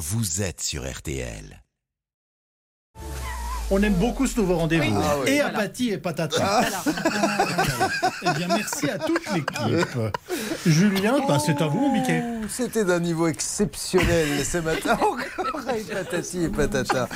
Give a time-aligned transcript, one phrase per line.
[0.00, 1.62] vous êtes sur RTL.
[3.72, 4.96] On aime beaucoup ce nouveau rendez-vous.
[4.96, 5.02] Oui.
[5.04, 5.30] Ah oui.
[5.30, 5.56] Et Voilà.
[5.58, 6.62] apathie et patata.
[8.22, 9.98] eh bien, merci à toute l'équipe.
[10.66, 12.20] Julien, bah, c'est à vous, Mickey.
[12.42, 14.94] Oh, C'était d'un niveau exceptionnel ce matin.
[15.00, 15.64] Encore
[15.94, 17.08] patati et patata.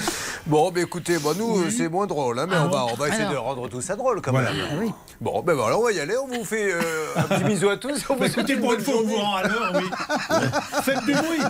[0.47, 3.35] Bon, écoutez, bon, nous, c'est moins drôle, hein, mais on va, on va essayer de
[3.37, 4.53] rendre tout ça drôle quand Voilà.
[4.53, 4.93] même.
[5.21, 6.15] Bon, ben voilà, on va y aller.
[6.17, 6.81] On vous fait euh,
[7.17, 8.05] un petit bisou à tous.
[8.09, 9.91] On Bah, écoutez, pour une fois, on vous rend à l'heure, oui.
[10.85, 11.41] Faites du bruit.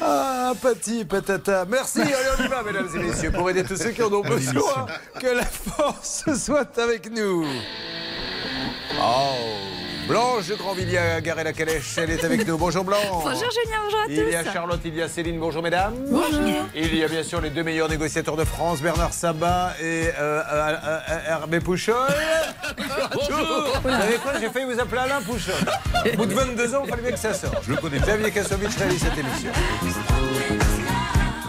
[0.00, 1.64] Ah, Pati, patata.
[1.68, 4.20] Merci, allez, on y va, mesdames et messieurs, pour aider tous ceux qui en ont
[4.20, 4.86] besoin.
[5.20, 7.46] Que la force soit avec nous.
[9.00, 9.34] Oh,
[10.06, 12.56] Blanche de Grandvilliers a garé la calèche, elle est avec nous.
[12.56, 13.00] Bonjour Blanche.
[13.10, 14.12] Bonjour Julien, bonjour à tous.
[14.12, 15.94] Il y a Charlotte, il y a Céline, bonjour mesdames.
[16.08, 16.42] Bonjour.
[16.74, 20.42] Il y a bien sûr les deux meilleurs négociateurs de France, Bernard Sabat et euh,
[20.52, 21.96] euh, euh, Hervé Pouchol.
[23.12, 23.80] Bonjour.
[23.82, 25.54] Vous savez quoi, j'ai failli vous appeler Alain Pouchol.
[26.12, 27.56] Au bout de 22 ans, il fallait bien que ça sorte.
[27.64, 27.98] Je le connais.
[27.98, 29.50] Xavier Kassovitch réalise cette émission.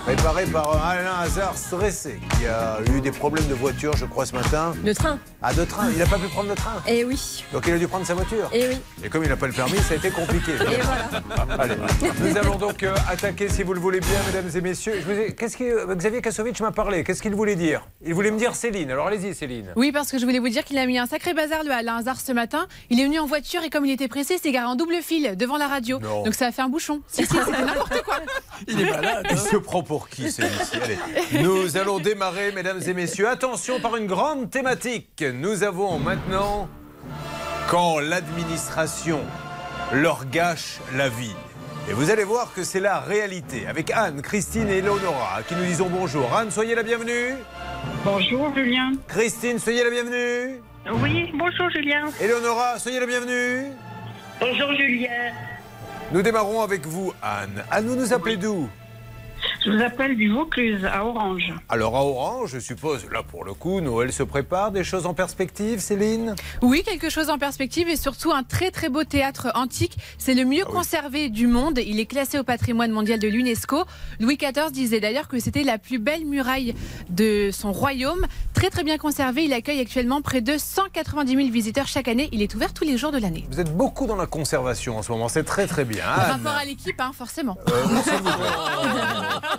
[0.07, 4.25] Préparé par un Alain Hazard stressé, qui a eu des problèmes de voiture, je crois,
[4.25, 4.73] ce matin.
[4.81, 5.19] Le train.
[5.41, 5.89] Ah, de train.
[5.91, 6.81] Il n'a pas pu prendre le train.
[6.87, 7.43] Eh oui.
[7.51, 8.49] Donc il a dû prendre sa voiture.
[8.53, 8.77] Eh oui.
[9.03, 10.53] Et comme il n'a pas le permis, ça a été compliqué.
[10.53, 11.09] Et voilà.
[11.61, 11.75] Allez,
[12.21, 14.93] nous allons donc euh, attaquer, si vous le voulez bien, mesdames et messieurs.
[15.05, 17.85] Je vous ai- Qu'est-ce que euh, Xavier Kassovitch m'a parlé Qu'est-ce qu'il voulait dire?
[18.05, 18.89] Il voulait me dire Céline.
[18.89, 19.73] Alors allez-y, Céline.
[19.75, 21.97] Oui, parce que je voulais vous dire qu'il a mis un sacré bazar, le Alain
[21.97, 22.67] Hazard, ce matin.
[22.89, 25.01] Il est venu en voiture et comme il était pressé, il s'est garé en double
[25.01, 25.99] fil devant la radio.
[25.99, 26.23] Non.
[26.23, 27.01] Donc ça a fait un bouchon.
[27.09, 28.19] Si, si, c'était n'importe quoi.
[28.69, 29.27] Il est malade.
[29.31, 30.97] Il se prend pour qui celui-ci Allez,
[31.43, 33.27] nous allons démarrer, mesdames et messieurs.
[33.27, 35.23] Attention, par une grande thématique.
[35.33, 36.69] Nous avons maintenant
[37.69, 39.19] quand l'administration
[39.91, 41.35] leur gâche la vie.
[41.89, 43.65] Et vous allez voir que c'est la réalité.
[43.65, 46.33] Avec Anne, Christine et Eleonora, à qui nous disons bonjour.
[46.35, 47.35] Anne, soyez la bienvenue.
[48.03, 48.91] Bonjour Julien.
[49.07, 50.61] Christine, soyez la bienvenue.
[51.01, 52.05] Oui, bonjour Julien.
[52.21, 53.71] Eleonora, soyez la bienvenue.
[54.39, 55.31] Bonjour Julien.
[56.11, 57.63] Nous démarrons avec vous, Anne.
[57.71, 58.69] Anne, vous nous appelez d'où?
[59.67, 61.53] Je vous appelle du Vaucluse à Orange.
[61.67, 65.13] Alors à Orange, je suppose, là pour le coup, Noël se prépare, des choses en
[65.13, 66.35] perspective, Céline?
[66.61, 69.97] Oui, quelque chose en perspective et surtout un très très beau théâtre antique.
[70.17, 70.75] C'est le mieux Ah oui.
[70.77, 71.79] conservé du monde.
[71.85, 73.83] Il est classé au patrimoine mondial de l'UNESCO.
[74.21, 76.73] Louis XIV disait d'ailleurs que c'était la plus belle muraille
[77.09, 78.25] de son royaume.
[78.53, 79.43] Très très bien conservé.
[79.43, 82.29] Il accueille actuellement près de 190 000 visiteurs chaque année.
[82.31, 83.45] Il est ouvert tous les jours de l'année.
[83.51, 86.05] Vous êtes beaucoup dans la conservation en ce moment, c'est très très bien.
[86.05, 87.57] Par rapport à l'équipe, hein, forcément.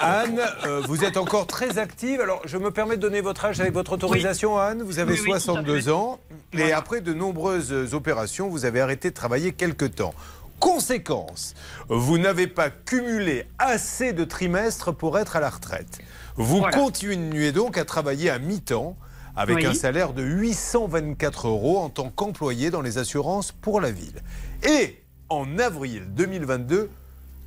[0.00, 2.20] Anne, euh, vous êtes encore très active.
[2.20, 4.82] Alors, je me permets de donner votre âge avec votre autorisation, Anne.
[4.82, 5.90] Vous avez Oui, oui, tout à 62 fait.
[5.90, 6.18] ans.
[6.52, 6.76] Et Voilà.
[6.78, 10.14] après de nombreuses opérations, vous avez arrêté de travailler quelque temps.
[10.58, 11.54] Conséquence,
[11.88, 15.98] vous n'avez pas cumulé assez de trimestres pour être à la retraite.
[16.36, 16.76] Vous Voilà.
[16.76, 18.96] continuez donc à travailler à mi-temps
[19.36, 19.66] avec Oui.
[19.66, 24.22] un salaire de 824 euros en tant qu'employé dans les assurances pour la ville.
[24.66, 26.88] Et en avril 2022,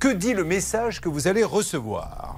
[0.00, 2.36] que dit le message que vous allez recevoir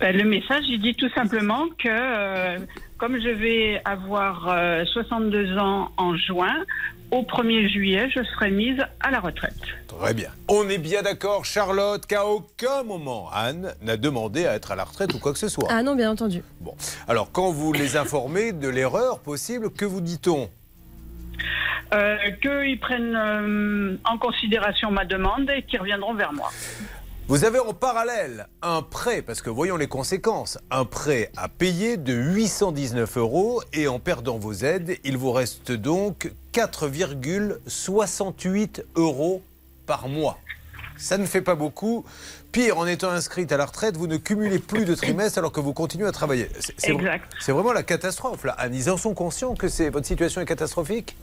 [0.00, 2.58] Ben, le message, il dit tout simplement que euh,
[2.98, 6.64] comme je vais avoir euh, 62 ans en juin,
[7.12, 9.54] au 1er juillet, je serai mise à la retraite.
[9.86, 10.30] Très bien.
[10.48, 14.84] On est bien d'accord, Charlotte, qu'à aucun moment Anne n'a demandé à être à la
[14.84, 15.68] retraite ou quoi que ce soit.
[15.70, 16.42] Ah non, bien entendu.
[16.60, 16.74] Bon.
[17.06, 20.50] Alors, quand vous les informez de l'erreur possible, que vous dit-on?
[21.92, 26.50] Euh, Qu'ils prennent euh, en considération ma demande et qu'ils reviendront vers moi.
[27.26, 31.96] Vous avez en parallèle un prêt, parce que voyons les conséquences, un prêt à payer
[31.96, 39.42] de 819 euros et en perdant vos aides, il vous reste donc 4,68 euros
[39.86, 40.38] par mois.
[40.98, 42.04] Ça ne fait pas beaucoup.
[42.54, 45.58] Pire, en étant inscrite à la retraite, vous ne cumulez plus de trimestres alors que
[45.58, 46.48] vous continuez à travailler.
[46.78, 46.92] C'est-
[47.52, 48.44] vraiment la catastrophe.
[48.44, 48.52] Là.
[48.56, 51.16] Anne, ils en sont conscients que votre situation est catastrophique?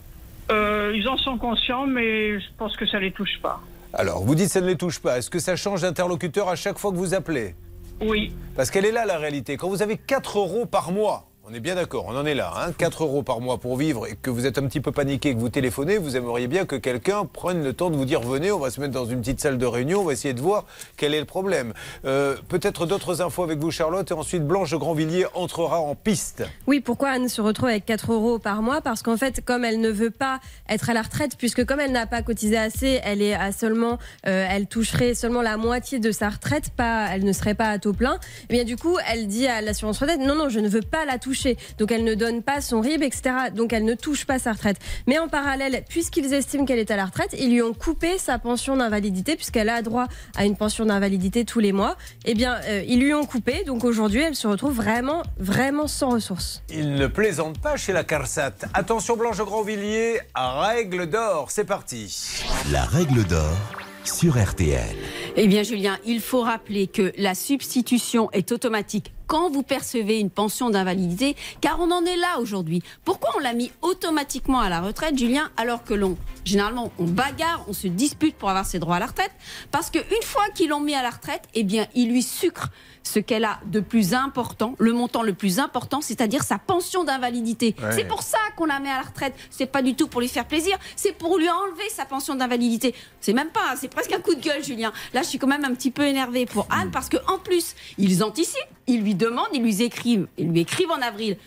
[0.52, 3.62] Euh, ils en sont conscients, mais je pense que ça les touche pas.
[3.94, 5.20] Alors, vous dites que ça ne les touche pas.
[5.20, 7.56] Est-ce que ça change d'interlocuteur à chaque fois que vous appelez?
[8.02, 9.56] Oui, Parce qu'elle est là la réalité.
[9.56, 12.54] Quand vous avez 4 euros par mois, on est bien d'accord, on en est là,
[12.56, 15.34] hein, 4 euros par mois pour vivre et que vous êtes un petit peu paniqué,
[15.34, 18.54] que vous téléphonez, vous aimeriez bien que quelqu'un prenne le temps de vous dire venez,
[18.54, 20.64] on va se mettre dans une petite salle de réunion, on va essayer de voir
[20.96, 21.74] quel est le problème.
[22.06, 26.46] Euh, Peut-être d'autres infos avec vous Charlotte et ensuite Blanche Grandvilliers entrera en piste.
[26.68, 28.80] Oui, pourquoi Anne se retrouve avec 4 euros par mois?
[28.80, 30.40] Parce qu'en fait, comme elle ne veut pas
[30.70, 34.00] être à la retraite, puisque comme elle n'a pas cotisé assez, elle est à seulement,
[34.26, 37.78] euh, elle toucherait seulement la moitié de sa retraite, pas, elle ne serait pas à
[37.78, 38.20] taux plein.
[38.50, 41.04] Et bien du coup, elle dit à l'assurance retraite non, non, je ne veux pas
[41.04, 41.41] la toucher.
[41.78, 43.22] Donc elle ne donne pas son RIB, etc.
[43.56, 44.78] Donc elle ne touche pas sa retraite.
[45.08, 48.40] Mais en parallèle, puisqu'ils estiment qu'elle est à la retraite, ils lui ont coupé sa
[48.40, 51.96] pension d'invalidité, puisqu'elle a droit à une pension d'invalidité tous les mois.
[52.26, 53.64] Eh bien, euh, ils lui ont coupé.
[53.66, 56.64] Donc aujourd'hui, elle se retrouve vraiment, vraiment sans ressources.
[56.70, 58.54] Il ne plaisante pas chez la CARSAT.
[58.74, 62.42] Attention Blanche Grandvilliers, à règle d'or, c'est parti.
[62.72, 63.58] La règle d'or
[64.04, 64.96] sur RTL.
[65.36, 70.30] Eh bien, Julien, il faut rappeler que la substitution est automatique quand vous percevez une
[70.30, 72.84] pension d'invalidité, car on en est là aujourd'hui.
[73.06, 77.64] Pourquoi on l'a mis automatiquement à la retraite, Julien, alors que l'on, généralement, on bagarre,
[77.70, 79.32] on se dispute pour avoir ses droits à la retraite?
[79.72, 82.72] Parce qu'une fois qu'ils l'ont mis à la retraite, eh bien, il lui sucre
[83.04, 87.76] ce qu'elle a de plus important, le montant le plus important, c'est-à-dire sa pension d'invalidité.
[87.92, 89.34] C'est pour ça qu'on la met à la retraite.
[89.50, 92.94] C'est pas du tout pour lui faire plaisir, c'est pour lui enlever sa pension d'invalidité.
[93.20, 94.92] C'est même pas, c'est presque un coup de gueule, Julien.
[95.14, 97.76] Là, je suis quand même un petit peu énervée pour Anne parce que en plus,
[97.98, 101.38] ils anticipent, ils lui demandent, ils lui écrivent, ils lui écrivent en avril.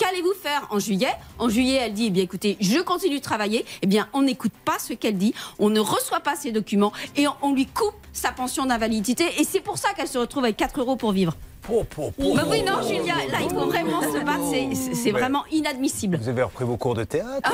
[0.00, 1.12] Qu'allez-vous faire en juillet?
[1.38, 3.66] En juillet, elle dit, eh bien écoutez, je continue de travailler.
[3.82, 7.28] Eh bien, on n'écoute pas ce qu'elle dit, on ne reçoit pas ses documents et
[7.28, 9.24] on, on lui coupe sa pension d'invalidité.
[9.38, 11.36] Et c'est pour ça qu'elle se retrouve avec 4 euros pour vivre.
[11.62, 12.34] Po, po, po.
[12.34, 14.94] Bah oui, non, Julia, là, il faut vraiment se battre.
[14.94, 16.16] c'est- vraiment inadmissible.
[16.16, 17.52] Vous avez repris vos cours de théâtre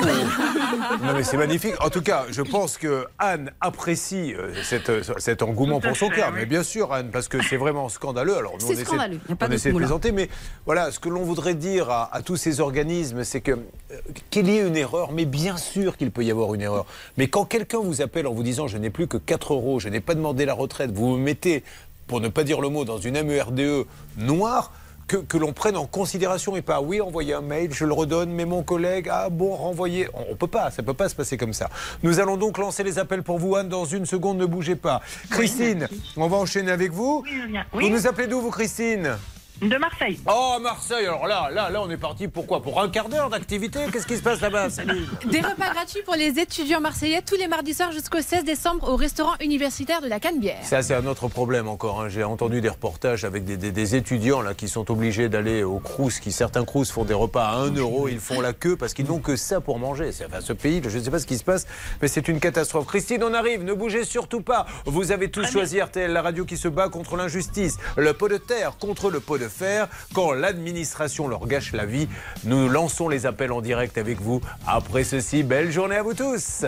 [1.03, 1.73] Non mais c'est magnifique.
[1.83, 6.09] En tout cas, je pense que Anne apprécie euh, cette, euh, cet engouement pour son
[6.09, 6.31] cœur.
[6.31, 8.37] Mais bien sûr, Anne, parce que c'est vraiment scandaleux.
[8.37, 10.29] Alors nous, C'est on essaie- scandaleux, il y a pas on essaie de plaisanter, mais
[10.65, 13.95] voilà, ce que l'on voudrait dire à, à tous ces organismes, c'est que euh,
[14.29, 16.85] qu'il y ait une erreur, mais bien sûr qu'il peut y avoir une erreur.
[17.17, 19.89] Mais quand quelqu'un vous appelle en vous disant je n'ai plus que 4 euros, je
[19.89, 21.63] n'ai pas demandé la retraite, vous me mettez,
[22.07, 23.85] pour ne pas dire le mot, dans une MERDE E
[24.17, 24.71] noire,
[25.07, 28.29] que, que l'on prenne en considération et pas oui envoyer un mail, je le redonne,
[28.29, 31.37] mais mon collègue ah bon renvoyer, on, on peut pas, ça peut pas se passer
[31.37, 31.69] comme ça.
[32.03, 35.01] Nous allons donc lancer les appels pour vous Anne dans une seconde, ne bougez pas.
[35.29, 35.87] Christine,
[36.17, 37.21] on va enchaîner avec vous.
[37.23, 37.65] Oui, Julien.
[37.71, 39.17] Vous Oui, nous appelez d'où vous Christine?
[39.61, 40.19] De Marseille.
[40.29, 42.61] Oh Marseille, alors là, là, là on est parti pour quoi?
[42.61, 43.79] Pour un quart d'heure d'activité?
[43.91, 44.69] Qu'est-ce qui se passe là-bas?
[44.69, 48.87] Salut Des repas gratuits pour les étudiants marseillais tous les mardis soirs jusqu'au 16 décembre
[48.89, 50.59] au restaurant universitaire de la Canebière.
[50.63, 52.01] Ça, c'est un autre problème encore.
[52.01, 52.09] hein.
[52.09, 55.79] J'ai entendu des reportages avec des, des- des étudiants là, qui sont obligés d'aller au
[55.79, 58.93] Crous, qui certains Crous font des repas à 1 euro, ils font la queue parce
[58.93, 60.11] qu'ils n'ont que ça pour manger.
[60.11, 61.65] C'est- Enfin, ce pays, je ne sais pas ce qui se passe,
[62.01, 62.85] mais c'est une catastrophe.
[62.85, 64.67] Christine, on arrive, ne bougez surtout pas.
[64.85, 67.77] Vous avez tous choisi RTL, la radio qui se bat contre l'injustice.
[67.95, 69.87] Le pot de terre contre le pot de fer.
[70.13, 72.07] Quand l'administration leur gâche la vie,
[72.43, 74.41] nous lançons les appels en direct avec vous.
[74.65, 76.65] Après ceci, belle journée à vous tous.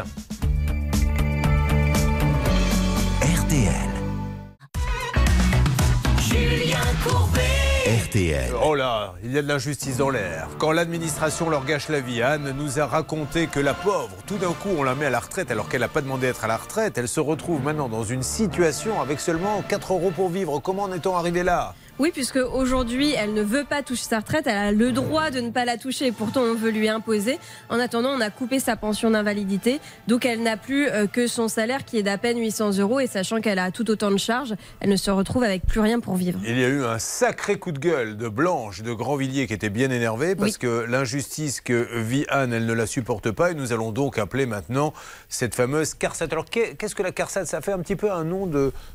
[3.21, 3.89] RTL.
[8.05, 8.53] RTL.
[8.63, 10.47] Oh là, il y a de l'injustice dans l'air.
[10.59, 14.51] Quand l'administration leur gâche la vie, Anne nous a raconté que la pauvre, tout d'un
[14.51, 16.47] coup, on la met à la retraite alors qu'elle n'a pas demandé à être à
[16.47, 16.97] la retraite.
[16.99, 20.59] Elle se retrouve maintenant dans une situation avec seulement 4 euros pour vivre.
[20.59, 21.73] Comment en est-on arrivé là?
[21.99, 25.41] Oui, puisque aujourd'hui, elle ne veut pas toucher sa retraite, elle a le droit de
[25.41, 27.37] ne pas la toucher, pourtant on veut lui imposer.
[27.69, 31.49] En attendant, on a coupé sa pension d'invalidité, donc elle n'a plus euh, que son
[31.49, 34.55] salaire qui est d'à peine 800 euros, et sachant qu'elle a tout autant de charges,
[34.79, 36.39] elle ne se retrouve avec plus rien pour vivre.
[36.45, 39.69] Il y a eu un sacré coup de gueule de Blanche de Grandvilliers qui était
[39.69, 40.57] bien énervée parce Oui.
[40.59, 43.51] que l'injustice que vit Anne, elle ne la supporte pas.
[43.51, 44.93] Et nous allons donc appeler maintenant
[45.27, 46.27] cette fameuse CARSAT.
[46.31, 48.49] Alors qu'est- qu'est-ce que la CARSAT Ça fait un petit peu un nom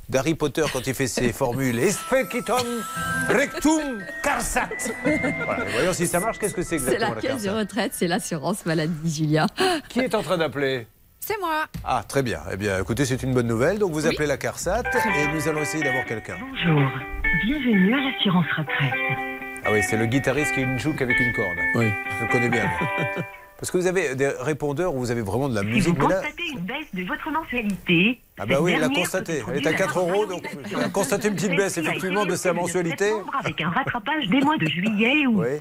[0.09, 1.79] d'Harry Potter quand il fait ses formules.
[1.79, 2.57] Especitum
[3.29, 4.69] rectum CARSAT.
[5.45, 6.39] Voilà, voyons si ça marche.
[6.39, 9.47] Qu'est-ce que c'est C'est exactement la la, caisse de CARSAT retraite, c'est l'assurance maladie, Julia.
[9.89, 10.87] Qui est en train d'appeler
[11.21, 11.65] C'est moi.
[11.85, 12.41] Ah, très bien.
[12.53, 13.79] Eh bien, écoutez, c'est une bonne nouvelle.
[13.79, 14.13] Donc, vous Oui.
[14.13, 16.37] appelez la CARSAT et nous allons essayer d'avoir quelqu'un.
[16.41, 16.83] Bonjour,
[17.45, 18.93] bienvenue à l'assurance retraite.
[19.67, 21.57] Ah oui, c'est le guitariste qui ne joue qu'avec une corde.
[21.77, 21.87] Oui.
[22.19, 22.69] Je le connais bien.
[23.59, 25.99] Parce que vous avez des répondeurs où vous avez vraiment de la Si vous musique.
[26.03, 29.43] Là, constatez une baisse de votre mensualité, ah bah oui, elle a constaté.
[29.49, 32.35] Elle est à être 4 euros, donc elle a constaté une petite baisse effectivement de
[32.35, 33.13] sa mensualité.
[33.41, 35.59] Avec un rattrapage des mois de juillet ou Oui.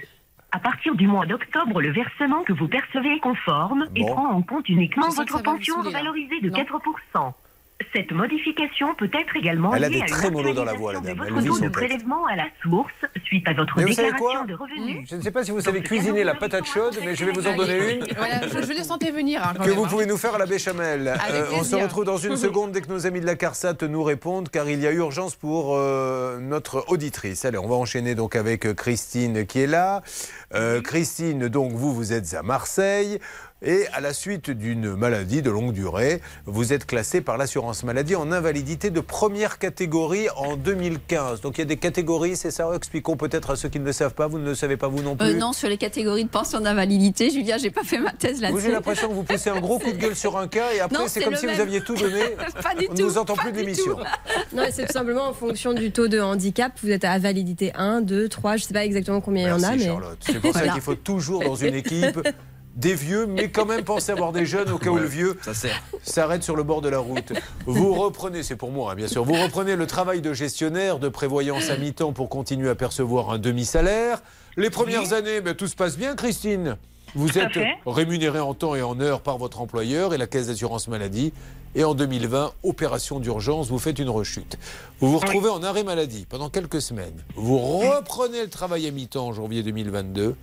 [0.52, 4.42] à partir du mois d'octobre, le versement que vous percevez est conforme et prend en
[4.42, 5.84] compte uniquement votre pension là.
[5.90, 6.58] revalorisée de Non.
[6.58, 7.34] 4%.
[7.94, 11.00] Cette modification peut être également Elle a liée des à une dans la voix, la
[11.00, 11.18] dame.
[11.18, 12.92] de Elle votre taux de prélèvement à la source
[13.26, 15.08] suite à votre Mais vous savez déclaration quoi de revenus.
[15.10, 17.48] Je ne sais pas si vous savez cuisiner la patate chaude, mais je vais vous
[17.48, 18.06] en donner une.
[18.18, 19.42] Voilà, je, je le sentais venir.
[19.44, 19.90] hein, quand que même, vous hein.
[19.90, 21.08] pouvez nous faire à la béchamel.
[21.32, 24.04] Euh, on se retrouve dans une seconde dès que nos amis de la CARSAT nous
[24.04, 27.46] répondent, car il y a urgence pour euh, notre auditrice.
[27.46, 30.02] Allez, on va enchaîner donc avec euh, Christine qui est là.
[30.54, 33.20] Euh, Christine, donc vous, vous êtes à Marseille.
[33.66, 38.16] Et à la suite d'une maladie de longue durée, vous êtes classé par l'assurance maladie
[38.16, 41.40] en invalidité de première catégorie en 2015.
[41.40, 43.94] Donc il y a des catégories, c'est ça Expliquons peut-être à ceux qui ne le
[43.94, 44.28] savent pas.
[44.28, 46.60] Vous ne le savez pas vous non plus Euh, non, sur les catégories de pension
[46.60, 48.62] d'invalidité, Julia, j'ai pas fait ma thèse Vous, là-dessus.
[48.66, 51.08] j'ai l'impression que vous poussez un gros coup de gueule sur un cas et après
[51.08, 51.56] c'est comme si même.
[51.56, 52.22] vous aviez tout donné.
[52.62, 53.96] Pas du On ne vous entend plus de l'émission.
[54.54, 56.74] Non, c'est tout simplement en fonction du taux de handicap.
[56.84, 59.64] Vous êtes à validité 1, 2, 3, je sais pas exactement combien il y en
[59.64, 59.76] a.
[59.76, 59.86] Mais...
[59.86, 60.18] Charlotte.
[60.20, 62.20] C'est pour ça qu'il faut toujours dans une équipe
[62.76, 65.38] des vieux, mais quand même penser avoir des jeunes au cas où le vieux
[66.04, 67.34] s'arrête sur le bord de la route.
[67.66, 71.10] Vous reprenez, c'est pour moi hein, bien sûr, vous reprenez le travail de gestionnaire de
[71.10, 74.22] prévoyance à mi-temps pour continuer à percevoir un demi-salaire.
[74.58, 76.78] Les premières années, ben, tout se passe bien, Christine.
[77.16, 80.88] Vous êtes rémunéré en temps et en heure par votre employeur et la caisse d'assurance
[80.88, 81.32] maladie.
[81.76, 84.58] Et en 2020, opération d'urgence, vous faites une rechute.
[85.00, 87.24] Vous vous retrouvez en arrêt maladie pendant quelques semaines.
[87.36, 90.36] Vous reprenez le travail à mi-temps en janvier 2022.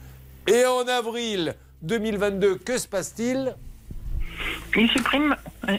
[0.47, 3.55] Et en avril 2022, que se passe-t-il?
[4.77, 5.37] Il supprime,
[5.69, 5.77] euh,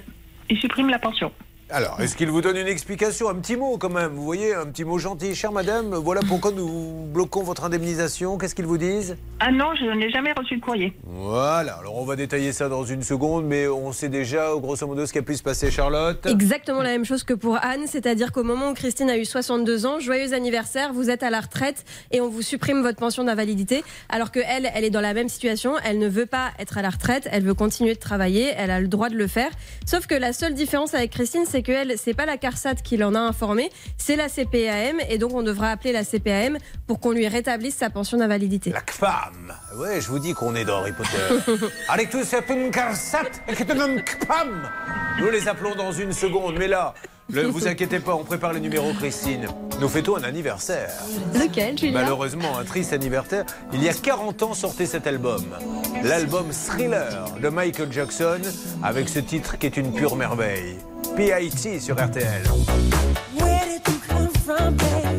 [0.49, 1.31] il supprime la pension.
[1.73, 4.65] Alors, est-ce qu'il vous donne une explication Un petit mot quand même, vous voyez, un
[4.65, 5.33] petit mot gentil.
[5.35, 8.37] Chère madame, voilà pourquoi nous bloquons votre indemnisation.
[8.37, 9.15] Qu'est-ce qu'ils vous disent?
[9.39, 10.93] Ah non, je n'ai jamais reçu de courrier.
[11.05, 15.05] Voilà, alors on va détailler ça dans une seconde, mais on sait déjà, grosso modo,
[15.05, 16.25] ce qui a pu se passer, Charlotte.
[16.25, 19.85] Exactement la même chose que pour Anne, c'est-à-dire qu'au moment où Christine a eu 62
[19.85, 23.85] ans, joyeux anniversaire, vous êtes à la retraite et on vous supprime votre pension d'invalidité,
[24.09, 26.81] alors que elle, elle est dans la même situation, elle ne veut pas être à
[26.81, 29.51] la retraite, elle veut continuer de travailler, elle a le droit de le faire.
[29.85, 32.97] Sauf que la seule différence avec Christine, c'est que elle, c'est pas la CARSAT qui
[32.97, 37.11] l'en a informé, c'est la CPAM et donc on devra appeler la CPAM pour qu'on
[37.11, 38.71] lui rétablisse sa pension d'invalidité.
[38.71, 39.53] La CPAM.
[39.77, 41.65] Ouais, je vous dis qu'on est dans Harry Potter.
[41.89, 44.69] Avec tout c'est un karsat et que un CPAM.
[45.19, 46.93] Nous les appelons dans une seconde, mais là,
[47.33, 49.47] ne vous inquiétez pas, on prépare les numéros, Christine.
[49.79, 50.91] Nous fêtons un anniversaire.
[51.33, 52.01] Lequel, Julien?
[52.01, 53.45] Malheureusement, un triste anniversaire.
[53.73, 55.43] Il y a 40 ans sortait cet album.
[56.03, 58.41] L'album Thriller de Michael Jackson,
[58.83, 60.77] avec ce titre qui est une pure merveille.
[61.15, 62.43] PIT sur RTL.
[63.39, 65.10] Where did you come from, baby?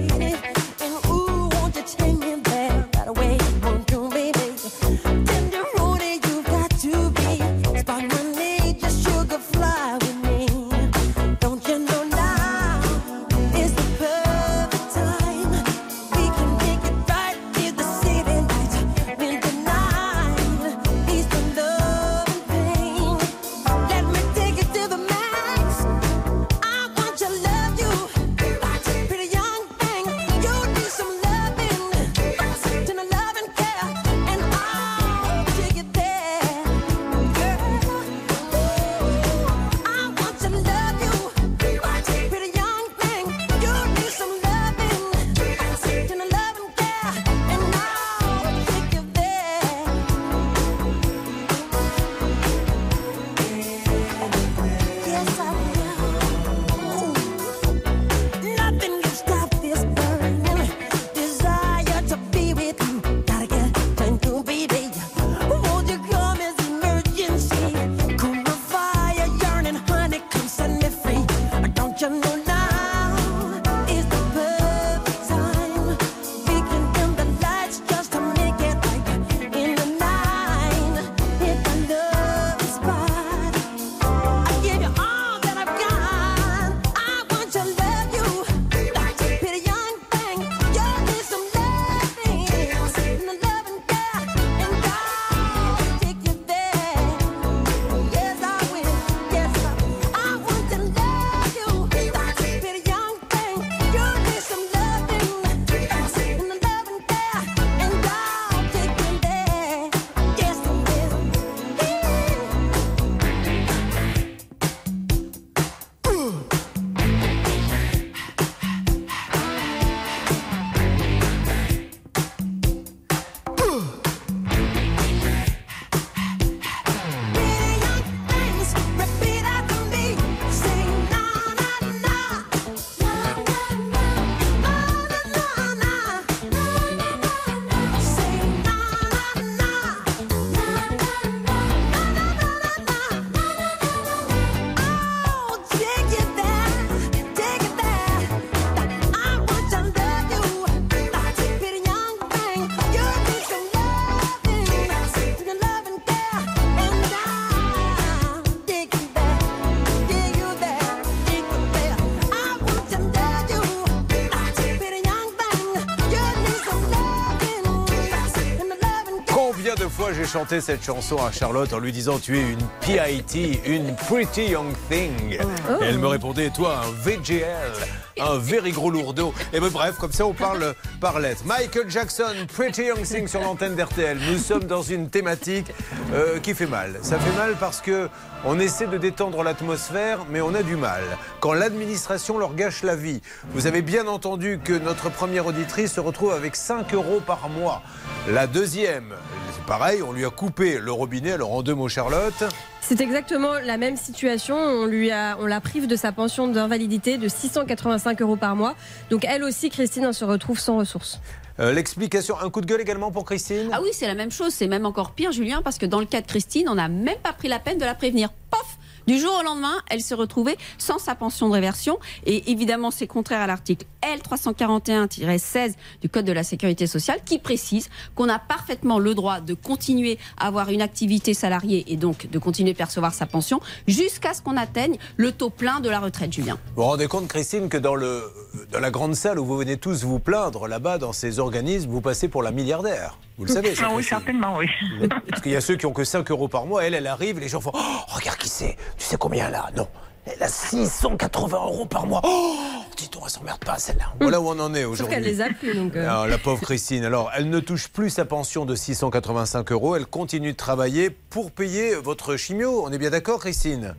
[170.23, 174.50] J'ai chanté cette chanson à Charlotte en lui disant tu es une PIT, une Pretty
[174.50, 175.33] Young Thing.
[175.81, 177.73] Et elle me répondait toi un VGL,
[178.21, 179.35] un very gros lourdeau.
[179.52, 181.43] Et ben, bref, comme ça on parle par lettres.
[181.45, 184.19] Michael Jackson, Pretty Young Thing sur l'antenne d'RTL.
[184.31, 185.73] Nous sommes dans une thématique
[186.12, 186.99] euh, qui fait mal.
[187.02, 188.09] Ça fait mal parce que
[188.45, 191.02] on essaie de détendre l'atmosphère, mais on a du mal.
[191.41, 193.23] Quand l'administration leur gâche la vie.
[193.50, 197.83] Vous avez bien entendu que notre première auditrice se retrouve avec 5 euros par mois.
[198.29, 199.14] La deuxième,
[199.62, 201.33] c'est pareil, on lui a coupé le robinet.
[201.33, 202.45] Alors en deux mots, Charlotte.
[202.81, 204.57] C'est exactement la même situation.
[204.57, 208.75] On lui a, on la prive de sa pension d'invalidité de 685 euros par mois.
[209.11, 211.21] Donc elle aussi, Christine, elle se retrouve sans ressources.
[211.61, 213.69] Euh, L'explication, un coup de gueule également pour Christine?
[213.73, 214.52] Ah oui, c'est la même chose.
[214.52, 217.19] C'est même encore pire, Julien, parce que dans le cas de Christine, on n'a même
[217.23, 218.31] pas pris la peine de la prévenir.
[218.50, 218.78] Pof
[219.12, 221.99] du jour au lendemain, elle se retrouvait sans sa pension de réversion.
[222.25, 227.90] Et évidemment, c'est contraire à l'article L341-16 du Code de la sécurité sociale qui précise
[228.14, 232.38] qu'on a parfaitement le droit de continuer à avoir une activité salariée et donc de
[232.38, 236.33] continuer à percevoir sa pension jusqu'à ce qu'on atteigne le taux plein de la retraite,
[236.33, 236.59] Julien.
[236.75, 240.21] Vous vous rendez compte, Christine, que dans, la grande salle où vous venez tous vous
[240.21, 243.19] plaindre, là-bas, dans ces organismes, vous passez pour la milliardaire.
[243.39, 244.67] Vous le savez, ça, Ah oui, certainement, oui.
[245.29, 246.85] Parce qu'il y a ceux qui ont que 5 euros par mois.
[246.85, 248.77] Elle, elle arrive, les gens font Oh, regarde qui c'est.
[248.99, 249.71] Tu sais combien là?
[249.77, 249.89] Non.
[250.25, 252.21] Elle a 680 euros par mois.
[252.23, 252.57] Oh,
[252.97, 254.12] dis donc, elle s'emmerde pas celle-là.
[254.21, 255.15] Voilà où on en est Sauf aujourd'hui.
[255.17, 255.75] qu'elle les a plus.
[255.75, 259.73] Donc, euh, Alors, la pauvre Christine, alors elle ne touche plus sa pension de 685
[259.73, 262.85] euros, elle continue de travailler pour payer votre chimio.
[262.87, 263.97] On est bien d'accord, Christine?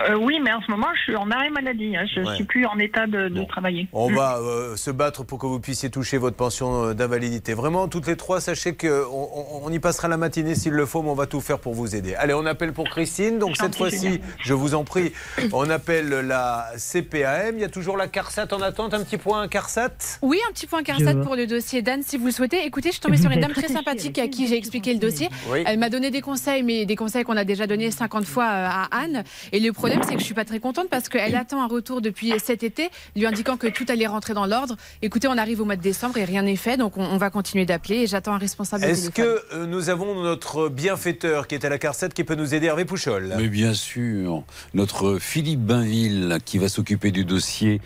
[0.00, 1.96] Euh, oui, mais en ce moment, je suis en arrêt maladie.
[1.96, 2.04] hein.
[2.14, 2.34] Je Ouais.
[2.36, 3.46] suis plus en état de, de Bon.
[3.46, 3.88] travailler.
[3.92, 7.54] On va euh, se battre pour que vous puissiez toucher votre pension euh, d'invalidité.
[7.54, 11.02] Vraiment, toutes les trois, sachez qu'on on, on y passera la matinée s'il le faut,
[11.02, 12.14] mais on va tout faire pour vous aider.
[12.14, 13.38] Allez, on appelle pour Christine.
[13.38, 15.12] Donc cette fois-ci, je vous en prie,
[15.52, 17.56] on appelle la CPAM.
[17.56, 18.94] Il y a toujours la CARSAT en attente.
[18.94, 20.18] Un petit point CARSAT?
[20.22, 22.64] Oui, un petit point CARSAT pour le dossier d'Anne, si vous le souhaitez.
[22.64, 25.28] Écoutez, je suis tombée sur une dame très sympathique à qui j'ai expliqué le dossier.
[25.50, 25.62] Oui.
[25.66, 28.84] Elle m'a donné des conseils, mais des conseils qu'on a déjà donnés 50 fois à
[28.96, 29.24] Anne.
[29.52, 32.00] Et le problème, c'est que je suis pas très contente parce qu'elle attend un retour
[32.00, 34.76] depuis cet été, lui indiquant que tout allait rentrer dans l'ordre.
[35.02, 37.30] Écoutez, on arrive au mois de décembre et rien n'est fait, donc on, on va
[37.30, 38.84] continuer d'appeler et j'attends un responsable.
[38.84, 42.54] Est-ce que euh, nous avons notre bienfaiteur qui est à la CARSAT qui peut nous
[42.54, 43.34] aider, Hervé Pouchol?
[43.36, 44.42] Mais bien sûr,
[44.74, 47.80] notre Philippe Bainville qui va s'occuper du dossier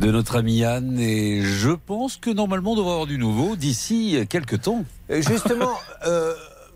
[0.00, 4.18] de notre ami Anne et je pense que normalement on devrait avoir du nouveau d'ici
[4.28, 4.84] quelques temps.
[5.10, 5.72] Justement,
[6.06, 6.32] euh,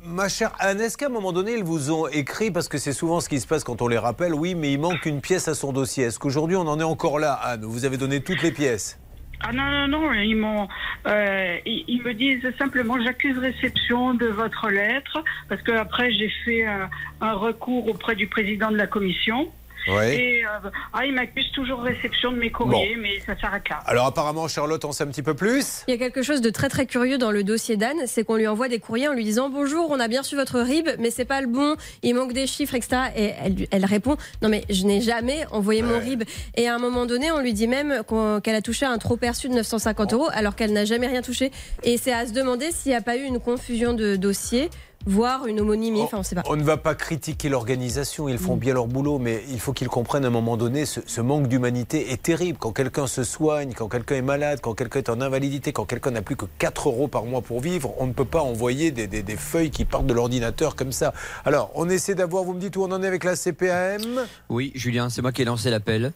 [0.07, 2.93] ma chère Anne, est-ce qu'à un moment donné, ils vous ont écrit, parce que c'est
[2.93, 5.49] souvent ce qui se passe quand on les rappelle, oui, mais il manque une pièce
[5.49, 6.05] à son dossier.
[6.05, 7.65] Est-ce qu'aujourd'hui, on en est encore là, Anne?
[7.65, 8.99] Vous avez donné toutes les pièces?
[9.41, 10.67] Ah non, non, non, ils m'ont.
[11.07, 16.67] euh, ils me disent simplement j'accuse réception de votre lettre, parce que après j'ai fait
[16.67, 16.87] euh,
[17.21, 19.53] un recours auprès du président de la commission.
[19.89, 20.05] Oui.
[20.05, 23.81] Et euh, ah, ils m'accusent toujours réception de mes courriers, mais ça s'arrête là.
[23.87, 25.85] Alors apparemment, Charlotte en sait un petit peu plus.
[25.89, 28.37] Il y a quelque chose de très très curieux dans le dossier d'Anne, c'est qu'on
[28.37, 31.11] lui envoie des courriers en lui disant bonjour, on a bien reçu votre RIB, mais
[31.11, 32.97] c'est pas le bon, il manque des chiffres, etc.
[33.17, 35.99] Et elle, elle répond non mais je n'ai jamais envoyé mon Ouais.
[36.01, 36.25] RIB.
[36.57, 38.03] Et à un moment donné, on lui dit même
[38.43, 41.51] qu'elle a touché un trop perçu de 950 euros alors qu'elle n'a jamais rien touché.
[41.85, 44.69] Et c'est à se demander s'il n'y a pas eu une confusion de dossier,
[45.07, 46.43] voire une homonymie, enfin on sait pas.
[46.47, 49.89] On ne va pas critiquer l'organisation, ils font bien leur boulot, mais il faut qu'ils
[49.89, 52.59] comprennent à un moment donné, ce, ce manque d'humanité est terrible.
[52.59, 56.11] Quand quelqu'un se soigne, quand quelqu'un est malade, quand quelqu'un est en invalidité, quand quelqu'un
[56.11, 59.07] n'a plus que 4 euros par mois pour vivre, on ne peut pas envoyer des,
[59.07, 61.13] des- des feuilles qui partent de l'ordinateur comme ça.
[61.45, 64.73] Alors, on essaie d'avoir, vous me dites où on en est avec la CPAM Oui,
[64.75, 66.13] Julien, c'est moi qui ai lancé l'appel.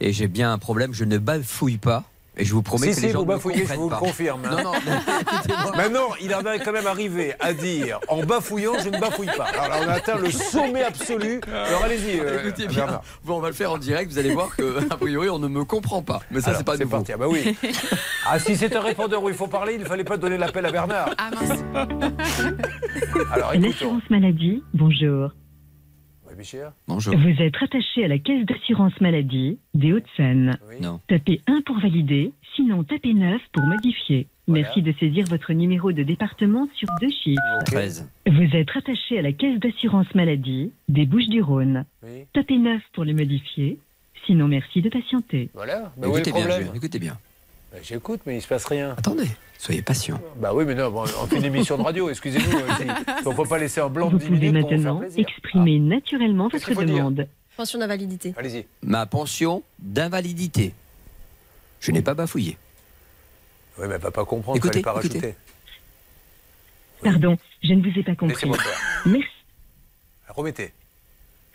[0.00, 2.04] Et j'ai bien un problème, je ne bafouille pas.
[2.36, 3.84] Et je vous promets Si, que si, les gens vous ne me bafouillez, je vous
[3.84, 3.98] le pas.
[3.98, 4.40] confirme.
[4.46, 4.56] hein.
[4.56, 4.72] Non, non,
[5.20, 5.72] écoutez-moi.
[5.76, 9.44] Maintenant, il en est quand même arrivé à dire en bafouillant, je ne bafouille pas.
[9.44, 11.40] Alors là, on a atteint le sommet absolu.
[11.46, 14.56] Alors allez-y, euh, Écoutez bien, bon, on va le faire en direct, vous allez voir
[14.56, 16.20] que a priori on ne me comprend pas.
[16.30, 16.88] Mais ça c'est pas nouveau.
[16.90, 17.12] parti.
[17.12, 17.54] Ah bah oui.
[18.26, 20.64] Ah si c'est un répondeur où il faut parler, il ne fallait pas donner l'appel
[20.64, 21.10] à Bernard.
[21.18, 21.58] Ah mince.
[23.32, 23.68] Alors écoutons.
[23.68, 25.30] L'assurance maladie, bonjour.
[26.88, 27.16] Bonjour.
[27.16, 30.58] Vous êtes rattaché à la caisse d'assurance maladie des Hauts-de-Seine.
[30.68, 30.76] Oui.
[30.80, 31.00] Non.
[31.08, 34.26] Tapez 1 pour valider, sinon tapez 9 pour modifier.
[34.46, 34.64] Voilà.
[34.64, 37.40] Merci de saisir votre numéro de département sur deux chiffres.
[37.60, 37.66] Ok.
[37.66, 38.10] 13.
[38.26, 41.84] Vous êtes rattaché à la caisse d'assurance maladie des Bouches-du-Rhône.
[42.02, 42.24] Oui.
[42.32, 43.78] Tapez 9 pour le modifier,
[44.26, 45.48] sinon merci de patienter.
[45.54, 45.92] Voilà.
[45.96, 47.18] Bah, où est écoutez le bien, écoutez bien.
[47.72, 48.94] Bah, J'écoute, mais il se passe rien.
[48.98, 49.26] Attendez,
[49.58, 50.20] soyez patient.
[50.36, 52.44] Bah oui, mais non, bon, on fait une émission de radio, excusez-nous.
[52.50, 52.86] si-
[53.26, 54.94] On ne peut pas laisser un blanc de Vous 10 pouvez minutes pour vous faire
[54.94, 57.26] maintenant exprimer naturellement Qu'est-ce votre demande.
[57.56, 58.32] Pension d'invalidité.
[58.36, 58.66] Ah, Allez-y.
[58.82, 60.74] Ma pension d'invalidité.
[61.80, 62.56] Je n'ai pas bafouillé.
[63.78, 65.18] Oui, mais elle va pas comprendre, il Écoutez, fallait pas écoutez.
[65.18, 65.34] rajouter.
[67.02, 68.34] Pardon, je ne vous ai pas compris.
[68.34, 68.78] Laissez-moi faire.
[69.06, 69.28] Merci.
[70.28, 70.72] Remettez.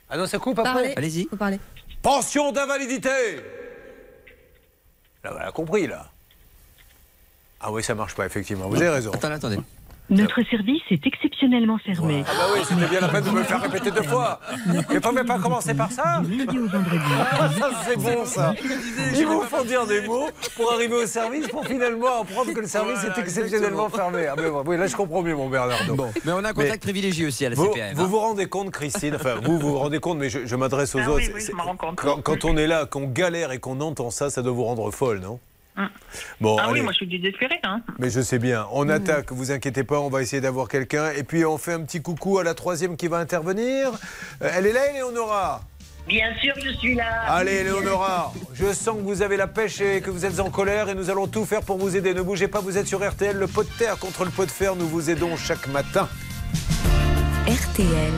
[0.10, 0.94] Ah non, ça coupe après.
[0.96, 1.28] Allez-y.
[2.02, 3.10] Pension d'invalidité
[5.24, 6.08] Là, elle a compris, là.
[7.60, 8.68] Ah oui, ça marche pas, effectivement.
[8.68, 9.12] Vous avez raison.
[9.12, 9.60] Attendez, attendez.
[10.10, 12.24] Notre service est exceptionnellement fermé.
[12.28, 14.40] Ah bah oui, c'était bien la peine de me le faire répéter deux fois.
[14.94, 16.22] Et pas, pas commencer par ça.
[16.22, 18.54] Ah, ça, c'est bon ça.
[19.18, 22.68] Ils vous font dire des mots pour arriver au service pour finalement apprendre que le
[22.68, 24.28] service est exceptionnellement fermé.
[24.28, 25.96] Ah, mais bon, oui, là je comprends mieux mon Bernardo.
[25.96, 27.96] Bon, mais on a un contact privilégié aussi à la Vous, CPM.
[27.96, 28.08] vous hein.
[28.08, 31.00] vous rendez compte, Christine, enfin vous vous vous rendez compte, mais je, je m'adresse aux
[31.00, 31.18] Ah autres.
[31.28, 31.96] oui, oui, je me rends compte.
[31.98, 34.90] Quand, quand on est là, qu'on galère et qu'on entend ça, ça doit vous rendre
[34.92, 35.40] folle, non?
[36.42, 36.74] Bon, Ah allez.
[36.74, 37.60] oui, moi je suis désespérée.
[37.64, 37.82] Hein.
[38.00, 38.66] Mais je sais bien.
[38.72, 41.12] On attaque, vous inquiétez pas, on va essayer d'avoir quelqu'un.
[41.12, 43.92] Et puis on fait un petit coucou à la troisième qui va intervenir.
[44.42, 45.62] Euh, elle est là, Eleonora?
[46.08, 47.24] Bien sûr, je suis là.
[47.28, 50.88] Allez, Eleonora, je sens que vous avez la pêche et que vous êtes en colère
[50.88, 52.14] et nous allons tout faire pour vous aider.
[52.14, 54.52] Ne bougez pas, vous êtes sur RTL, le pot de terre contre le pot de
[54.52, 54.76] fer.
[54.78, 56.08] Nous vous aidons chaque matin.
[57.46, 58.14] RTL.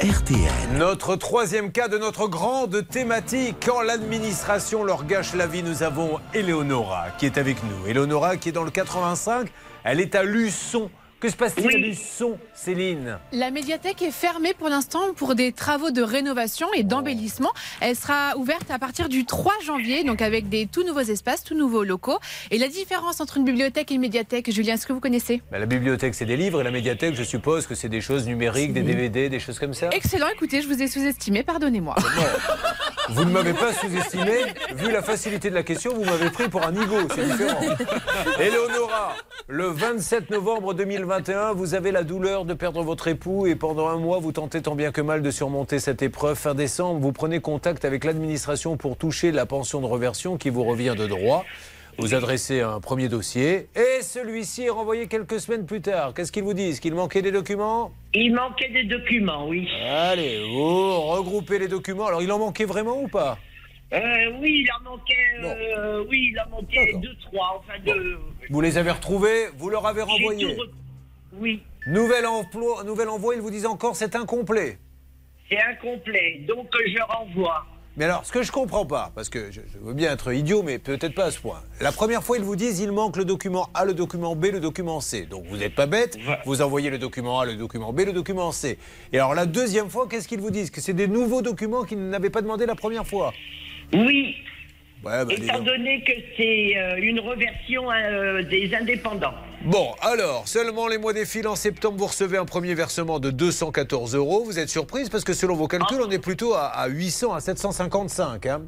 [0.00, 0.78] RTL.
[0.78, 6.20] Notre troisième cas de notre grande thématique, quand l'administration leur gâche la vie, nous avons
[6.34, 7.84] Eleonora qui est avec nous.
[7.88, 9.48] Eleonora qui est dans le 85,
[9.82, 10.88] elle est à Luçon.
[11.20, 13.18] Que se passe-t-il à Luçon, Céline?
[13.32, 17.50] La médiathèque est fermée pour l'instant pour des travaux de rénovation et d'embellissement.
[17.80, 21.56] Elle sera ouverte à partir du 3 janvier, donc avec des tout nouveaux espaces, tout
[21.56, 22.20] nouveaux locaux.
[22.52, 25.42] Et la différence entre une bibliothèque et une médiathèque, Julien, est-ce que vous connaissez?
[25.50, 28.24] Bah, La bibliothèque, c'est des livres et la médiathèque, je suppose que c'est des choses
[28.28, 29.88] numériques, des DVD, des choses comme ça?
[29.90, 31.96] Excellent, écoutez, je vous ai sous-estimé, pardonnez-moi.
[33.08, 34.34] Vous ne m'avez pas sous-estimé.
[34.76, 36.96] Vu la facilité de la question, vous m'avez pris pour un nigo.
[37.12, 37.60] C'est différent.
[38.38, 39.16] Eleonora,
[39.48, 40.74] le 27 novembre
[41.08, 44.60] 2021, vous avez la douleur de perdre votre époux et pendant un mois, vous tentez
[44.60, 46.36] tant bien que mal de surmonter cette épreuve.
[46.36, 50.64] Fin décembre, vous prenez contact avec l'administration pour toucher la pension de reversion qui vous
[50.64, 51.46] revient de droit.
[51.96, 56.12] Vous adressez un premier dossier et celui-ci est renvoyé quelques semaines plus tard.
[56.12, 56.78] Qu'est-ce qu'ils vous disent?
[56.78, 57.90] Qu'il manquait des documents?
[58.12, 59.66] Il manquait des documents, oui.
[59.88, 62.08] Allez, vous regroupez les documents.
[62.08, 63.38] Alors, il en manquait vraiment ou pas?
[63.94, 63.98] Euh,
[64.42, 68.18] oui, il en manquait, euh, oui, il en manquait deux, trois, enfin deux.
[68.50, 70.54] Vous les avez retrouvés, vous leur avez renvoyé.
[71.40, 74.78] Oui, Nouvel, emploi, nouvel envoi, ils vous disent encore c'est incomplet.
[75.48, 77.64] c'est incomplet, donc euh, je renvoie.
[77.96, 80.62] Mais alors, ce que je comprends pas, parce que je, je veux bien être idiot,
[80.62, 81.60] mais peut-être pas à ce point.
[81.80, 84.60] La première fois, ils vous disent il manque le document A, le document B, le
[84.60, 85.26] document C.
[85.26, 88.52] Donc vous n'êtes pas bête, vous envoyez le document A, le document B, le document
[88.52, 88.78] C.
[89.12, 91.98] Et alors la deuxième fois, qu'est-ce qu'ils vous disent Que c'est des nouveaux documents qu'ils
[92.08, 93.32] n'avaient pas demandé la première fois.
[93.92, 94.36] Oui,
[95.04, 99.34] Ouais, bah, étant donné que c'est euh, une reversion euh, des indépendants.
[99.64, 104.14] Bon, alors, seulement les mois défilent en septembre, vous recevez un premier versement de 214
[104.14, 104.44] euros.
[104.44, 107.40] Vous êtes surprise parce que selon vos calculs, on est plutôt à, à 800 à
[107.40, 108.46] 755.
[108.46, 108.62] Hein.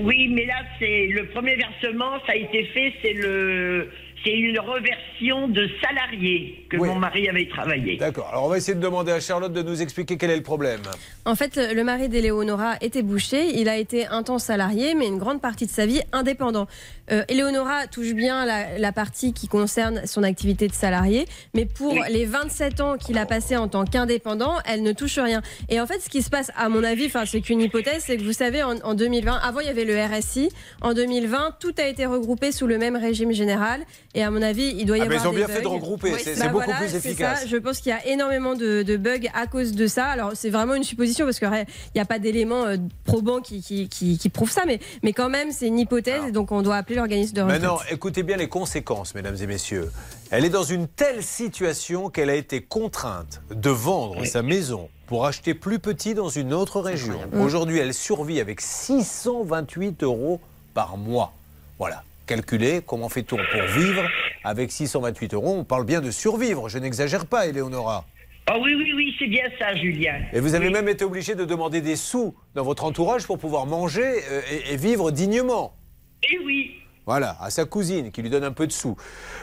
[0.00, 3.88] Oui, mais là, c'est le premier versement, ça a été fait, c'est le,
[4.24, 6.88] c'est une reversion de salarié que Oui.
[6.88, 7.96] mon mari avait travaillé.
[7.96, 10.44] D'accord, alors on va essayer de demander à Charlotte de nous expliquer quel est le
[10.44, 10.82] problème.
[11.24, 13.48] En fait, le mari d'Eleonora était boucher.
[13.58, 16.68] Il a été un temps salarié, mais une grande partie de sa vie indépendant.
[17.10, 21.94] Euh, Eleonora touche bien la, la partie qui concerne son activité de salarié, mais pour
[22.10, 25.42] les 27 ans qu'il a passé en tant qu'indépendant, elle ne touche rien.
[25.68, 28.22] Et en fait, ce qui se passe, à mon avis, c'est qu'une hypothèse, c'est que
[28.22, 30.50] vous savez, en, en 2020, avant il y avait le RSI,
[30.82, 33.80] en 2020, tout a été regroupé sous le même régime général.
[34.14, 35.62] Et à mon avis, il doit y Ah, mais avoir ils ont des bien fait
[35.62, 37.40] de regrouper, Oui, c'est bah beaucoup voilà, plus efficace.
[37.42, 37.46] ça.
[37.46, 40.06] Je pense qu'il y a énormément de, de bugs à cause de ça.
[40.06, 41.48] Alors, c'est vraiment une supposition parce qu'il
[41.94, 45.28] n'y a pas d'éléments euh, probants qui, qui, qui, qui prouvent ça, mais, mais quand
[45.28, 47.60] même, c'est une hypothèse et donc on doit appeler l'organisme de retraite.
[47.62, 49.90] Maintenant, écoutez bien les conséquences, mesdames et messieurs.
[50.30, 55.24] Elle est dans une telle situation qu'elle a été contrainte de vendre sa maison pour
[55.26, 57.18] acheter plus petit dans une autre région.
[57.32, 60.40] Aujourd'hui, elle survit avec 628 euros
[60.74, 61.32] par mois.
[61.78, 62.04] Voilà.
[62.26, 64.02] Calculez comment fait-on pour vivre
[64.44, 65.56] avec 628 euros.
[65.58, 68.04] On parle bien de survivre, je n'exagère pas, Eleonora.
[68.50, 70.14] Ah oui, oui, oui, c'est bien ça, Julien.
[70.32, 73.66] Et vous avez même été obligé de demander des sous dans votre entourage pour pouvoir
[73.66, 75.74] manger euh, et- et vivre dignement.
[76.22, 76.72] Eh oui.
[77.08, 78.94] Voilà, à sa cousine qui lui donne un peu de sous.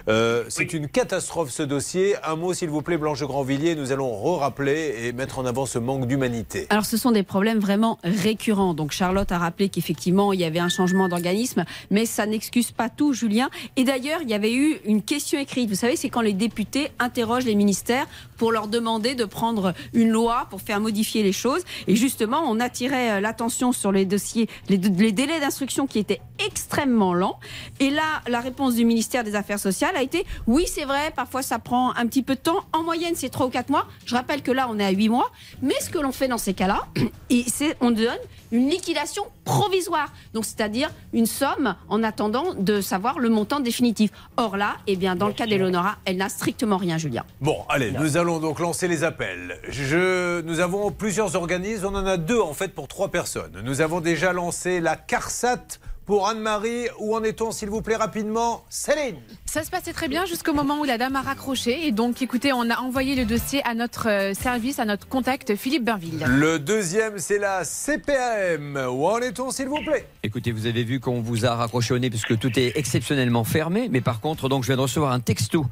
[0.08, 2.14] Euh, c'est une catastrophe ce dossier.
[2.24, 3.74] Un mot s'il vous plaît, Blanche Grandvilliers.
[3.74, 6.68] Nous allons re-rappeler et mettre en avant ce manque d'humanité.
[6.70, 8.76] Alors ce sont des problèmes vraiment récurrents.
[8.76, 12.88] Donc Charlotte a rappelé qu'effectivement il y avait un changement d'organisme, mais ça n'excuse pas
[12.88, 13.50] tout, Julien.
[13.78, 15.68] Et d'ailleurs il y avait eu une question écrite.
[15.68, 18.06] Vous savez, c'est quand les députés interrogent les ministères
[18.38, 21.64] pour leur demander de prendre une loi pour faire modifier les choses.
[21.88, 26.22] Et justement, on attirait euh, l'attention sur les dossiers, les, les délais d'instruction qui étaient
[26.46, 27.40] extrêmement lents.
[27.80, 31.42] Et là, la réponse du ministère des Affaires sociales a été oui, c'est vrai, parfois
[31.42, 32.64] ça prend un petit peu de temps.
[32.74, 33.88] En moyenne, c'est 3 ou 4 mois.
[34.06, 35.32] Je rappelle que là, on est à 8 mois.
[35.62, 36.88] Mais ce que l'on fait dans ces cas-là,
[37.48, 38.18] c'est on donne
[38.52, 40.12] une liquidation provisoire.
[40.34, 44.12] Donc, c'est-à-dire une somme en attendant de savoir le montant définitif.
[44.38, 47.24] Or là, eh bien, dans le cas d'Eleonora, elle n'a strictement rien, Julien.
[47.42, 49.60] Bon, allez, nous allons donc lancer les appels.
[49.68, 53.62] Je, nous avons plusieurs organismes, on en a deux en fait pour trois personnes.
[53.64, 56.88] Nous avons déjà lancé la CARSAT pour Anne-Marie.
[57.00, 59.16] Où en est-on, s'il vous plaît, rapidement Céline
[59.46, 61.88] Ça se passait très bien jusqu'au moment où la dame a raccroché.
[61.88, 65.56] Et donc, écoutez, on a envoyé le dossier à notre euh, service, à notre contact
[65.56, 66.26] Philippe Bainville.
[66.28, 68.78] Le deuxième, c'est la CPAM.
[68.92, 72.00] Où en est-on, s'il vous plaît Écoutez, vous avez vu qu'on vous a raccroché au
[72.00, 73.90] nez puisque tout est exceptionnellement fermé.
[73.92, 75.66] Mais par contre, donc, je viens de recevoir un texto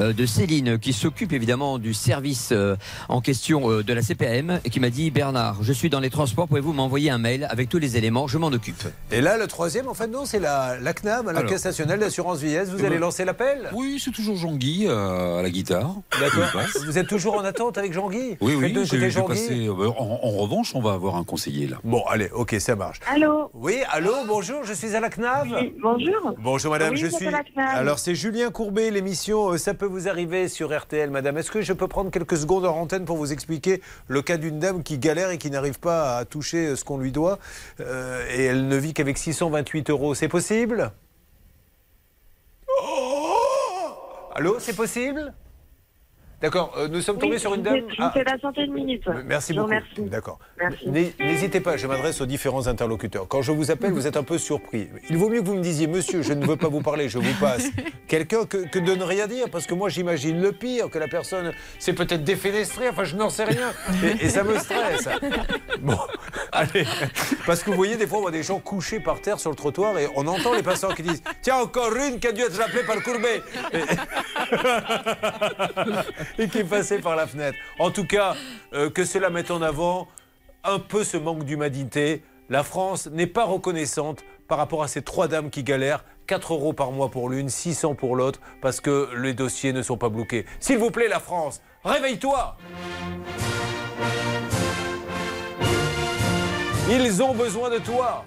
[0.00, 2.76] euh, de Céline qui s'occupe évidemment du service euh,
[3.08, 6.48] en question de la CPAM et qui m'a dit Bernard, je suis dans les transports,
[6.48, 8.26] pouvez-vous m'envoyer un mail avec tous les éléments?
[8.26, 8.84] Je m'en occupe.
[9.10, 11.50] Et là, le troisième, en fait, non, c'est la, la CNAM, la Alors.
[11.50, 12.68] Caisse nationale d'assurance vieillesse.
[12.70, 13.68] Vous Eh allez ben, lancer l'appel?
[13.74, 15.94] Oui, c'est toujours Jean-Guy euh, à la guitare.
[16.20, 16.44] D'accord.
[16.86, 18.36] Vous êtes toujours en attente avec Jean-Guy?
[18.40, 19.28] Oui, oui, de j'ai Jean-Guy.
[19.28, 19.66] passé.
[19.66, 21.76] euh, en, en revanche, on va avoir un conseiller là.
[21.84, 23.00] Bon, allez, ok, ça marche.
[23.12, 23.50] Allô?
[23.54, 25.48] Oui, allô, bonjour, je suis à la CNAV.
[25.52, 26.34] Oui, Bonjour.
[26.38, 27.26] Bonjour madame, Oui, je suis.
[27.26, 27.68] à la CNAV.
[27.76, 31.38] Alors c'est Julien Courbet, l'émission euh, Ça peut vous arriver sur RTL, madame.
[31.38, 34.58] Est-ce que je peux prendre quelques secondes en antenne pour vous expliquer le cas d'une
[34.58, 37.38] dame qui galère et qui n'arrive pas à toucher ce qu'on lui doit
[37.80, 39.18] euh, et elle ne vit qu'avec
[39.66, 40.92] 628 euros C'est possible?
[44.34, 45.32] Allô, c'est possible?
[46.42, 47.74] D'accord, euh, nous sommes tombés Oui, sur une je dame.
[47.76, 49.02] fais- Je Ah, vous fais patienter une minute.
[49.24, 49.72] Merci Je beaucoup.
[50.10, 50.38] D'accord.
[51.18, 53.26] N'hésitez pas, je m'adresse aux différents interlocuteurs.
[53.26, 54.88] Quand je vous appelle, vous êtes un peu surpris.
[55.08, 57.18] Il vaut mieux que vous me disiez, monsieur, je ne veux pas vous parler, je
[57.18, 57.64] vous passe.
[58.06, 61.08] Quelqu'un que, que de ne rien dire, parce que moi j'imagine le pire, que la
[61.08, 63.72] personne s'est peut-être défenestrée, enfin je n'en sais rien.
[64.04, 65.08] Et, et ça me stresse.
[65.80, 65.96] Bon,
[66.52, 66.84] allez.
[67.46, 69.56] Parce que vous voyez, des fois, on voit des gens couchés par terre sur le
[69.56, 72.58] trottoir et on entend les passants qui disent Tiens, encore une qui a dû être
[72.58, 73.40] rappelée par Courbet.
[73.72, 73.78] Et,
[76.38, 77.58] et qui est passée par la fenêtre.
[77.78, 78.34] En tout cas,
[78.72, 80.08] euh, que cela mette en avant
[80.64, 82.22] un peu ce manque d'humanité.
[82.48, 86.04] La France n'est pas reconnaissante par rapport à ces trois dames qui galèrent.
[86.26, 89.96] 4 euros par mois pour l'une, 600 pour l'autre, parce que les dossiers ne sont
[89.96, 90.44] pas bloqués.
[90.58, 92.56] S'il vous plaît, la France, réveille-toi
[96.90, 98.24] Ils ont besoin de toi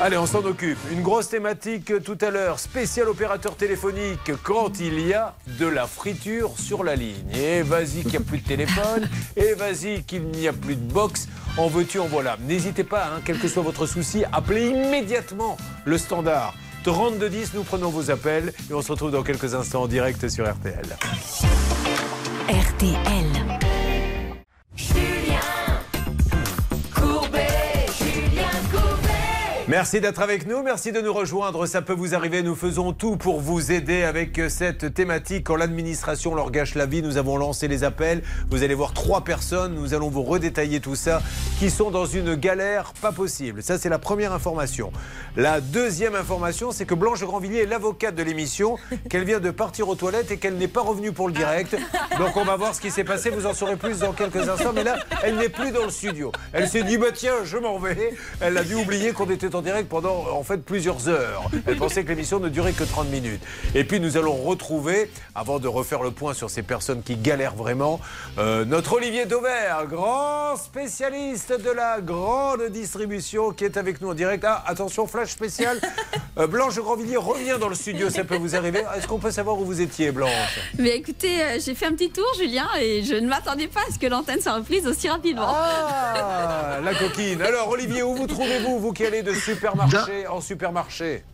[0.00, 0.78] Allez, on s'en occupe.
[0.92, 5.88] Une grosse thématique tout à l'heure, spécial opérateur téléphonique quand il y a de la
[5.88, 7.28] friture sur la ligne.
[7.34, 10.92] Et vas-y qu'il n'y a plus de téléphone, et vas-y qu'il n'y a plus de
[10.92, 11.26] box.
[11.56, 12.36] En veux-tu, en voilà.
[12.46, 16.54] N'hésitez pas, hein, quel que soit votre souci, appelez immédiatement le standard.
[16.84, 20.48] 3210, nous prenons vos appels et on se retrouve dans quelques instants en direct sur
[20.48, 20.86] RTL.
[22.48, 23.48] RTL.
[29.68, 31.66] Merci d'être avec nous, merci de nous rejoindre.
[31.66, 35.44] Ça peut vous arriver, nous faisons tout pour vous aider avec cette thématique.
[35.44, 38.22] Quand l'administration leur gâche la vie, nous avons lancé les appels.
[38.48, 41.20] Vous allez voir trois personnes, nous allons vous redétailler tout ça,
[41.58, 43.62] qui sont dans une galère pas possible.
[43.62, 44.90] Ça, c'est la première information.
[45.36, 48.78] La deuxième information, c'est que Blanche Grandvilliers est l'avocate de l'émission,
[49.10, 51.76] qu'elle vient de partir aux toilettes et qu'elle n'est pas revenue pour le direct.
[52.16, 54.72] Donc on va voir ce qui s'est passé, vous en saurez plus dans quelques instants.
[54.74, 56.32] Mais là, elle n'est plus dans le studio.
[56.54, 58.14] Elle s'est dit, bah tiens, je m'en vais.
[58.40, 61.50] Elle a dû oublier qu'on était en direct pendant en fait plusieurs heures.
[61.66, 63.42] Elle pensait que l'émission ne durait que 30 minutes.
[63.74, 67.54] Et puis nous allons retrouver, avant de refaire le point sur ces personnes qui galèrent
[67.54, 68.00] vraiment,
[68.38, 74.14] euh, notre Olivier Dauvert, grand spécialiste de la grande distribution qui est avec nous en
[74.14, 74.44] direct.
[74.46, 75.80] Ah, attention, flash spécial.
[76.38, 78.84] Euh, Blanche Grandvilliers revient dans le studio, ça peut vous arriver.
[78.96, 80.60] Est-ce qu'on peut savoir où vous étiez, Blanche?
[80.78, 83.92] Mais écoutez, euh, j'ai fait un petit tour, Julien, et je ne m'attendais pas à
[83.92, 85.48] ce que l'antenne soit reprise aussi rapidement.
[85.48, 87.42] Ah, la coquine.
[87.42, 91.24] Alors, Olivier, où vous trouvez-vous, vous qui allez de supermarché en supermarché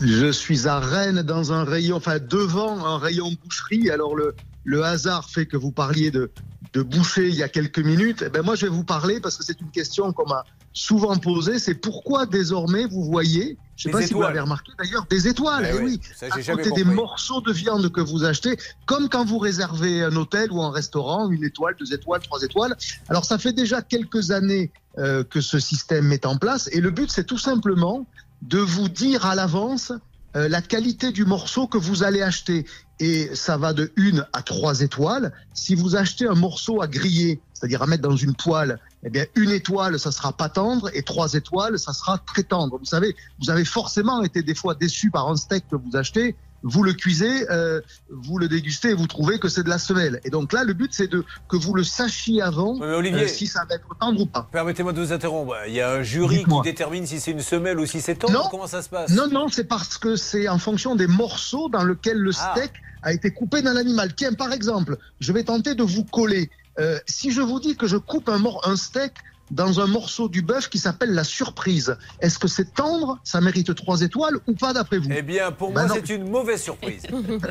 [0.00, 3.90] Je suis à Rennes dans un rayon, enfin devant un rayon boucherie.
[3.90, 6.30] Alors le, le hasard fait que vous parliez de,
[6.72, 8.22] de boucher il y a quelques minutes.
[8.26, 11.16] Eh ben moi je vais vous parler parce que c'est une question qu'on m'a souvent
[11.16, 11.58] posée.
[11.58, 14.28] C'est pourquoi désormais vous voyez, je ne sais Des pas si vous étoiles.
[14.28, 15.68] l'avez remarqué d'ailleurs, des étoiles.
[15.72, 19.24] Eh Eh oui, ça, à côté des morceaux de viande que vous achetez, comme quand
[19.24, 22.76] vous réservez un hôtel ou un restaurant, une étoile, deux étoiles, trois étoiles.
[23.08, 26.90] Alors ça fait déjà quelques années euh, que ce système est en place et le
[26.90, 28.06] but c'est tout simplement
[28.42, 29.92] de vous dire à l'avance
[30.36, 32.66] euh, la qualité du morceau que vous allez acheter.
[33.00, 35.32] Et ça va de une à trois étoiles.
[35.54, 39.24] Si vous achetez un morceau à griller, c'est-à-dire à mettre dans une poêle, eh bien
[39.36, 42.78] une étoile, ça sera pas tendre, et trois étoiles, ça sera très tendre.
[42.78, 46.36] Vous savez, vous avez forcément été des fois déçu par un steak que vous achetez.
[46.62, 50.20] Vous le cuisez, euh, vous le dégustez et vous trouvez que c'est de la semelle.
[50.24, 53.22] Et donc là, le but, c'est de que vous le sachiez avant Oui, mais Olivier.
[53.24, 54.48] euh, si ça va être tendre ou pas.
[54.50, 55.54] Permettez-moi de vous interrompre.
[55.68, 58.32] Il y a un jury qui détermine si c'est une semelle ou si c'est tendre.
[58.32, 58.48] Non.
[58.50, 59.10] Comment ça se passe?
[59.12, 62.54] Non, non, c'est parce que c'est en fonction des morceaux dans lesquels le Ah.
[62.56, 64.12] steak a été coupé dans l'animal.
[64.16, 66.50] Tiens, par exemple, je vais tenter de vous coller.
[66.80, 69.12] Euh, si je vous dis que je coupe un, mor- un steak
[69.50, 71.96] dans un morceau du bœuf qui s'appelle la surprise.
[72.20, 75.08] Est-ce que c'est tendre Ça mérite trois étoiles ou pas d'après vous?
[75.14, 77.02] Eh bien, pour Ben moi, c'est une mauvaise surprise.
[77.10, 77.42] Donc,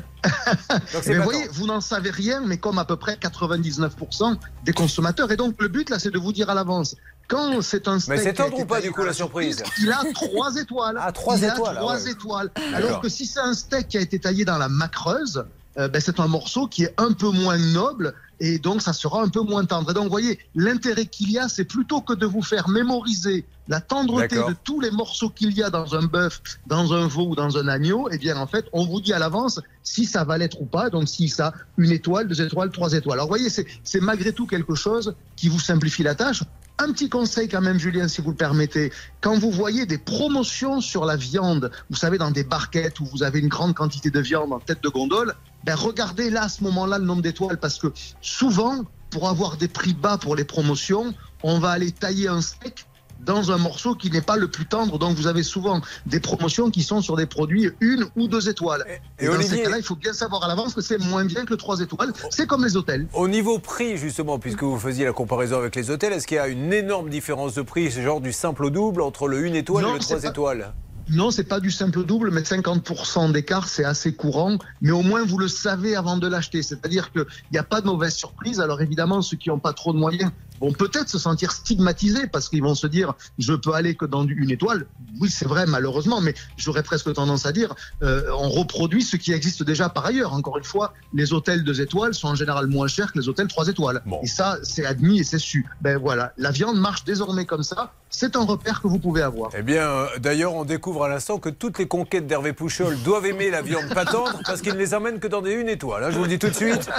[1.08, 5.32] Mais vous voyez, vous n'en savez rien, mais comme à peu près 99% des consommateurs.
[5.32, 6.96] Et donc, le but, là, c'est de vous dire à l'avance.
[7.28, 8.18] Quand c'est un steak.
[8.18, 10.98] Mais c'est tendre ou pas, du coup, la surprise Il a trois étoiles.
[11.00, 12.12] Ah, trois il étoiles, A ah trois ouais.
[12.12, 12.52] étoiles.
[12.74, 15.46] Alors que si c'est un steak qui a été taillé dans la macreuse,
[15.78, 19.22] euh, ben, c'est un morceau qui est un peu moins noble et donc ça sera
[19.22, 19.92] un peu moins tendre.
[19.92, 23.46] Et donc, vous voyez, l'intérêt qu'il y a, c'est plutôt que de vous faire mémoriser
[23.68, 27.28] la tendreté de tous les morceaux qu'il y a dans un bœuf, dans un veau
[27.30, 30.24] ou dans un agneau, eh bien, en fait, on vous dit à l'avance si ça
[30.24, 30.90] va l'être ou pas.
[30.90, 33.18] Donc, si ça, une étoile, deux étoiles, trois étoiles.
[33.18, 36.44] Alors, vous voyez, c'est malgré tout quelque chose qui vous simplifie la tâche.
[36.80, 38.94] Un petit conseil quand même, Julien, si vous le permettez.
[39.22, 43.24] Quand vous voyez des promotions sur la viande, vous savez, dans des barquettes où vous
[43.24, 46.64] avez une grande quantité de viande en tête de gondole, ben regardez là, à ce
[46.64, 47.88] moment-là, le nombre d'étoiles, parce que
[48.22, 52.86] souvent, pour avoir des prix bas pour les promotions, on va aller tailler un steak
[53.28, 54.98] dans un morceau qui n'est pas le plus tendre.
[54.98, 58.84] Donc, vous avez souvent des promotions qui sont sur des produits une ou deux étoiles.
[59.20, 61.26] Et, et dans Olivier- ces cas-là, il faut bien savoir à l'avance que c'est moins
[61.26, 62.12] bien que trois étoiles.
[62.32, 63.08] C'est comme les hôtels.
[63.14, 66.40] Au niveau prix, justement, puisque vous faisiez la comparaison avec les hôtels, est-ce qu'il y
[66.40, 69.54] a une énorme différence de prix, ce genre du simple au double, entre le 1
[69.54, 70.74] étoile Non, et le c'est 3 pas- étoiles?
[71.10, 74.58] Non, c'est pas du simple double, mais 50% d'écart, c'est assez courant.
[74.82, 76.62] Mais au moins, vous le savez avant de l'acheter.
[76.62, 78.60] C'est-à-dire qu'il n'y a pas de mauvaise surprise.
[78.60, 82.50] Alors évidemment, ceux qui n'ont pas trop de moyens vont peut-être se sentir stigmatisés parce
[82.50, 84.86] qu'ils vont se dire, je peux aller que dans une étoile.
[85.20, 89.32] Oui, c'est vrai, malheureusement, mais j'aurais presque tendance à dire, euh, on reproduit ce qui
[89.34, 90.34] existe déjà par ailleurs.
[90.34, 93.48] Encore une fois, les hôtels deux étoiles sont en général moins chers que les hôtels
[93.48, 94.02] trois étoiles.
[94.24, 95.66] Et ça, c'est admis et c'est su.
[95.82, 97.94] Ben voilà, la viande marche désormais comme ça.
[98.10, 99.52] C'est un repère que vous pouvez avoir.
[99.58, 103.26] Eh bien, euh, d'ailleurs, on découvre à l'instant que toutes les conquêtes d'Hervé Pouchol doivent
[103.26, 106.04] aimer la viande pas tendre parce qu'il ne les amène que dans des une étoile.
[106.04, 106.90] hein, je vous le dis tout de suite,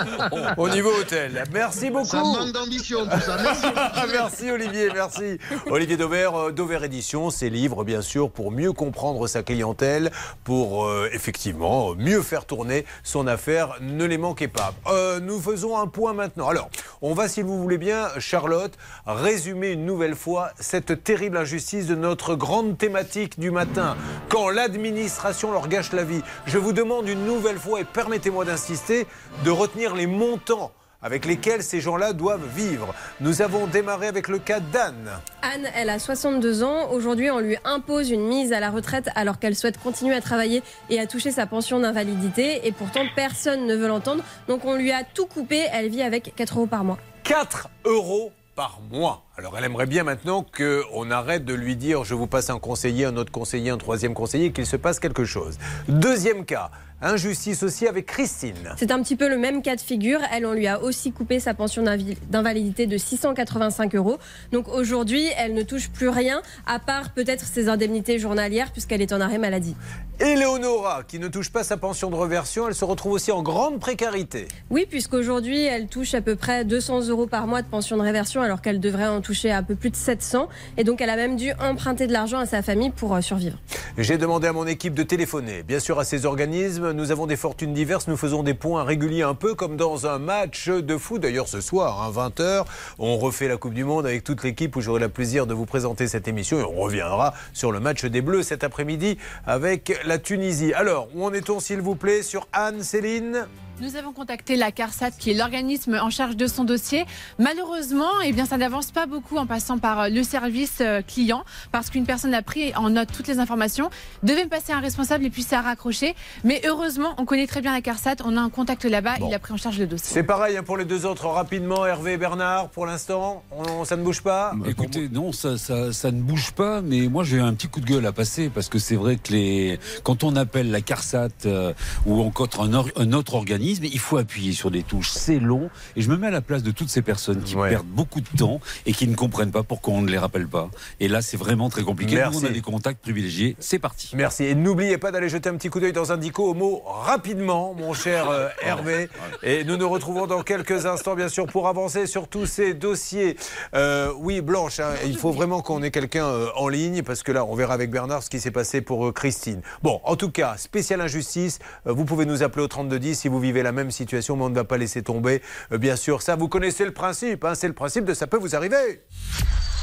[0.56, 1.44] au niveau hôtel.
[1.52, 2.06] Merci beaucoup.
[2.06, 3.38] Ça manque d'ambition, tout ça.
[4.12, 4.50] Merci.
[4.50, 5.38] Olivier, merci.
[5.66, 10.10] Olivier Dauvert, euh, Dauvert Édition, ses livres bien sûr pour mieux comprendre sa clientèle,
[10.44, 13.76] pour euh, effectivement mieux faire tourner son affaire.
[13.80, 14.74] Ne les manquez pas.
[14.86, 16.48] Euh, nous faisons un point maintenant.
[16.48, 16.70] Alors,
[17.02, 18.72] on va, si vous voulez bien, Charlotte,
[19.06, 23.96] résumer une nouvelle fois cette terrible injustice de notre grande thématique du matin.
[24.28, 26.22] Quand l'administration leur gâche la vie.
[26.46, 29.06] Je vous demande une nouvelle fois, et permettez-moi d'insister,
[29.44, 32.94] de retenir les montants avec lesquels ces gens-là doivent vivre.
[33.20, 35.10] Nous avons démarré avec le cas d'Anne.
[35.42, 36.90] Anne, elle a 62 ans.
[36.90, 40.62] Aujourd'hui, on lui impose une mise à la retraite alors qu'elle souhaite continuer à travailler
[40.90, 42.66] et à toucher sa pension d'invalidité.
[42.66, 44.24] Et pourtant, personne ne veut l'entendre.
[44.48, 45.66] Donc, on lui a tout coupé.
[45.72, 46.98] Elle vit avec 4 euros par mois.
[47.24, 49.27] 4 euros par mois.
[49.38, 53.04] Alors elle aimerait bien maintenant qu'on arrête de lui dire je vous passe un conseiller,
[53.04, 55.58] un autre conseiller, un troisième conseiller, qu'il se passe quelque chose.
[55.86, 58.74] Deuxième cas, injustice aussi avec Christine.
[58.76, 60.18] C'est un petit peu le même cas de figure.
[60.32, 64.18] Elle, on lui a aussi coupé sa pension d'invalidité de 685 euros.
[64.50, 69.12] Donc aujourd'hui, elle ne touche plus rien, à part peut-être ses indemnités journalières, puisqu'elle est
[69.12, 69.76] en arrêt maladie.
[70.18, 73.78] Éléonora, qui ne touche pas sa pension de reversion, elle se retrouve aussi en grande
[73.78, 74.48] précarité.
[74.68, 78.42] Oui, puisqu'aujourd'hui, elle touche à peu près 200 euros par mois de pension de réversion,
[78.42, 80.48] alors qu'elle devrait en toucher un peu plus de 700.
[80.76, 83.58] Et donc, elle a même dû emprunter de l'argent à sa famille pour euh, survivre.
[83.96, 85.62] J'ai demandé à mon équipe de téléphoner.
[85.62, 88.08] Bien sûr, à ces organismes, nous avons des fortunes diverses.
[88.08, 91.20] Nous faisons des points réguliers, un peu comme dans un match de foot.
[91.20, 92.64] D'ailleurs, ce soir, hein, 20h,
[92.98, 95.66] on refait la Coupe du Monde avec toute l'équipe où j'aurai le plaisir de vous
[95.66, 96.58] présenter cette émission.
[96.60, 100.72] Et on reviendra sur le match des Bleus cet après-midi avec la Tunisie.
[100.74, 103.46] Alors, où en est-on, s'il vous plaît, sur Anne, Céline
[103.80, 107.04] Nous avons contacté la CARSAT, qui est l'organisme en charge de son dossier.
[107.38, 111.44] Malheureusement, eh bien, ça n'avance pas beaucoup en passant par euh, le service euh, client,
[111.70, 113.88] parce qu'une personne a pris en note toutes les informations,
[114.24, 116.16] devait me passer un responsable et puis ça a raccroché.
[116.42, 119.38] Mais heureusement, on connaît très bien la CARSAT, on a un contact là-bas, il a
[119.38, 120.08] pris en charge le dossier.
[120.12, 123.44] C'est pareil hein, pour les deux autres, rapidement, Hervé et Bernard, pour l'instant,
[123.84, 124.54] ça ne bouge pas?
[124.66, 127.86] Écoutez, non, ça, ça, ça ne bouge pas, mais moi j'ai un petit coup de
[127.86, 131.72] gueule à passer parce que c'est vrai que les, quand on appelle la CARSAT euh,
[132.06, 135.10] ou encore un, or- un autre organisme, il faut appuyer sur des touches.
[135.10, 137.86] C'est long et je me mets à la place de toutes ces personnes qui perdent
[137.86, 140.70] beaucoup de temps et qui ne comprennent pas pourquoi on ne les rappelle pas.
[141.00, 142.14] Et là, c'est vraiment très compliqué.
[142.14, 142.40] Nous, Merci.
[142.42, 143.56] on a des contacts privilégiés.
[143.58, 144.10] C'est parti.
[144.14, 144.44] Merci.
[144.44, 147.92] Et n'oubliez pas d'aller jeter un petit coup d'œil dans un dico homo rapidement, mon
[147.92, 149.08] cher euh, Hervé.
[149.42, 153.36] Et nous nous retrouvons dans quelques instants, bien sûr, pour avancer sur tous ces dossiers.
[153.74, 157.32] Euh, oui, Blanche, hein, il faut vraiment qu'on ait quelqu'un euh, en ligne, parce que
[157.32, 159.60] là, on verra avec Bernard ce qui s'est passé pour euh, Christine.
[159.82, 163.40] Bon, en tout cas, spéciale injustice, euh, vous pouvez nous appeler au 3210 si vous
[163.40, 165.42] vivez la même situation, mais on ne va pas laisser tomber.
[165.72, 167.44] Euh, bien sûr, ça, vous connaissez le principe.
[167.44, 169.02] hein, c'est le principe de ça peut vous arriver.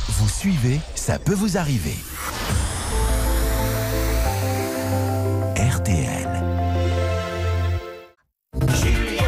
[0.09, 1.95] Vous suivez, ça peut vous arriver.
[5.57, 6.29] RTL.
[8.69, 9.23] Julien.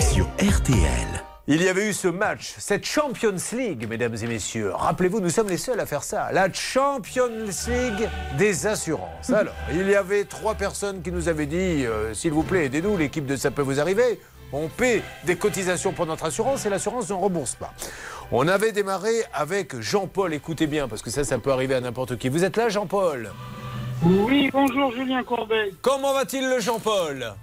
[0.00, 1.13] Sur RTL.
[1.46, 4.70] Il y avait eu ce match, cette Champions League, mesdames et messieurs.
[4.72, 6.32] Rappelez-vous, nous sommes les seuls à faire ça.
[6.32, 7.28] La Champions
[7.68, 9.28] League des assurances.
[9.28, 12.96] Alors, il y avait trois personnes qui nous avaient dit euh, S'il vous plaît, aidez-nous,
[12.96, 14.20] l'équipe de Ça peut vous arriver.
[14.54, 17.74] On paie des cotisations pour notre assurance et l'assurance ne rembourse pas.
[18.32, 20.32] On avait démarré avec Jean-Paul.
[20.32, 22.30] Écoutez bien, parce que ça, ça peut arriver à n'importe qui.
[22.30, 23.30] Vous êtes là, Jean-Paul?
[24.02, 25.72] Oui, bonjour Julien Courbet.
[25.82, 27.34] Comment va-t-il, le Jean-Paul?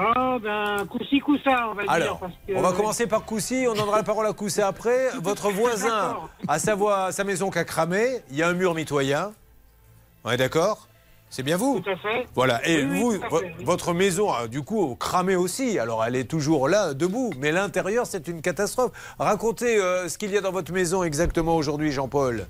[0.00, 1.90] Ah ben, coussi coussa, on va dire.
[1.92, 5.10] Alors, parce que- on va commencer par Coussy, on donnera la parole à Coussy après.
[5.22, 6.16] Votre voisin
[6.48, 9.32] a sa, voie- sa maison qui a cramé, il y a un mur mitoyen.
[10.24, 10.86] On est d'accord?
[11.32, 11.78] C'est bien vous?
[11.80, 12.26] Tout à fait.
[12.34, 15.78] Voilà, et Oui, vous, à fait, votre maison a du coup cramé aussi.
[15.78, 18.90] Alors elle est toujours là, debout, mais l'intérieur, c'est une catastrophe.
[19.18, 22.46] Racontez euh, ce qu'il y a dans votre maison exactement aujourd'hui, Jean-Paul.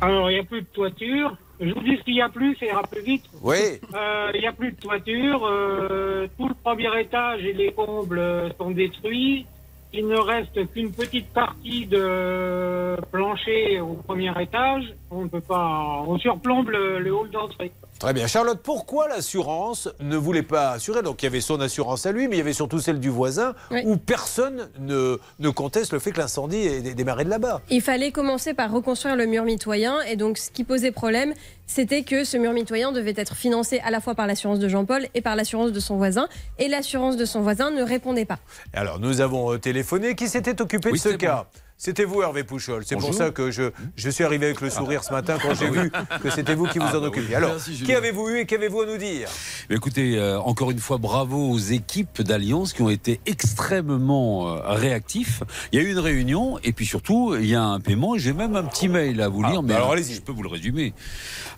[0.00, 1.36] Alors, il n'y a plus de toiture.
[1.58, 3.24] Je vous dis ce qu'il y a plus, ça ira plus vite.
[3.42, 3.56] Oui.
[3.94, 5.46] Euh, Il n'y a plus de toiture.
[5.46, 9.46] euh, tout le premier étage et les combles euh, sont détruits.
[9.94, 14.84] Il ne reste qu'une petite partie de plancher au premier étage.
[15.10, 16.02] On ne peut pas.
[16.06, 17.72] On surplombe le, le hall d'entrée.
[17.98, 18.26] Très bien.
[18.26, 21.02] Charlotte, pourquoi l'assurance ne voulait pas assurer?
[21.02, 23.08] Donc il y avait son assurance à lui, mais il y avait surtout celle du
[23.08, 27.62] voisin, où personne ne, ne conteste le fait que l'incendie ait dé- démarré de là-bas.
[27.70, 31.32] Il fallait commencer par reconstruire le mur mitoyen et donc ce qui posait problème,
[31.66, 35.06] c'était que ce mur mitoyen devait être financé à la fois par l'assurance de Jean-Paul
[35.14, 36.28] et par l'assurance de son voisin
[36.58, 38.38] et l'assurance de son voisin ne répondait pas.
[38.74, 40.14] Alors, nous avons euh, téléphoné.
[40.14, 41.46] Qui s'était occupé Oui, de ce cas?
[41.78, 42.84] C'était vous, Hervé Pouchol.
[42.86, 43.64] C'est pour ça que je,
[43.96, 46.78] je suis arrivé avec le sourire ce matin quand j'ai vu que c'était vous qui
[46.78, 47.06] vous Ah, en bah oui.
[47.08, 47.34] occupiez.
[47.34, 49.28] Alors, Merci, qui avez-vous eu et qu'avez-vous à nous dire?
[49.68, 55.42] Écoutez, euh, encore une fois, bravo aux équipes d'Alliance qui ont été extrêmement euh, réactifs.
[55.70, 58.16] Il y a eu une réunion et puis surtout, il y a un paiement.
[58.16, 60.14] J'ai même un petit mail à vous Ah, lire, bah mais alors allez-y.
[60.14, 60.94] je peux vous le résumer.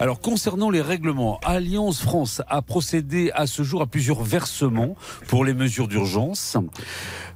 [0.01, 4.97] Alors, concernant les règlements, Alliance France a procédé à ce jour à plusieurs versements
[5.29, 6.57] pour les mesures d'urgence,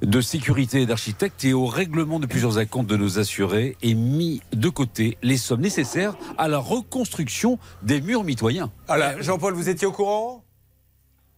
[0.01, 4.41] de sécurité et d'architecte et au règlement de plusieurs acomptes de nos assurés et mis
[4.51, 8.71] de côté les sommes nécessaires à la reconstruction des murs mitoyens.
[8.87, 10.43] Alors, Jean-Paul, vous étiez au courant?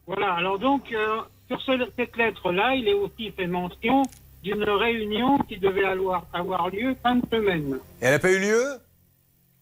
[0.07, 1.17] Voilà, alors donc, euh,
[1.49, 4.03] sur ce- cette lettre-là, il est aussi fait mention
[4.43, 7.79] d'une réunion qui devait avoir, avoir lieu fin de semaine.
[8.01, 8.63] Et elle n'a pas eu lieu?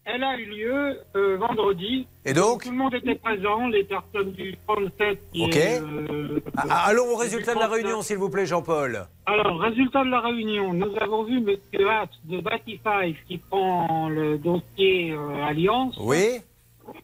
[0.05, 2.07] Elle a eu lieu euh, vendredi.
[2.25, 5.55] Et donc Tout le monde était présent, les personnes du 37 qui Ok.
[5.55, 7.71] est, euh, Ah, Allons au résultat de la du 39.
[7.71, 9.05] réunion, s'il vous plaît, Jean-Paul.
[9.25, 11.87] Alors, résultat de la réunion, nous avons vu M.
[11.87, 15.95] Hatt de Batify qui prend le dossier euh, Alliance.
[16.01, 16.41] Oui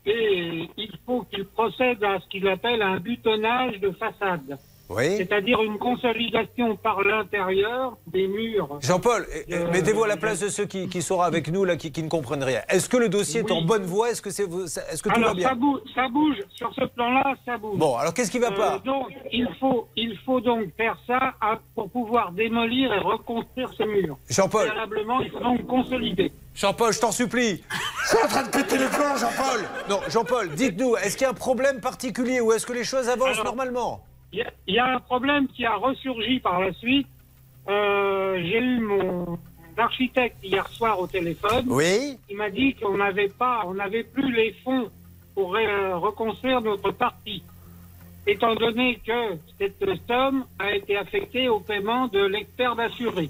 [0.06, 4.58] Et il faut qu'il procède à ce qu'il appelle un butonnage de façade.
[4.90, 5.18] Oui.
[5.18, 8.80] C'est-à-dire une consolidation par l'intérieur des murs.
[8.82, 11.64] Jean-Paul, eh, eh, Euh, mettez-vous à la place de ceux qui, qui sont avec nous,
[11.64, 12.62] là, qui, qui ne comprennent rien.
[12.70, 14.10] Est-ce que le dossier est en bonne voie?
[14.10, 15.50] Est-ce que, c'est, vous- ça- est-ce que tout Alors, va bien?
[15.50, 17.78] ça bouge, ça bouge, sur ce plan-là, ça bouge.
[17.78, 18.76] Bon, alors qu'est-ce qui va pas?
[18.76, 23.72] Euh, Donc, il faut, il faut donc faire ça à- pour pouvoir démolir et reconstruire
[23.78, 24.18] ce mur.
[24.30, 24.66] Jean-Paul.
[24.70, 26.32] Préalablement, il faut donc consolider.
[26.56, 27.64] Jean-Paul, je t'en supplie.
[28.04, 29.62] Je suis en train de péter les plombs, Jean-Paul.
[29.88, 33.08] Non, Jean-Paul, dites-nous, est-ce qu'il y a un problème particulier ou est-ce que les choses
[33.08, 34.02] avancent Alors, normalement?
[34.32, 37.08] Il y, a- il y a un problème qui a ressurgi par la suite.
[37.68, 39.38] Euh, J'ai eu mon
[39.78, 41.66] architecte hier soir au téléphone.
[41.68, 42.18] Oui.
[42.30, 44.90] Il m'a dit qu'on n'avait pas, on n'avait plus les fonds
[45.34, 47.44] pour euh, reconstruire notre partie.
[48.28, 53.30] Étant donné que cette somme a été affectée au paiement de l'expert d'assuré.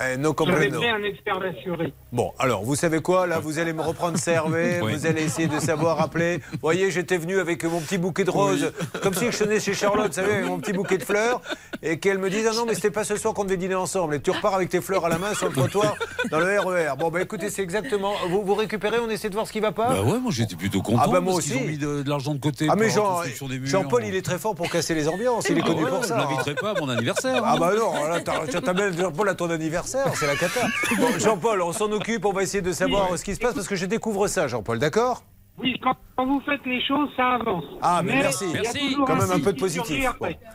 [0.00, 1.92] Eh, no un expert d'assuré.
[2.12, 4.94] Bon, alors, vous savez quoi Là, vous allez me reprendre Servé, Oui.
[4.94, 6.38] vous allez essayer de savoir appeler.
[6.52, 8.72] Vous voyez, j'étais venu avec mon petit bouquet de roses,
[9.02, 11.40] comme si je tenais chez Charlotte, vous savez, avec mon petit bouquet de fleurs,
[11.82, 14.14] et qu'elle me dise Ah non, mais c'était pas ce soir qu'on devait dîner ensemble.
[14.16, 15.94] Et tu repars avec tes fleurs à la main sur le trottoir
[16.30, 16.92] dans le RER.
[16.98, 18.14] Bon, bah écoutez, c'est exactement.
[18.28, 19.88] Vous, vous récupérez, on essaie de voir ce qui va pas?
[19.88, 21.56] Bah ouais, moi j'étais plutôt content Ah bah moi parce aussi.
[21.56, 23.20] ont mis de, de l'argent de côté Ah mais Jean.
[23.64, 25.48] Jean-Paul, il est très fort pour casser les ambiances.
[25.48, 26.16] Il est Ah connu ouais, pour ça.
[26.18, 26.26] Je hein.
[26.30, 27.42] l'inviterai pas à mon anniversaire.
[27.44, 27.58] Ah hein.
[27.60, 28.20] bah non, là,
[28.60, 30.66] t'amènes Jean-Paul à ton anniversaire, c'est la cata.
[30.98, 33.68] Bon, Jean-Paul, on s'en occupe, on va essayer de savoir ce qui se passe parce
[33.68, 35.22] que je découvre ça, Jean-Paul, d'accord?
[35.62, 37.64] Oui, quand, quand vous faites les choses, ça avance.
[37.80, 38.44] Ah, mais, merci.
[38.52, 40.04] il y a toujours Quand même un peu de positif.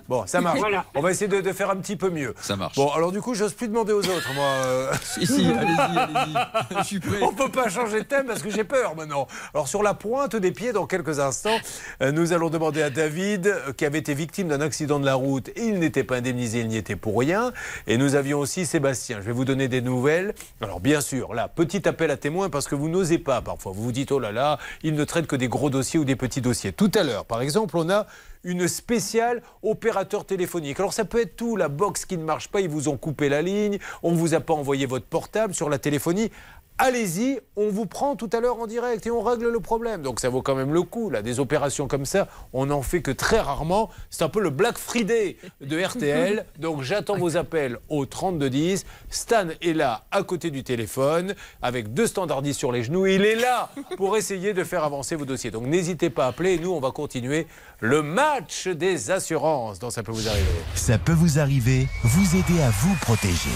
[0.09, 0.59] Bon, ça marche.
[0.59, 0.85] Voilà.
[0.95, 2.33] On va essayer de, de faire un petit peu mieux.
[2.41, 2.75] Ça marche.
[2.75, 4.43] Bon, alors du coup, j'ose plus demander aux autres, moi.
[4.65, 4.91] euh.
[5.01, 6.77] Si, si, allez-y, allez-y.
[6.79, 7.19] Je suis prêt.
[7.21, 9.27] On peut pas changer de thème parce que j'ai peur maintenant.
[9.53, 11.57] Alors sur la pointe des pieds, dans quelques instants,
[12.01, 15.15] euh, nous allons demander à David, euh, qui avait été victime d'un accident de la
[15.15, 15.49] route.
[15.55, 17.51] Il n'était pas indemnisé, il n'y était pour rien.
[17.87, 19.17] Et nous avions aussi Sébastien.
[19.21, 20.33] Je vais vous donner des nouvelles.
[20.61, 23.71] Alors bien sûr, là, petit appel à témoins parce que vous n'osez pas parfois.
[23.73, 26.15] Vous vous dites, oh là là, il ne traite que des gros dossiers ou des
[26.15, 26.73] petits dossiers.
[26.73, 28.07] Tout à l'heure, par exemple, on a
[28.43, 30.79] une spéciale opérateur téléphonique.
[30.79, 33.29] Alors ça peut être tout, la box qui ne marche pas, ils vous ont coupé
[33.29, 36.31] la ligne, on ne vous a pas envoyé votre portable sur la téléphonie.
[36.77, 40.01] Allez-y, on vous prend tout à l'heure en direct et on règle le problème.
[40.01, 43.01] Donc ça vaut quand même le coup, là, des opérations comme ça, on n'en fait
[43.01, 43.89] que très rarement.
[44.09, 46.45] C'est un peu le Black Friday de RTL.
[46.59, 48.85] Donc j'attends vos appels au 3210.
[49.09, 53.07] Stan est là, à côté du téléphone, avec deux standardistes sur les genoux.
[53.07, 55.51] Il est là pour essayer de faire avancer vos dossiers.
[55.51, 56.53] Donc n'hésitez pas à appeler.
[56.53, 57.47] Et nous, on va continuer
[57.79, 59.79] le match des assurances.
[59.79, 60.45] Donc ça peut vous arriver.
[60.75, 63.49] Ça peut vous arriver, vous aider à vous protéger.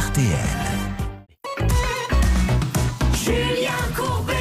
[0.00, 0.24] RTL.
[3.12, 4.32] Julien Courbet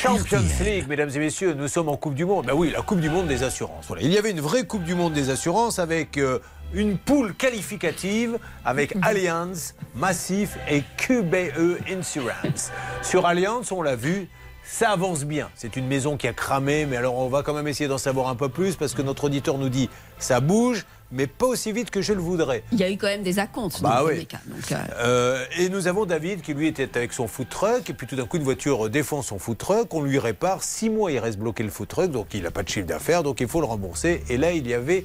[0.00, 2.46] Champions League, mesdames et messieurs, nous sommes en Coupe du Monde.
[2.46, 3.86] Ben oui, la Coupe du Monde des assurances.
[3.88, 4.02] Voilà.
[4.02, 6.38] Il y avait une vraie Coupe du Monde des assurances avec euh,
[6.72, 12.70] une poule qualificative avec Allianz, Massif et QBE Insurance.
[13.02, 14.28] Sur Allianz, on l'a vu.
[14.62, 15.48] Ça avance bien.
[15.56, 18.28] C'est une maison qui a cramé, mais alors on va quand même essayer d'en savoir
[18.28, 19.90] un peu plus parce que notre auditeur nous dit
[20.20, 22.62] ça bouge, mais pas aussi vite que je le voudrais.
[22.72, 24.12] Il y a eu quand même des acomptes Bah dans oui.
[24.14, 24.40] tous les cas.
[24.46, 27.94] donc, euh, Euh, et nous avons David qui lui était avec son food truck et
[27.94, 31.10] puis tout d'un coup une voiture défend son food truck, on lui répare, six mois
[31.12, 33.48] il reste bloqué le food truck donc il n'a pas de chiffre d'affaires donc il
[33.48, 35.04] faut le rembourser et là il y avait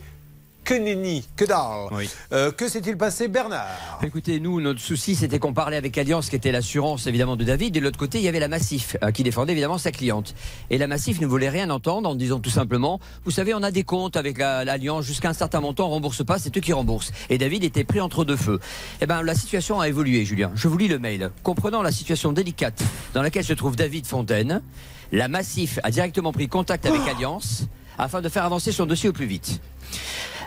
[0.65, 2.07] que nenni, que dalle.
[2.33, 3.99] Euh, que s'est-il passé Bernard?
[4.03, 7.77] Écoutez, nous, notre souci, c'était qu'on parlait avec Alliance, qui était l'assurance évidemment de David,
[7.77, 10.33] et de l'autre côté, il y avait la Massif, euh, qui défendait évidemment sa cliente.
[10.71, 13.69] Et la Massif ne voulait rien entendre en disant tout simplement, vous savez, on a
[13.69, 16.73] des comptes avec la- l'Alliance jusqu'à un certain montant, on rembourse pas, c'est eux qui
[16.73, 17.11] remboursent.
[17.29, 18.59] Et David était pris entre deux feux.
[19.01, 20.51] Eh ben, la situation a évolué, Julien.
[20.55, 21.29] Je vous lis le mail.
[21.43, 22.81] Comprenant la situation délicate
[23.13, 24.63] dans laquelle se trouve David Fontaine,
[25.11, 27.65] la Massif a directement pris contact avec Alliance
[27.99, 29.61] afin de faire avancer son dossier au plus vite.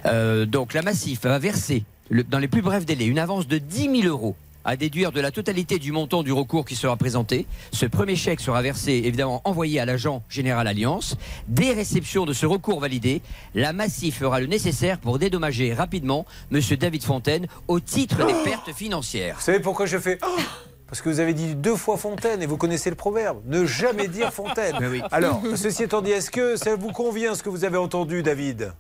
[0.07, 3.59] Euh, donc la Massif va verser le- dans les plus brefs délais une avance de
[3.59, 4.35] 10 000 euros
[4.65, 7.47] à déduire de la totalité du montant du recours qui sera présenté.
[7.73, 11.17] Ce premier chèque sera versé, évidemment, envoyé à l'agent général Alliance.
[11.47, 13.23] Dès réception de ce recours validé,
[13.55, 18.73] la Massif fera le nécessaire pour dédommager rapidement Monsieur David Fontaine au titre des pertes
[18.75, 19.37] financières.
[19.37, 20.41] Vous savez pourquoi je fais Oh
[20.87, 23.43] parce que vous avez dit deux fois Fontaine et vous connaissez le proverbe.
[23.47, 24.77] Ne jamais dire Fontaine.
[24.91, 25.03] Oui.
[25.13, 28.73] Alors, ceci étant dit, est-ce que ça vous convient ce que vous avez entendu, David?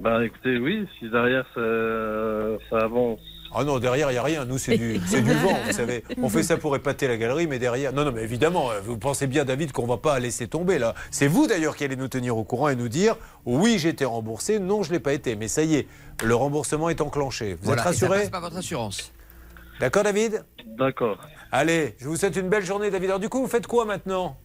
[0.00, 1.60] Bah écoutez, oui, si derrière ça,
[2.70, 3.20] ça avance.
[3.52, 4.44] Ah non, derrière, il n'y a rien.
[4.44, 6.04] Nous, c'est du, c'est du vent, vous savez.
[6.22, 7.92] On fait ça pour épater la galerie, mais derrière.
[7.92, 10.78] Non, non, mais évidemment, euh, vous pensez bien, David, qu'on ne va pas laisser tomber
[10.78, 10.94] là.
[11.10, 14.04] C'est vous d'ailleurs qui allez nous tenir au courant et nous dire oui, j'ai été
[14.04, 15.36] remboursé, non, je ne l'ai pas été.
[15.36, 15.88] Mais ça y est,
[16.24, 17.54] le remboursement est enclenché.
[17.54, 19.12] Vous Voilà, êtes rassuré passe par votre assurance.
[19.80, 20.44] D'accord, David?
[20.78, 21.18] D'accord.
[21.52, 23.10] Allez, je vous souhaite une belle journée, David.
[23.10, 24.36] Alors, du coup, vous faites quoi maintenant?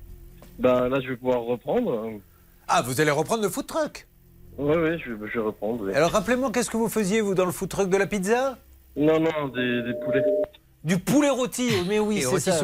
[0.57, 2.09] Bah là, je vais pouvoir reprendre.
[2.67, 4.07] Ah, vous allez reprendre le food truck?
[4.57, 5.85] Ouais, ouais, je vais, je vais reprendre.
[5.85, 5.93] oui.
[5.93, 8.57] Alors, rappelez-moi, qu'est-ce que vous faisiez, vous, dans le food truck de la pizza?
[8.95, 10.23] Non, non, des, des poulets.
[10.85, 12.59] Du poulet rôti, mais oui, c'est ça.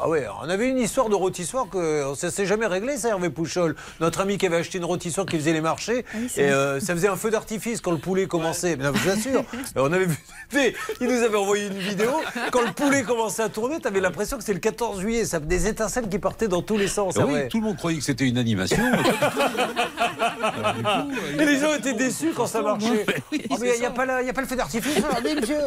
[0.00, 3.28] Ah ouais, on avait une histoire de rôtissoir que ça s'est jamais réglé, ça, Hervé
[3.28, 3.76] Pouchol.
[4.00, 6.94] Notre ami qui avait acheté une rôtissoire qui faisait les marchés, oui, et euh, ça
[6.94, 8.76] faisait un feu d'artifice quand le poulet commençait.
[8.76, 9.44] Mais non, je vous assure,
[9.76, 10.16] on avait vu,
[10.54, 10.72] mais
[11.02, 12.12] il nous avait envoyé une vidéo.
[12.50, 15.26] Quand le poulet commençait à tourner, tu avais l'impression que c'était le 14 juillet.
[15.26, 17.16] Ça, des étincelles qui partaient dans tous les sens.
[17.18, 17.48] Ah ah oui, ouais.
[17.48, 18.78] tout le monde croyait que c'était une animation.
[21.38, 23.04] Et les gens étaient déçus quand ça marchait.
[23.60, 25.58] Mais il n'y a, pas la- il y a pas le feu d'artifice, regardez, monsieur.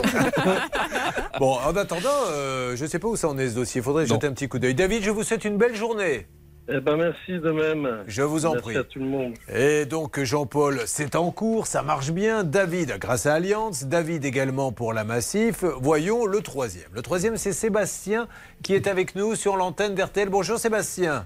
[1.40, 3.82] bon, en attendant, euh, je ne sais pas où ça en est ce dossier.
[3.82, 4.76] Il faudrait jeter un petit coup d'œil.
[4.76, 6.28] David, je vous souhaite une belle journée.
[6.72, 8.04] Eh ben merci de même.
[8.06, 8.78] Je vous en Merci prie.
[8.78, 9.34] à tout le monde.
[9.52, 12.44] Et donc Jean-Paul, c'est en cours, ça marche bien.
[12.44, 15.64] David, grâce à Alliance, David également pour la Massif.
[15.82, 16.90] Voyons le troisième.
[16.94, 18.28] Le troisième, c'est Sébastien
[18.62, 20.30] qui est avec nous sur l'antenne d'RTL.
[20.30, 21.26] Bonjour Sébastien.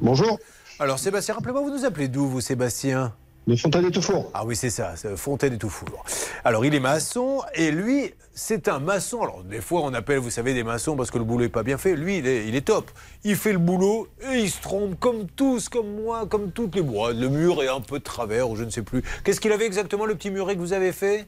[0.00, 0.40] Bonjour.
[0.80, 3.14] Alors Sébastien, rappelez-moi, vous nous appelez d'où vous Sébastien?
[3.48, 4.30] De Fontaine et Toutfour.
[4.34, 6.04] Ah oui, c'est ça, Fontaine et Toutfour.
[6.44, 9.20] Alors il est maçon et lui, c'est un maçon.
[9.20, 11.64] Alors des fois on appelle, vous savez, des maçons parce que le boulot est pas
[11.64, 11.96] bien fait.
[11.96, 12.88] Lui, il est, il est top.
[13.24, 16.82] Il fait le boulot et il se trompe comme tous, comme moi, comme toutes les
[16.82, 17.12] bois.
[17.12, 19.02] Le mur est un peu de travers ou je ne sais plus.
[19.24, 21.26] Qu'est-ce qu'il avait exactement le petit muret que vous avez fait?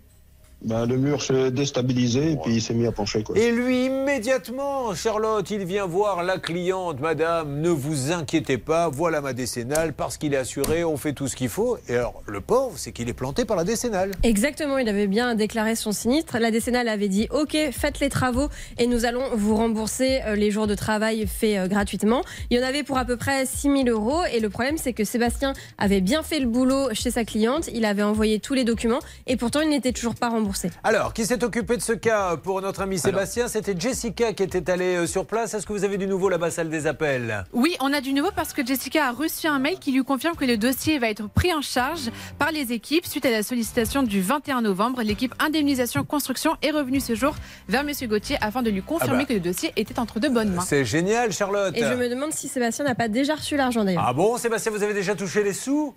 [0.65, 3.23] Bah, le mur s'est déstabilisé et puis il s'est mis à pencher.
[3.23, 3.37] Quoi.
[3.37, 7.01] Et lui, immédiatement, Charlotte, il vient voir la cliente.
[7.01, 11.29] Madame, ne vous inquiétez pas, voilà ma décennale, parce qu'il est assuré, on fait tout
[11.29, 11.77] ce qu'il faut.
[11.91, 14.13] Et alors, le pauvre, c'est qu'il est planté par la décennale.
[14.23, 16.39] Exactement, il avait bien déclaré son sinistre.
[16.39, 18.49] La décennale avait dit OK, faites les travaux
[18.79, 22.23] et nous allons vous rembourser euh, les jours de travail faits euh, gratuitement.
[22.49, 24.95] Il y en avait pour à peu près 6 000 euros et le problème c'est
[24.95, 28.65] que Sébastien avait bien fait le boulot chez sa cliente, il avait envoyé tous les
[28.65, 30.54] documents et pourtant il n'était toujours pas remboursé.
[30.83, 33.49] Alors, qui s'est occupé de ce cas pour notre ami Sébastien?
[33.49, 35.55] C'était Jessica qui était allée euh, sur place.
[35.55, 37.45] Est-ce que vous avez du nouveau là-bas, salle des appels?
[37.53, 40.37] Oui, on a du nouveau parce que Jessica a reçu un mail qui lui confirme
[40.37, 44.03] que le dossier va être pris en charge par les équipes suite à la sollicitation
[44.03, 45.03] du 21 novembre.
[45.03, 47.35] L'équipe indemnisation construction est revenue ce jour
[47.69, 49.25] vers Monsieur Gauthier afin de lui confirmer Ah bah.
[49.27, 50.63] que le dossier était entre de bonnes mains.
[50.67, 51.75] C'est génial, Charlotte.
[51.77, 54.05] Et je me demande si Sébastien n'a pas déjà reçu l'argent d'ailleurs.
[54.07, 55.95] Ah bon, Sébastien, vous avez déjà touché les sous?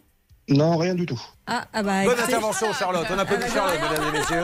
[0.50, 1.20] Non, rien du tout.
[1.46, 3.06] Ah, ah bah, Bonne intervention, Charlotte.
[3.14, 4.44] On applaudit Charlotte, mesdames et messieurs.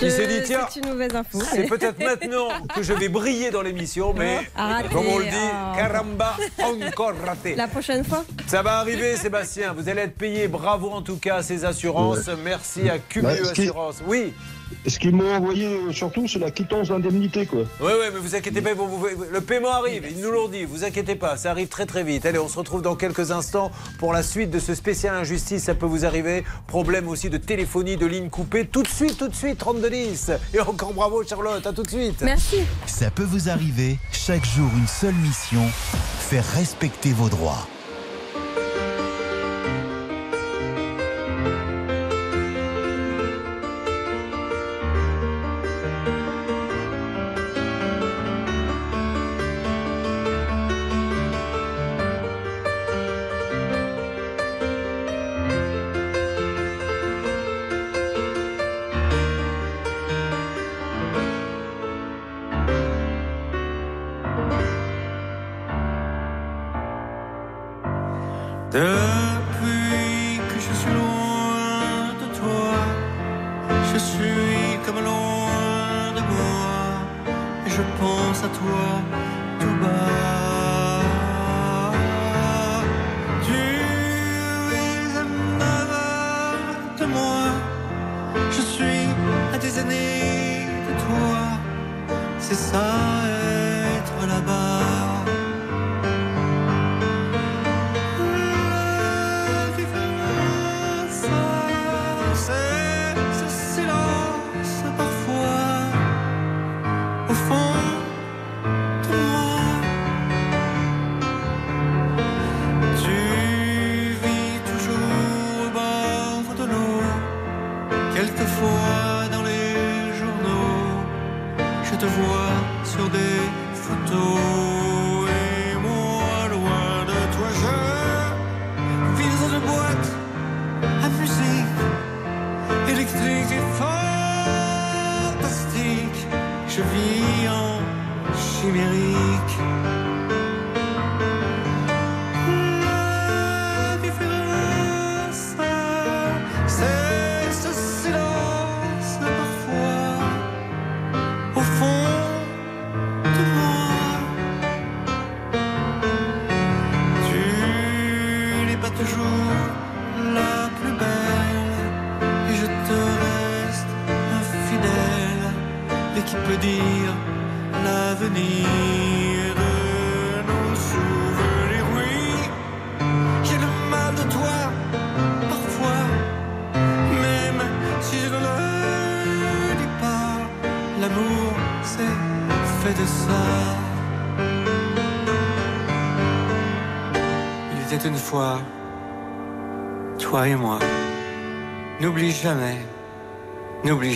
[0.00, 1.40] Il s'est dit, tiens, C'est une mauvaise info.
[1.40, 5.30] c'est peut-être maintenant que je vais briller dans l'émission, mais Raté, comme on le dit,
[5.36, 5.76] oh.
[5.76, 6.36] caramba,
[6.82, 7.54] encore raté.
[7.54, 9.72] La prochaine fois Ça va arriver, Sébastien.
[9.72, 10.48] Vous allez être payé.
[10.48, 12.28] Bravo en tout cas à ces assurances.
[12.44, 14.02] Merci à Cumulio Bah, qui- Assurance.
[14.06, 14.32] Oui.
[14.86, 17.60] Ce qu'ils m'ont envoyé surtout, c'est la quittance d'indemnité, quoi.
[17.80, 20.64] Oui, oui, mais vous inquiétez pas, vous- vous- le paiement arrive, ils nous l'ont dit,
[20.64, 22.26] vous inquiétez pas, ça arrive très très vite.
[22.26, 25.74] Allez, on se retrouve dans quelques instants pour la suite de ce spécial injustice, ça
[25.74, 26.44] peut vous arriver.
[26.66, 30.30] Problème aussi de téléphonie, de ligne coupée, tout de suite, tout de suite, 32 10.
[30.54, 32.20] Et encore bravo Charlotte, à tout de suite.
[32.22, 32.58] Merci.
[32.86, 35.62] Ça peut vous arriver, chaque jour une seule mission,
[36.18, 37.66] faire respecter vos droits.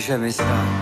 [0.07, 0.76] N'oublie jamais ça.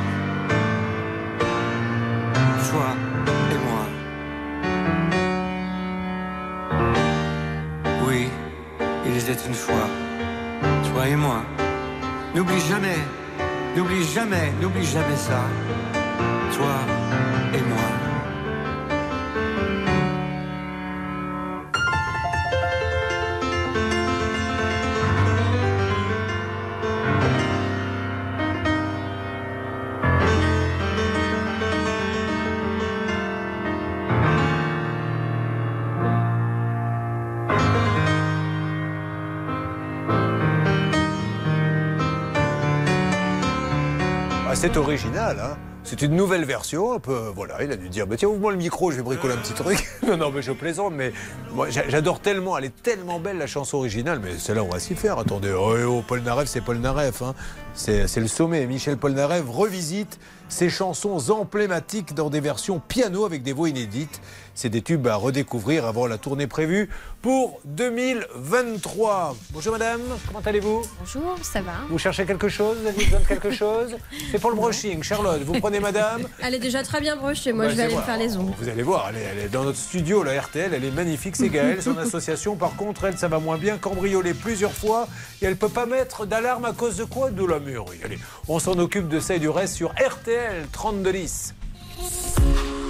[44.66, 46.99] C'est original, hein c'est une nouvelle version,
[47.36, 49.53] voilà, il a dû dire, bah, tiens, ouvre-moi le micro, je vais bricoler un petit
[49.53, 49.88] truc.
[50.07, 51.13] non, non, mais je plaisante, mais
[51.53, 54.80] moi, j'a- j'adore tellement, elle est tellement belle, la chanson originale, mais celle-là, on va
[54.80, 55.20] s'y faire.
[55.20, 57.36] Attendez, oh, oh, Paul Naref, c'est Paul Naref, hein.
[57.76, 58.66] c'est le sommet.
[58.66, 64.21] Michel Polnareff revisite ses chansons emblématiques dans des versions piano avec des voix inédites.
[64.53, 66.89] C'est des tubes à redécouvrir avant la tournée prévue
[67.21, 69.35] pour 2023.
[69.51, 70.81] Bonjour madame, comment allez-vous?
[70.99, 72.77] Bonjour, ça va Vous cherchez quelque chose?
[72.81, 73.95] Vous avez besoin de quelque chose?
[74.31, 75.03] C'est pour le brushing.
[75.03, 76.21] Charlotte, vous prenez madame?
[76.41, 77.51] Elle est déjà très bien brochée.
[77.51, 78.53] Moi, Bah, je vais aller me faire les ongles.
[78.57, 81.35] Vous allez voir, elle est, elle est dans notre studio, la RTL, elle est magnifique,
[81.35, 82.55] c'est Gaëlle, son association.
[82.55, 85.07] Par contre, elle, ça va moins bien, cambriolée plusieurs fois.
[85.41, 87.29] Et elle peut pas mettre d'alarme à cause de quoi?
[87.31, 87.99] De la mûrerie.
[88.05, 91.53] Allez, on s'en occupe de ça et du reste sur RTL 3210.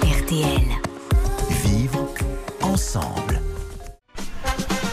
[0.01, 0.81] RTL.
[1.63, 2.07] Vivre
[2.61, 3.44] ensemble.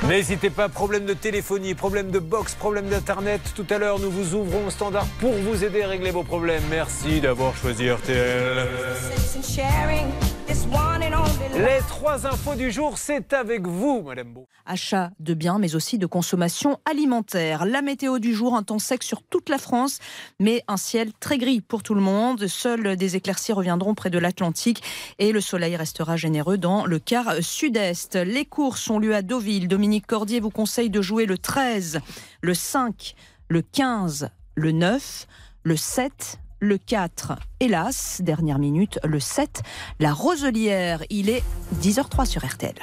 [0.09, 3.40] N'hésitez pas, problème de téléphonie, problème de box, problème d'internet.
[3.55, 6.62] Tout à l'heure, nous vous ouvrons au standard pour vous aider à régler vos problèmes.
[6.70, 8.68] Merci d'avoir choisi RTL.
[11.55, 14.48] Les trois infos du jour, c'est avec vous, Madame Beau.
[14.64, 17.66] Achat de biens, mais aussi de consommation alimentaire.
[17.66, 19.98] La météo du jour, un temps sec sur toute la France,
[20.40, 22.46] mais un ciel très gris pour tout le monde.
[22.46, 24.82] Seuls des éclaircies reviendront près de l'Atlantique
[25.18, 28.16] et le soleil restera généreux dans le quart sud-est.
[28.16, 29.68] Les courses ont lieu à Deauville.
[29.68, 32.01] Dominique Cordier vous conseille de jouer le 13,
[32.40, 33.14] le 5,
[33.49, 35.26] le 15, le 9,
[35.64, 39.62] le 7, le 4, hélas, dernière minute, le 7,
[39.99, 41.03] la Roselière.
[41.11, 41.43] Il est
[41.82, 42.74] 10h03 sur RTL.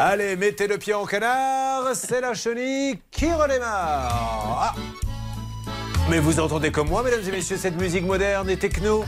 [0.00, 4.72] Allez, mettez le pied en canard, c'est la chenille qui redémarre.
[4.72, 4.74] Ah.
[6.08, 9.04] Mais vous entendez comme moi, mesdames et messieurs, cette musique moderne et techno?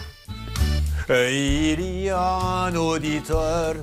[1.12, 3.74] Il y a un auditeur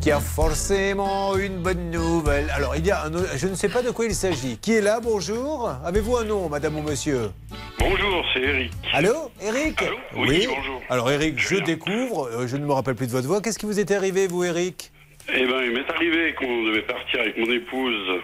[0.00, 2.50] qui a forcément une bonne nouvelle.
[2.50, 4.58] Alors, il y a un je ne sais pas de quoi il s'agit.
[4.58, 7.30] Qui est là, bonjour Avez-vous un nom, madame ou monsieur?
[7.78, 8.72] Bonjour, c'est Eric.
[8.92, 9.80] Allô, Eric?
[9.82, 9.96] Allô?
[10.16, 10.82] Oui, bonjour.
[10.90, 13.40] Alors, Eric, je découvre, euh, je ne me rappelle plus de votre voix.
[13.40, 14.90] Qu'est-ce qui vous est arrivé, vous, Eric?
[15.32, 18.20] Eh ben, il m'est arrivé qu'on devait partir avec mon épouse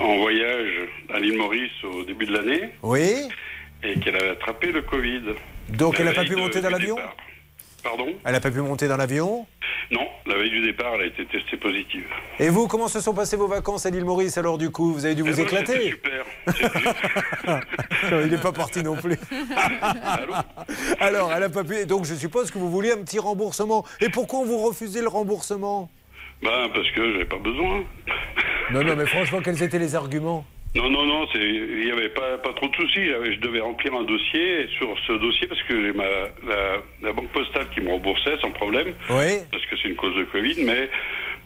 [0.00, 0.72] en voyage
[1.14, 3.28] à l'île Maurice au début de l'année Oui
[3.84, 5.22] et qu'elle avait attrapé le Covid.
[5.68, 6.96] Donc, elle n'a pas pu monter dans l'avion?
[6.96, 7.14] départ.
[7.82, 9.46] Pardon Elle n'a pas pu monter dans l'avion
[9.90, 12.06] Non, la veille du départ, elle a été testée positive.
[12.38, 14.92] Et vous, comment se sont passées vos vacances à l'île Maurice alors du coup?
[14.92, 16.24] Vous avez dû vous Eh ben, éclater super.
[18.12, 19.16] Il n'est pas parti non plus.
[21.00, 21.86] Alors, elle n'a pas pu.
[21.86, 23.84] Donc, je suppose que vous vouliez un petit remboursement.
[24.00, 25.90] Et pourquoi vous refusez le remboursement?
[26.42, 27.84] Ben, parce que j'avais pas besoin.
[28.70, 30.44] Non, non, mais franchement, quels étaient les arguments?
[30.74, 33.06] Non, non, non, c'est- il n'y avait pas, pas trop de soucis.
[33.06, 34.62] J'avais- Je devais remplir un dossier.
[34.64, 36.04] Et sur ce dossier, parce que j'ai ma,
[36.46, 39.38] la, la banque postale qui me remboursait sans problème, Oui.
[39.50, 40.90] parce que c'est une cause de Covid, mais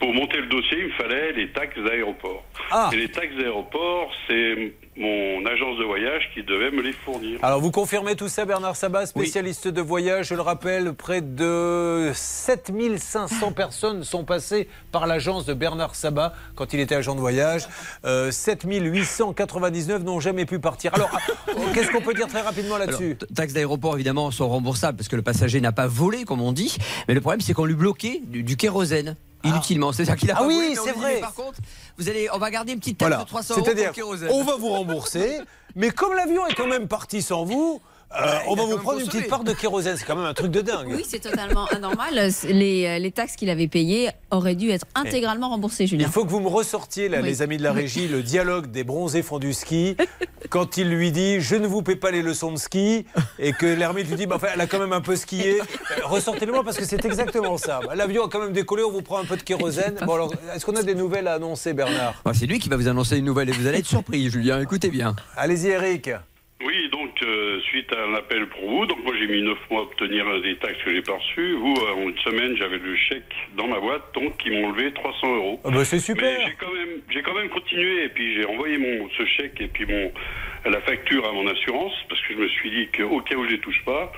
[0.03, 2.43] pour monter le dossier, il me fallait les taxes d'aéroport.
[2.73, 2.91] Ah.
[2.93, 7.39] Et les taxes d'aéroport, c'est mon agence de voyage qui devait me les fournir.
[7.41, 10.27] Alors, vous confirmez tout ça, Bernard Sabat, spécialiste de voyage.
[10.27, 16.73] Je le rappelle, près de 7500 personnes sont passées par l'agence de Bernard Sabat quand
[16.73, 17.69] il était agent de voyage.
[18.05, 20.93] Euh, 7899 n'ont jamais pu partir.
[20.95, 23.17] Alors, ah, qu'est-ce qu'on peut dire très rapidement là-dessus?
[23.37, 26.77] taxes d'aéroport, évidemment, sont remboursables parce que le passager n'a pas volé, comme on dit.
[27.07, 29.17] Mais le problème, c'est qu'on lui bloquait du, du kérosène.
[29.45, 31.21] Inutilement, c'est-à-dire qu'il a Ah pas oui, c'est dit, vrai.
[31.21, 31.59] Par contre,
[31.99, 33.25] vous allez, on va garder une petite taxe Voilà.
[33.25, 34.29] de 300 euros pour C'est-à-dire, le kérosène.
[34.33, 35.41] on va vous rembourser,
[35.75, 37.81] mais comme l'avion est quand même parti sans vous,
[38.21, 39.97] euh, on va vous prendre une petite part de kérosène.
[39.97, 40.89] C'est quand même un truc de dingue.
[40.91, 42.31] Oui, c'est totalement anormal.
[42.49, 46.07] Les, les taxes qu'il avait payées auraient dû être intégralement remboursées, Julien.
[46.07, 47.29] Il faut que vous me ressortiez, là, Oui.
[47.29, 49.97] les amis de la régie, le dialogue des bronzés font du ski.
[50.51, 53.07] Quand il lui dit Je ne vous paie pas les leçons de ski,
[53.39, 55.61] et que l'ermite lui dit bah, enfin, Elle a quand même un peu skié.
[55.61, 55.65] Euh,
[56.05, 57.81] Ressortez-le-moi parce que c'est exactement ça.
[57.87, 59.97] Bah, L'avion a quand même décollé, on vous prend un peu de kérosène.
[60.05, 62.15] Bon, alors, est-ce qu'on a des nouvelles à annoncer, Bernard?
[62.35, 64.61] C'est lui qui va vous annoncer une nouvelle et vous allez être surpris, Julien.
[64.61, 65.15] Écoutez bien.
[65.37, 66.11] Allez-y, Eric.
[66.65, 69.81] Oui, donc euh, suite à un appel pour vous, donc moi j'ai mis neuf mois
[69.81, 71.55] à obtenir des taxes que j'ai pas reçues.
[71.55, 74.93] Vous, euh, en une semaine, j'avais le chèque dans ma boîte, donc ils m'ont enlevé
[74.93, 75.61] 300 euros.
[75.65, 76.25] Ah bah, c'est super.
[76.39, 79.61] Mais j'ai quand même, j'ai quand même continué et puis j'ai envoyé mon ce chèque
[79.61, 80.13] et puis mon
[80.71, 83.51] la facture à mon assurance parce que je me suis dit qu'au cas où je
[83.51, 84.13] les touche pas.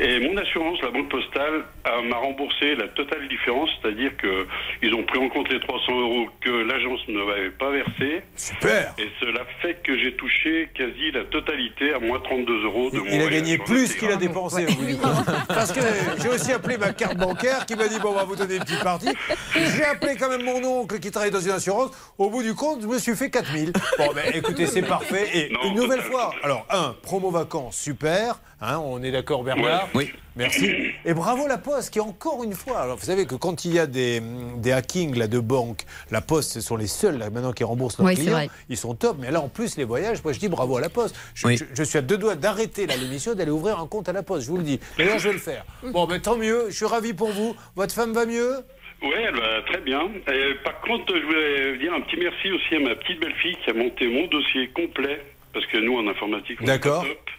[0.00, 4.46] Et mon assurance, la banque postale, m'a remboursé la totale différence, c'est-à-dire que
[4.82, 8.22] ils ont pris en compte les 300 euros que l'agence ne m'avait pas versés.
[8.36, 8.94] Super.
[8.98, 13.04] Et cela fait que j'ai touché quasi la totalité à moins 32 euros de mon
[13.06, 14.66] Il a gagné plus qu'il a dépensé.
[14.66, 15.00] vous dites.
[15.48, 15.80] Parce que
[16.20, 18.64] j'ai aussi appelé ma carte bancaire qui m'a dit bon, on va vous donner une
[18.64, 19.14] petite partie.
[19.54, 21.90] J'ai appelé quand même mon oncle qui travaille dans une assurance.
[22.18, 23.72] Au bout du compte, je me suis fait 4000.
[23.98, 25.28] Bon, ben écoutez, c'est parfait.
[25.34, 28.40] Et une nouvelle fois, alors, un, promo vacances, super.
[28.62, 30.10] Hein, on est d'accord, Bernard Oui.
[30.36, 30.70] Merci.
[31.04, 33.78] Et bravo la Poste qui, encore une fois, alors vous savez que quand il y
[33.78, 34.20] a des,
[34.58, 37.98] des hackings là, de banques, la Poste, ce sont les seuls là, maintenant qui remboursent
[37.98, 38.34] leurs Oui, c'est clients.
[38.36, 38.48] vrai.
[38.68, 39.16] Ils sont top.
[39.18, 41.16] Mais là, en plus, les voyages, moi je dis bravo à la Poste.
[41.34, 41.56] Je, Oui.
[41.56, 44.22] je- je suis à deux doigts d'arrêter là, l'émission, d'aller ouvrir un compte à la
[44.22, 44.78] Poste, je vous le dis.
[44.98, 45.64] D'ailleurs, je vais le faire.
[45.82, 47.56] Bon, ben tant mieux, je suis ravi pour vous.
[47.76, 48.56] Votre femme va mieux?
[49.02, 50.02] Oui, elle va très bien.
[50.32, 53.70] Et par contre, je voulais dire un petit merci aussi à ma petite belle-fille qui
[53.70, 55.22] a monté mon dossier complet,
[55.52, 57.02] parce que nous, en informatique, on est D'accord.
[57.04, 57.30] top.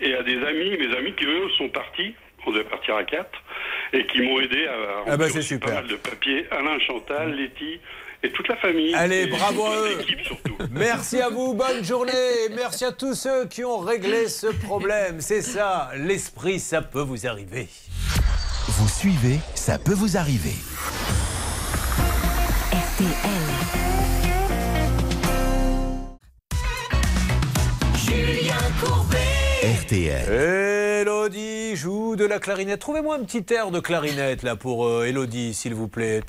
[0.00, 2.14] Et à des amis, mes amis qui, eux, sont partis,
[2.46, 3.42] on devait partir à quatre,
[3.92, 5.68] et qui m'ont aidé à Ah bah, remplir c'est super.
[5.68, 6.46] pas mal de papiers.
[6.50, 7.80] Alain, Chantal, Letty
[8.22, 8.94] et toute la famille.
[8.94, 9.98] Allez, Et bravo à eux.
[10.70, 12.12] Merci à vous, bonne journée.
[12.46, 15.20] Et merci à tous ceux qui ont réglé ce problème.
[15.20, 17.68] C'est ça, l'esprit, ça peut vous arriver.
[18.66, 20.54] Vous suivez, ça peut vous arriver.
[28.54, 29.18] Julien Courbet.
[29.82, 31.02] RTL.
[31.02, 32.80] Elodie joue de la clarinette.
[32.80, 36.20] Trouvez-moi un petit air de clarinette là pour euh, Elodie, s'il vous plaît.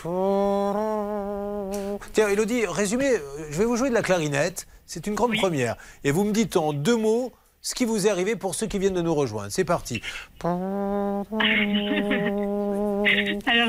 [2.14, 3.14] Tiens, Elodie, résumez.
[3.16, 3.20] euh,
[3.52, 4.68] Je vais vous jouer de la clarinette.
[4.86, 5.76] C'est une grande première.
[6.04, 8.80] Et vous me dites en deux mots ce qui vous est arrivé pour ceux qui
[8.80, 9.52] viennent de nous rejoindre.
[9.52, 10.02] C'est parti.
[10.44, 11.26] Alors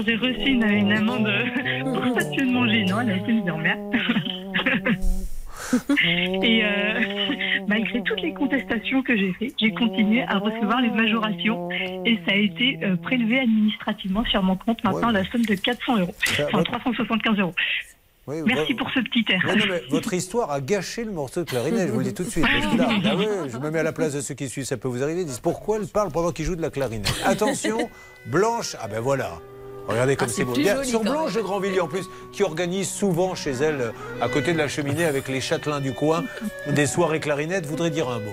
[0.07, 1.29] j'ai reçu une, une amende
[1.85, 3.77] pour stationnement gênant, elle a été mise en mer.
[6.43, 7.01] Et euh,
[7.69, 12.33] malgré toutes les contestations que j'ai faites, j'ai continué à recevoir les majorations et ça
[12.33, 16.45] a été euh, prélevé administrativement sur mon compte maintenant la somme de 400 euros, enfin
[16.53, 17.55] votre- 375 euros.
[18.29, 19.41] Oui, Merci pour ce petit air.
[19.47, 22.15] Ouais, non, mais votre histoire a gâché le morceau de clarinette, je vous le dis
[22.15, 22.45] tout de suite.
[22.45, 24.77] Parce que là, ouais, je me mets à la place de ceux qui suivent, ça
[24.77, 25.21] peut vous arriver.
[25.21, 27.23] Ils disent pourquoi elle parle pendant qu'il joue de la clarinette?
[27.25, 27.89] Attention,
[28.27, 29.39] Blanche, ah ben voilà.
[29.89, 30.55] Regardez comme Ah, c'est beau.
[30.55, 34.53] joli Sur Blanche de Grandvilliers en plus, qui organise souvent chez elle, euh, à côté
[34.53, 36.25] de la cheminée avec les châtelains du coin,
[36.69, 38.31] des soirées clarinettes, voudrait dire un mot.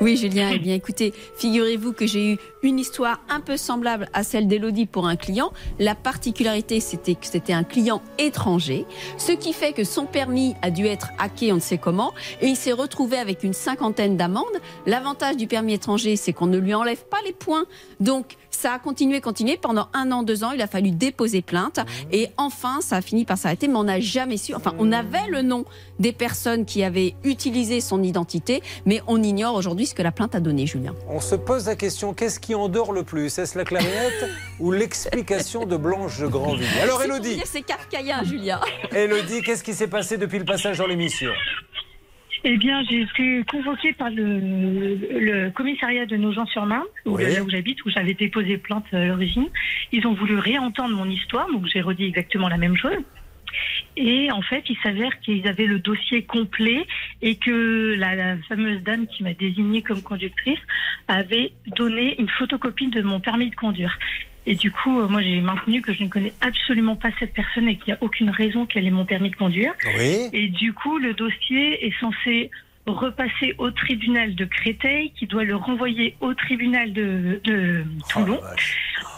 [0.00, 4.22] Oui, Julien, eh bien écoutez, figurez-vous que j'ai eu une histoire un peu semblable à
[4.24, 5.52] celle d'Elodie pour un client.
[5.78, 8.84] La particularité, c'était que c'était un client étranger,
[9.18, 12.46] ce qui fait que son permis a dû être hacké, on ne sait comment, et
[12.46, 14.44] il s'est retrouvé avec une cinquantaine d'amendes.
[14.86, 17.64] L'avantage du permis étranger, c'est qu'on ne lui enlève pas les points.
[18.00, 19.56] Donc, ça a continué, continué.
[19.56, 21.78] Pendant un an, deux ans, il a fallu déposer plainte.
[22.10, 24.52] Et enfin, ça a fini par s'arrêter, mais on n'a jamais su.
[24.52, 25.64] Enfin, on avait le nom
[26.00, 30.34] des personnes qui avaient utilisé son identité, mais on ignore aujourd'hui ce que la plainte
[30.34, 30.94] a donné, Julien.
[31.08, 33.38] On se pose la question, qu'est-ce qui endort le plus?
[33.38, 34.28] Est-ce la clarinette
[34.58, 38.60] ou l'explication de Blanche de Grandvilliers Alors Elodie, C'est kafkaïen, Julien.
[38.90, 41.30] Elodie, qu'est-ce qui s'est passé depuis le passage dans l'émission?
[42.44, 44.38] Eh bien, j'ai été convoquée par le,
[45.18, 47.24] le commissariat de Nogent-sur-Marne, Oui.
[47.24, 49.48] là où j'habite, où j'avais déposé plainte à l'origine.
[49.92, 52.96] Ils ont voulu réentendre mon histoire, donc j'ai redit exactement la même chose.
[53.96, 56.86] Et en fait, il s'avère qu'ils avaient le dossier complet
[57.22, 60.58] et que la, la fameuse dame qui m'a désignée comme conductrice
[61.08, 63.98] avait donné une photocopie de mon permis de conduire.
[64.48, 67.68] Et du coup, euh, moi, j'ai maintenu que je ne connais absolument pas cette personne
[67.68, 69.74] et qu'il n'y a aucune raison qu'elle ait mon permis de conduire.
[69.98, 70.30] Oui.
[70.32, 72.50] Et du coup, le dossier est censé
[72.86, 78.40] repasser au tribunal de Créteil, qui doit le renvoyer au tribunal de, de Toulon,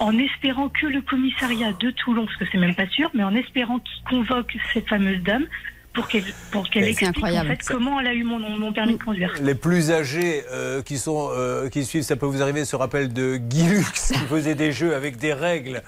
[0.00, 3.36] en espérant que le commissariat de Toulon, parce que c'est même pas sûr, mais en
[3.36, 5.46] espérant qu'il convoque cette fameuse dame
[5.92, 7.48] pour qu'elle pour qu'elle Mais c'est explique en incroyable.
[7.48, 9.34] fait comment elle a eu mon, mon permis de conduire.
[9.40, 13.12] Les plus âgés euh, qui, sont, euh, qui suivent, ça peut vous arriver, se rappellent
[13.12, 15.82] de Guy Lux qui faisait des jeux avec des règles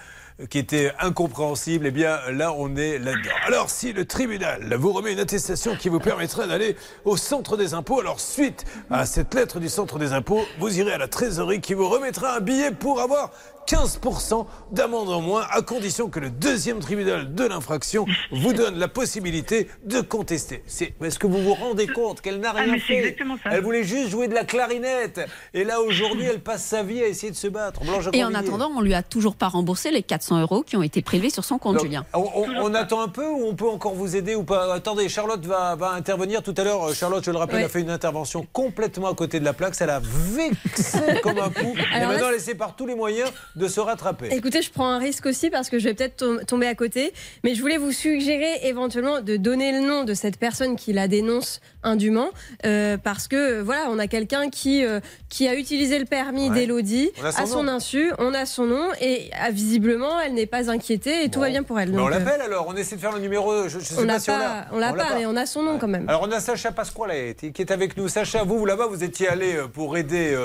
[0.51, 1.87] qui étaient incompréhensibles.
[1.87, 3.31] Eh bien, là, on est là-dedans.
[3.47, 7.75] Alors, si le tribunal vous remet une attestation qui vous permettra d'aller au centre des
[7.75, 11.61] impôts, alors suite à cette lettre du centre des impôts, vous irez à la trésorerie
[11.61, 13.31] qui vous remettra un billet pour avoir
[13.67, 18.89] 15% d'amende en moins, à condition que le deuxième tribunal de l'infraction vous donne la
[18.89, 20.63] possibilité de contester.
[20.67, 23.17] C'est- Est-ce que vous vous rendez compte qu'elle n'a Ah, rien c'est fait?
[23.51, 25.21] Elle voulait juste jouer de la clarinette.
[25.55, 27.81] Et là, aujourd'hui, elle passe sa vie à essayer de se battre.
[27.85, 30.83] Blanche Et en attendant, on lui a toujours pas remboursé les 400 euros qui ont
[30.83, 32.05] été prélevés sur son compte, Donc, Julien.
[32.15, 34.73] On, on- on attend un peu ou on peut encore vous aider ou pas?
[34.75, 36.89] Attendez, Charlotte va, va intervenir tout à l'heure.
[36.91, 37.65] euh, Charlotte, je le rappelle, Ouais.
[37.65, 39.75] a fait une intervention complètement à côté de la plaque.
[39.75, 41.75] Ça l'a vexé comme un coup.
[41.77, 44.29] Et Alors là, maintenant, elle essaie par tous les moyens de se rattraper.
[44.33, 47.13] Écoutez, je prends un risque aussi parce que je vais peut-être tom- tomber à côté,
[47.45, 51.09] mais je voulais vous suggérer éventuellement de donner le nom de cette personne qui la
[51.09, 52.29] dénonce indûment,
[52.65, 56.55] euh, parce que voilà, on a quelqu'un qui euh, qui a utilisé le permis Ouais.
[56.61, 57.73] d'Elodie à son nom.
[57.73, 61.49] insu, on a son nom et ah, visiblement elle n'est pas inquiétée et tout va
[61.51, 61.93] bien pour elle.
[61.99, 63.69] On euh, l'appelle alors, on essaie de faire le numéro.
[63.69, 64.67] Je, je sais on pas l'a si on pas, l'a.
[64.73, 66.09] on l'a pas, mais on a son nom quand même.
[66.09, 68.09] Alors on a Sacha Pasquale qui est avec nous.
[68.09, 70.37] Sacha, vous, là-bas, vous étiez allé pour aider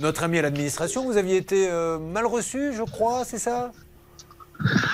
[0.00, 1.04] notre ami à l'administration.
[1.04, 1.68] Vous aviez été
[2.00, 3.72] mal reçu, je crois, c'est ça?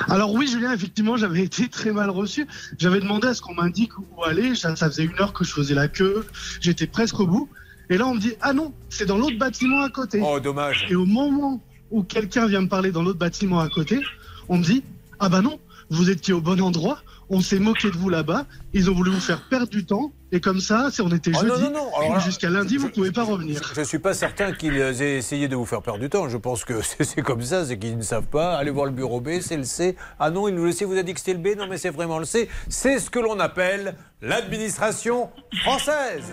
[0.09, 2.47] Alors oui, Julien, effectivement, j'avais été très mal reçu.
[2.79, 4.55] J'avais demandé à ce qu'on m'indique où aller.
[4.55, 6.27] Ça, ça faisait une heure que je faisais la queue.
[6.61, 7.49] J'étais presque au bout.
[7.91, 10.21] Et là, on me dit, ah non, c'est dans l'autre bâtiment à côté.
[10.25, 10.87] Oh, dommage.
[10.89, 11.61] Et au moment
[11.91, 14.01] où quelqu'un vient me parler dans l'autre bâtiment à côté,
[14.49, 14.83] on me dit,
[15.21, 15.59] ah bah non,
[15.91, 17.03] vous étiez au bon endroit.
[17.35, 18.45] On s'est moqué de vous là-bas.
[18.75, 20.13] Ils ont voulu vous faire perdre du temps.
[20.33, 21.63] Et comme ça, c'est on était Oh, jeudi.
[21.63, 21.97] non, non, non.
[21.97, 23.63] Alors là, Jusqu'à lundi, vous pouvez pas revenir.
[23.75, 26.29] Je ne suis pas certain qu'ils aient essayé de vous faire perdre du temps.
[26.29, 28.57] Je pense que c'est comme ça, c'est qu'ils ne savent pas.
[28.59, 29.97] Allez voir le bureau B, c'est le C.
[30.21, 31.57] Ah non, il nous le C, vous a dit que c'était le B.
[31.59, 32.51] Non, mais c'est vraiment le C.
[32.69, 35.31] C'est ce que l'on appelle l'administration
[35.63, 36.25] française.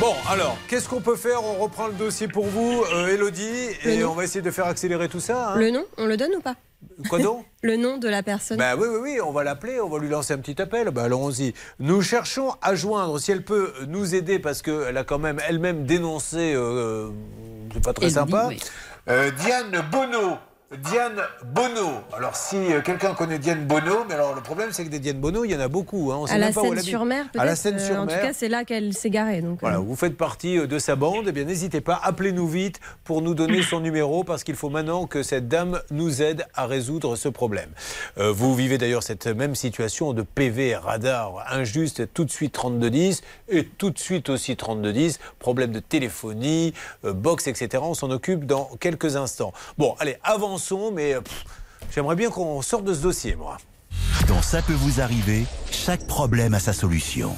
[0.00, 1.44] Bon, alors, qu'est-ce qu'on peut faire?
[1.44, 5.08] On reprend le dossier pour vous, euh, Elodie, et on va essayer de faire accélérer
[5.08, 5.50] tout ça.
[5.52, 5.56] hein.
[5.56, 6.54] Le nom, on le donne ou pas?
[7.08, 8.58] Quoi donc Le nom de la personne.
[8.58, 10.90] Bah oui, oui, oui, on va l'appeler, on va lui lancer un petit appel.
[10.90, 11.54] Bah allons-y.
[11.80, 15.84] Nous cherchons à joindre, si elle peut nous aider, parce qu'elle a quand même elle-même
[15.86, 17.10] dénoncé, euh,
[17.72, 18.60] c'est pas très sympa, oui.
[19.08, 20.36] euh, Diane Bonneau.
[20.76, 21.16] Diane
[21.54, 22.02] Bono.
[22.14, 25.16] Alors, si euh, quelqu'un connaît Diane Bono, mais alors le problème, c'est que des Diane
[25.18, 26.12] Bono, il y en a beaucoup.
[26.12, 26.16] hein.
[26.20, 26.80] On sait À la pas où elle.
[26.80, 27.40] Seine-sur-Mer, peut-être.
[27.40, 28.00] À la euh, Seine-sur-Mer.
[28.02, 29.40] En tout cas, c'est là qu'elle s'est garée.
[29.40, 32.46] Donc, Voilà, euh, vous faites partie euh, de sa bande, eh bien n'hésitez pas, appelez-nous
[32.46, 36.44] vite pour nous donner son numéro parce qu'il faut maintenant que cette dame nous aide
[36.54, 37.70] à résoudre ce problème.
[38.18, 43.22] Euh, vous vivez d'ailleurs cette même situation de PV radar injuste, tout de suite 3210
[43.48, 46.74] et tout de suite aussi 3210, problème de téléphonie,
[47.06, 47.82] euh, box, etc.
[47.86, 49.54] On s'en occupe dans quelques instants.
[49.78, 50.18] Bon, allez,
[50.92, 51.20] mais euh,
[51.94, 53.58] j'aimerais bien qu'on sorte de ce dossier, moi.
[54.26, 57.36] Dans Ça peut vous arriver, chaque problème a sa solution.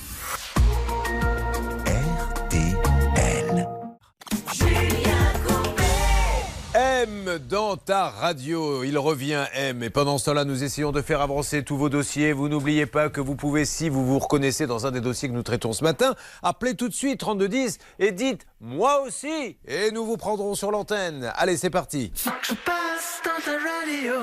[7.10, 9.82] M dans ta radio, il revient M.
[9.82, 12.32] Et pendant ce temps-là, nous essayons de faire avancer tous vos dossiers.
[12.32, 15.34] Vous n'oubliez pas que vous pouvez, si vous vous reconnaissez dans un des dossiers que
[15.34, 19.56] nous traitons ce matin, appeler tout de suite 3210 et dites moi aussi.
[19.66, 21.32] Et nous vous prendrons sur l'antenne.
[21.34, 22.12] Allez, c'est parti.
[22.14, 24.14] Je passe dans ta radio,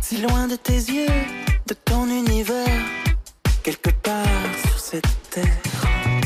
[0.00, 1.06] si loin de tes yeux,
[1.66, 2.82] de ton univers,
[3.62, 4.24] quelque part
[4.64, 6.25] sur cette terre.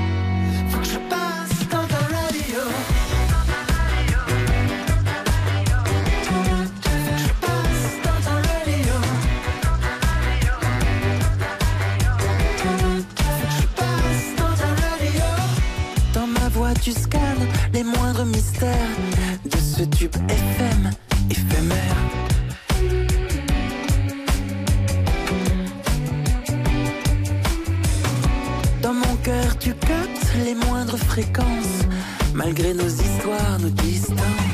[20.27, 20.91] FM
[21.29, 21.95] éphémère.
[28.81, 31.85] Dans mon cœur, tu captes les moindres fréquences,
[32.33, 34.50] malgré nos histoires, nos distances.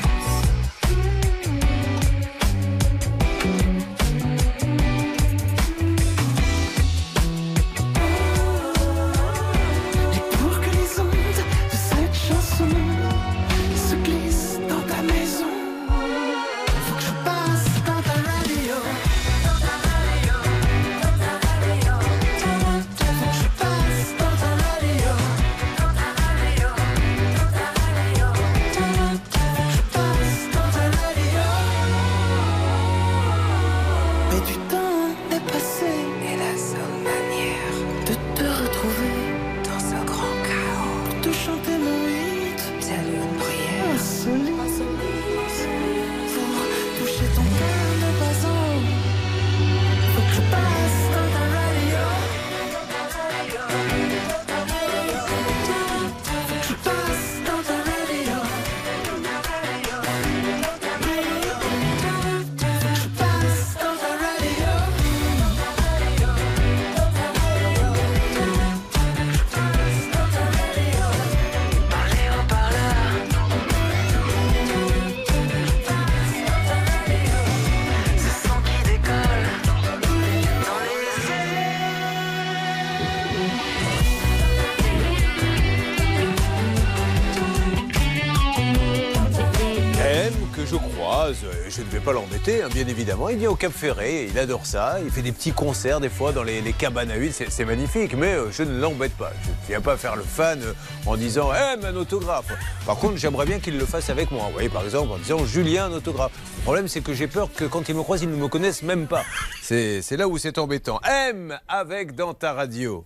[92.47, 93.29] Hein, bien évidemment.
[93.29, 94.97] Il vient au Cap Ferré, il adore ça.
[95.03, 98.15] Il fait des petits concerts des fois dans les, cabanes à huile, c'est magnifique.
[98.15, 99.31] Mais euh, je ne l'embête pas.
[99.43, 100.73] Je ne viens pas faire le fan euh,
[101.05, 102.51] en disant M un autographe.
[102.85, 104.49] Par contre, j'aimerais bien qu'il le fasse avec moi.
[104.53, 106.31] Voyez, par exemple, en disant Julien un autographe.
[106.57, 108.81] Le problème, c'est que j'ai peur que quand il me croise, il ne me connaisse
[108.81, 109.23] même pas.
[109.61, 110.99] C'est là où c'est embêtant.
[111.03, 113.05] M avec dans ta radio.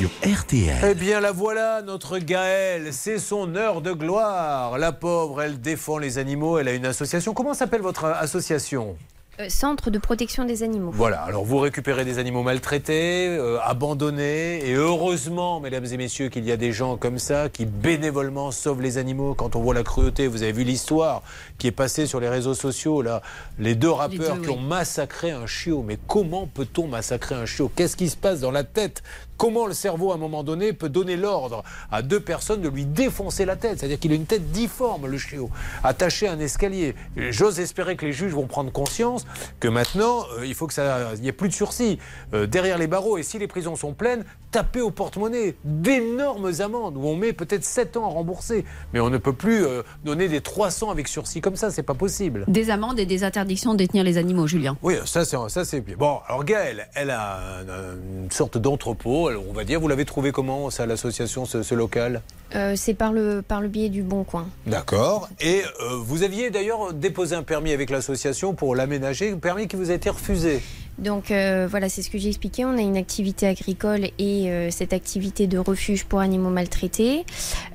[0.00, 0.78] Sur RTL.
[0.82, 2.90] Eh bien, la voilà, notre Gaëlle.
[2.90, 4.78] C'est son heure de gloire.
[4.78, 6.56] La pauvre, elle défend les animaux.
[6.56, 7.34] Elle a une association.
[7.34, 8.96] Comment s'appelle votre association?
[9.40, 10.90] Euh, Centre de protection des animaux.
[10.92, 16.44] Voilà, alors vous récupérez des animaux maltraités, euh, abandonnés, et heureusement, mesdames et messieurs, qu'il
[16.44, 19.34] y a des gens comme ça qui bénévolement sauvent les animaux.
[19.34, 21.22] Quand on voit la cruauté, vous avez vu l'histoire
[21.58, 23.22] qui est passée sur les réseaux sociaux, là,
[23.58, 24.56] les deux rappeurs deux, qui oui.
[24.56, 25.82] ont massacré un chiot.
[25.86, 27.70] Mais comment peut-on massacrer un chiot?
[27.74, 29.02] Qu'est-ce qui se passe dans la tête
[29.40, 32.84] Comment le cerveau, à un moment donné, peut donner l'ordre à deux personnes de lui
[32.84, 33.78] défoncer la tête?
[33.78, 35.48] C'est-à-dire qu'il a une tête difforme, le chiot,
[35.82, 36.94] attaché à un escalier.
[37.16, 39.24] J'ose espérer que les juges vont prendre conscience
[39.58, 41.98] que maintenant, euh, il faut que ça, il n'y ait plus de sursis
[42.34, 43.16] euh, derrière les barreaux.
[43.16, 47.64] Et si les prisons sont pleines, tapez au porte-monnaie d'énormes amendes où on met peut-être
[47.64, 48.66] 7 ans à rembourser.
[48.92, 51.94] Mais on ne peut plus euh, donner des 300 avec sursis comme ça, c'est pas
[51.94, 52.44] possible.
[52.46, 54.76] Des amendes et des interdictions de détenir les animaux, Julien.
[54.82, 55.96] Oui, ça c'est bien.
[55.96, 59.80] Bon, alors Gaëlle, elle a un- une sorte d'entrepôt, alors, on va dire.
[59.80, 62.22] Vous l'avez trouvé comment ça, l'association, ce, ce local
[62.54, 64.48] Euh, c'est par le, par le biais du Bon Coin.
[64.66, 65.28] D'accord.
[65.40, 69.76] Et euh, vous aviez d'ailleurs déposé un permis avec l'association pour l'aménager, un permis qui
[69.76, 70.60] vous a été refusé.
[70.98, 72.64] Donc euh, voilà, c'est ce que j'ai expliqué.
[72.64, 77.24] On a une activité agricole et euh, cette activité de refuge pour animaux maltraités.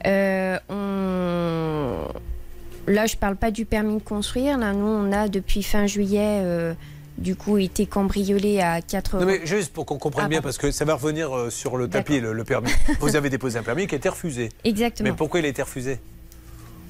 [0.06, 2.08] Euh, on...
[2.88, 4.60] Là, je parle pas du permis de construire.
[4.60, 6.44] Là, nous, on a depuis fin juillet,
[7.18, 10.58] du coup, été cambriolé à 4 Non mais juste pour qu'on comprenne Ah, bien, parce
[10.58, 12.72] que ça va revenir euh, sur le tapis, le, le permis.
[13.00, 14.50] Vous avez déposé un permis qui a été refusé.
[14.64, 15.10] Exactement.
[15.10, 16.00] Mais pourquoi il a été refusé?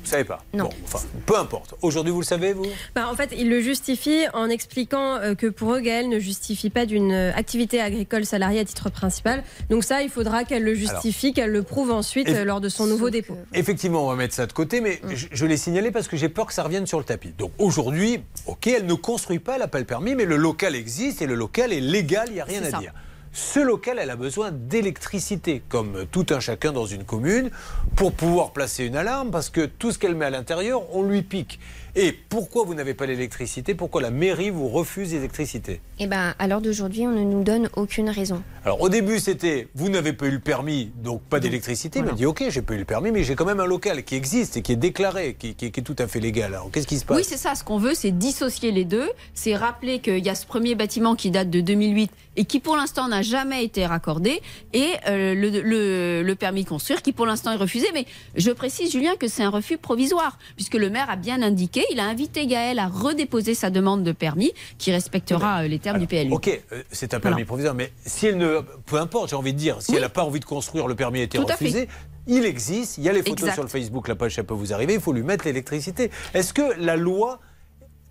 [0.06, 0.66] Vous savez pas Non.
[0.66, 1.74] Bon, enfin, peu importe.
[1.82, 2.66] Aujourd'hui, vous le savez, vous?
[2.96, 6.70] Bah, en fait, il le justifie en expliquant euh, que pour eux, Gaël ne justifie
[6.70, 9.44] pas d'une euh, activité agricole salariée à titre principal.
[9.70, 12.86] Donc ça, il faudra qu'elle le justifie, qu'elle le prouve ensuite euh, lors de son
[12.86, 13.38] nouveau dépôt.
[13.54, 15.16] Effectivement, on va mettre ça de côté, mais Mm.
[15.16, 17.34] je, je l'ai signalé parce que j'ai peur que ça revienne sur le tapis.
[17.38, 21.36] Donc aujourd'hui, ok, elle ne construit pas l'appel permis, mais le local existe et le
[21.36, 22.78] local est légal, il n'y a rien à ça.
[22.78, 22.94] dire.
[23.36, 27.50] Ce local, elle a besoin d'électricité, comme tout un chacun dans une commune,
[27.98, 31.22] pour pouvoir placer une alarme, parce que tout ce qu'elle met à l'intérieur, on lui
[31.22, 31.60] pique.
[31.98, 33.76] Et pourquoi vous n'avez pas l'électricité?
[33.76, 37.68] Pourquoi la mairie vous refuse l'électricité Et ben, à l'heure d'aujourd'hui, on ne nous donne
[37.76, 38.42] aucune raison.
[38.66, 42.00] Alors au début c'était vous n'avez pas eu le permis donc pas d'électricité.
[42.00, 44.04] Il m'a dit ok j'ai pas eu le permis mais j'ai quand même un local
[44.04, 46.54] qui existe et qui est déclaré, qui, qui- qui est tout à fait légal.
[46.56, 47.54] Alors qu'est-ce qui se passe Oui, c'est ça.
[47.54, 49.08] Ce qu'on veut, c'est dissocier les deux.
[49.36, 52.76] C'est rappeler qu'il y a ce premier bâtiment qui date de 2008 et qui, pour
[52.76, 54.42] l'instant, n'a jamais été raccordé,
[54.74, 57.88] et euh, le, le- le permis de construire qui, pour l'instant, est refusé.
[57.94, 58.06] Mais
[58.36, 62.00] je précise, Julien, que c'est un refus provisoire, puisque le maire a bien indiqué, il
[62.02, 66.08] a invité Gaël à redéposer sa demande de permis, qui respectera euh, les termes du
[66.08, 66.34] PLU.
[66.34, 67.46] Ok, euh, c'est un permis Voilà.
[67.46, 68.55] provisoire, mais si elle ne,
[68.86, 71.20] peu importe, j'ai envie de dire, si elle n'a pas envie de construire, le permis
[71.20, 71.88] a été Tout refusé.
[72.28, 73.54] Il existe, il y a les photos Exact.
[73.54, 76.10] sur le Facebook, la page ça peut vous arriver, il faut lui mettre l'électricité.
[76.34, 77.40] Est-ce que la loi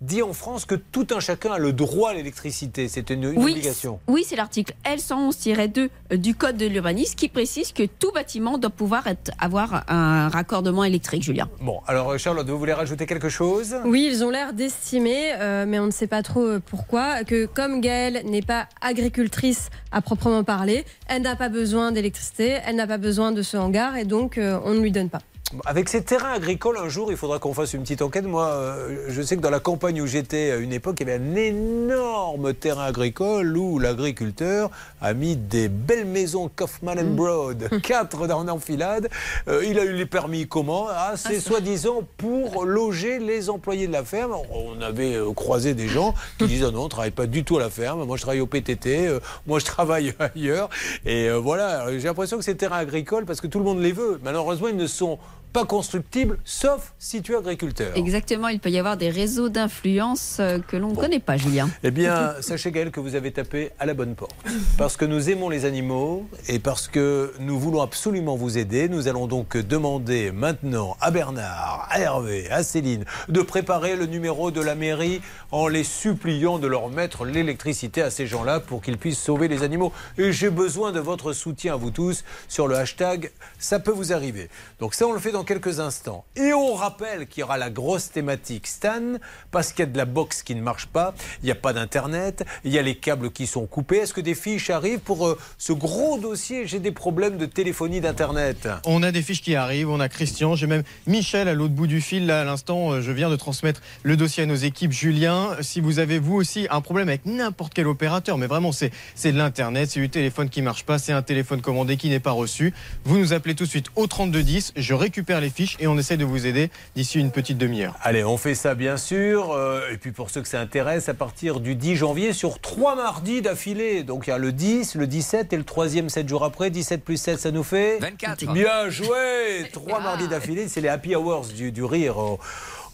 [0.01, 3.43] dit en France que tout un chacun a le droit à l'électricité C'est une, une
[3.43, 3.99] Oui, obligation.
[4.07, 9.07] Oui, c'est l'article L111-2 du Code de l'urbanisme qui précise que tout bâtiment doit pouvoir
[9.07, 11.49] être- avoir un raccordement électrique, Julien.
[11.61, 13.75] Bon, alors Charlotte, vous voulez rajouter quelque chose?
[13.85, 17.45] Oui, ils ont l'air d'estimer, euh, mais on ne sait pas trop euh, pourquoi, que
[17.45, 22.87] comme Gaëlle n'est pas agricultrice à proprement parler, elle n'a pas besoin d'électricité, elle n'a
[22.87, 25.19] pas besoin de ce hangar, et donc euh, on ne lui donne pas.
[25.65, 28.25] Avec ces terrains agricoles, un jour, il faudra qu'on fasse une petite enquête.
[28.25, 31.11] Moi, euh, je sais que dans la campagne où j'étais à une époque, il y
[31.11, 34.71] avait un énorme terrain agricole où l'agriculteur
[35.01, 39.07] a mis des belles maisons Kaufman and Broad, quatre en enfilade.
[39.47, 43.93] Euh, il a eu les permis comment ah, C'est soi-disant pour loger les employés de
[43.93, 44.35] la ferme.
[44.51, 47.57] On avait euh, croisé des gens qui disaient non, on ne travaille pas du tout
[47.57, 48.03] à la ferme.
[48.03, 49.07] Moi, je travaille au PTT.
[49.07, 50.69] euh, moi, je travaille ailleurs.
[51.05, 53.91] Et euh, voilà, j'ai l'impression que ces terrains agricoles, parce que tout le monde les
[53.91, 55.19] veut, malheureusement, ils ne sont
[55.55, 57.95] pas constructibles, sauf si tu es agriculteur.
[57.95, 61.69] Exactement, il peut y avoir des réseaux d'influence euh, que l'on ne connaît pas, Julien.
[61.81, 64.35] Eh bien, sachez Gaël que vous avez tapé à la bonne porte.
[64.77, 69.07] Parce que nous aimons les animaux et parce que nous voulons absolument vous aider, nous
[69.07, 74.59] allons donc demander maintenant à Bernard, à Hervé, à Céline de préparer le numéro de
[74.59, 75.21] la mairie
[75.53, 79.63] en les suppliant de leur mettre l'électricité à ces gens-là pour qu'ils puissent sauver les
[79.63, 79.93] animaux.
[80.17, 84.11] Et j'ai besoin de votre soutien à vous tous sur le hashtag ça peut vous
[84.11, 84.49] arriver.
[84.81, 86.25] Donc ça on le fait dans quelques instants.
[86.35, 89.13] Et on rappelle qu'il y aura la grosse thématique Stan
[89.51, 91.73] parce qu'il y a de la box qui ne marche pas, il n'y a pas
[91.73, 93.97] d'internet, il y a les câbles qui sont coupés.
[93.97, 96.67] Est-ce que des fiches arrivent pour euh, ce gros dossier?
[96.67, 98.67] J'ai des problèmes de téléphonie d'internet.
[98.85, 101.87] On a des fiches qui arrivent, on a Christian, j'ai même Michel à l'autre bout
[101.87, 102.25] du fil.
[102.25, 104.91] Là, à l'instant, euh, je viens de transmettre le dossier à nos équipes.
[104.91, 108.91] Julien, si vous avez vous aussi un problème avec n'importe quel opérateur, mais vraiment c'est
[109.23, 112.31] de l'internet, c'est du téléphone qui marche pas, c'est un téléphone commandé qui n'est pas
[112.31, 112.73] reçu,
[113.03, 116.17] vous nous appelez tout de suite au 3210, je récupère les fiches et on essaie
[116.17, 117.95] de vous aider d'ici une petite demi-heure.
[118.01, 119.51] Allez, on fait ça bien sûr.
[119.51, 122.95] Euh, et puis pour ceux que ça intéresse, à partir du 10 janvier sur trois
[122.95, 124.03] mardis d'affilée.
[124.03, 126.69] Donc il y a le 10, le 17 et le troisième 7 jours après.
[126.69, 128.53] 17 plus 7, ça nous fait 24.
[128.53, 132.17] Bien joué Trois mardis d'affilée, c'est les happy hours du, du rire.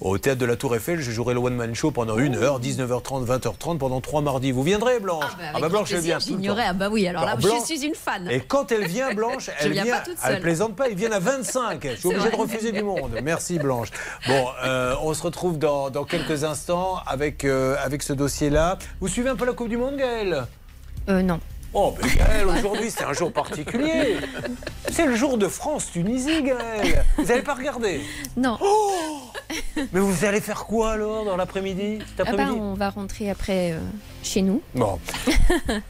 [0.01, 2.59] Au théâtre de la Tour Eiffel, je jouerai le one man show pendant une heure,
[2.59, 4.51] 19h30, 20h30 pendant trois mardis.
[4.51, 6.15] Vous viendrez, Blanche Ah bah, avec Blanche, grand elle vient.
[6.17, 6.63] plaisir, tout le J'ignorais.
[6.63, 6.67] temps.
[6.69, 8.27] Ah bah oui, alors là, Alors, Blanche- je suis une fan.
[8.29, 9.85] Et quand elle vient, Blanche, elle vient.
[9.85, 10.41] pas toute Elle seule.
[10.41, 11.87] plaisante pas, ils viennent à 25.
[11.93, 13.11] Je suis obligé de refuser du monde.
[13.23, 13.89] Merci Blanche.
[14.27, 18.79] Bon, euh, on se retrouve dans, dans quelques instants avec, euh, avec ce dossier-là.
[19.01, 20.45] Vous suivez un peu la Coupe du Monde, Gaël
[21.09, 21.39] Euh, non.
[21.73, 24.17] Oh, mais Gaël, aujourd'hui, c'est un jour particulier.
[24.91, 27.05] C'est le jour de France-Tunisie, Gaël.
[27.17, 28.01] Vous n'avez pas regardé
[28.35, 28.57] Non.
[28.61, 29.31] Oh
[29.93, 33.71] Mais vous allez faire quoi alors dans l'après-midi Ah bah, après-midi on va rentrer après
[33.71, 33.79] euh,
[34.21, 34.61] chez nous.
[34.75, 34.99] Bon.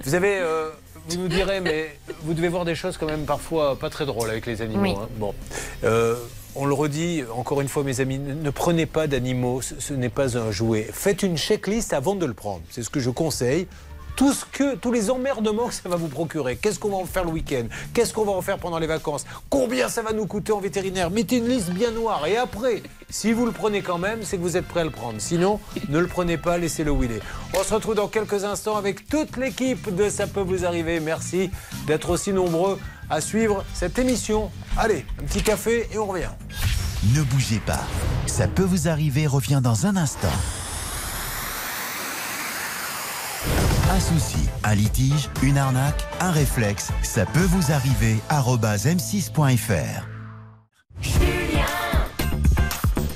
[0.03, 0.37] vous avez.
[0.39, 0.69] euh,
[1.09, 4.29] vous nous direz, mais vous devez voir des choses quand même parfois pas très drôles
[4.29, 4.83] avec les animaux.
[4.83, 4.91] Oui.
[4.95, 5.07] hein.
[5.17, 5.33] Bon.
[5.83, 6.15] Euh,
[6.55, 9.93] on le redit encore une fois, mes amis, ne ne prenez pas d'animaux, ce, ce
[9.95, 10.87] n'est pas un jouet.
[10.93, 12.61] Faites une checklist avant de le prendre.
[12.69, 13.67] C'est ce que je conseille.
[14.15, 16.57] Tout ce que, tous les emmerdements que ça va vous procurer.
[16.57, 17.65] Qu'est-ce qu'on va en faire le week-end?
[17.93, 19.25] Qu'est-ce qu'on va en faire pendant les vacances?
[19.49, 21.09] Combien ça va nous coûter en vétérinaire?
[21.09, 22.25] Mettez une liste bien noire.
[22.27, 24.89] Et après, si vous le prenez quand même, c'est que vous êtes prêt à le
[24.89, 25.19] prendre.
[25.19, 25.59] Sinon,
[25.89, 27.21] ne le prenez pas, laissez-le où il est.
[27.57, 30.99] On se retrouve dans quelques instants avec toute l'équipe de Ça peut vous arriver.
[30.99, 31.49] Merci
[31.87, 32.79] d'être aussi nombreux
[33.09, 34.51] à suivre cette émission.
[34.77, 36.29] Allez, un petit café et on revient.
[37.15, 37.81] Ne bougez pas.
[38.27, 40.29] Ça peut vous arriver revient dans un instant.
[43.91, 48.15] Un souci, un litige, une arnaque, un réflexe, ça peut vous arriver.
[48.29, 50.07] arobase m6.fr.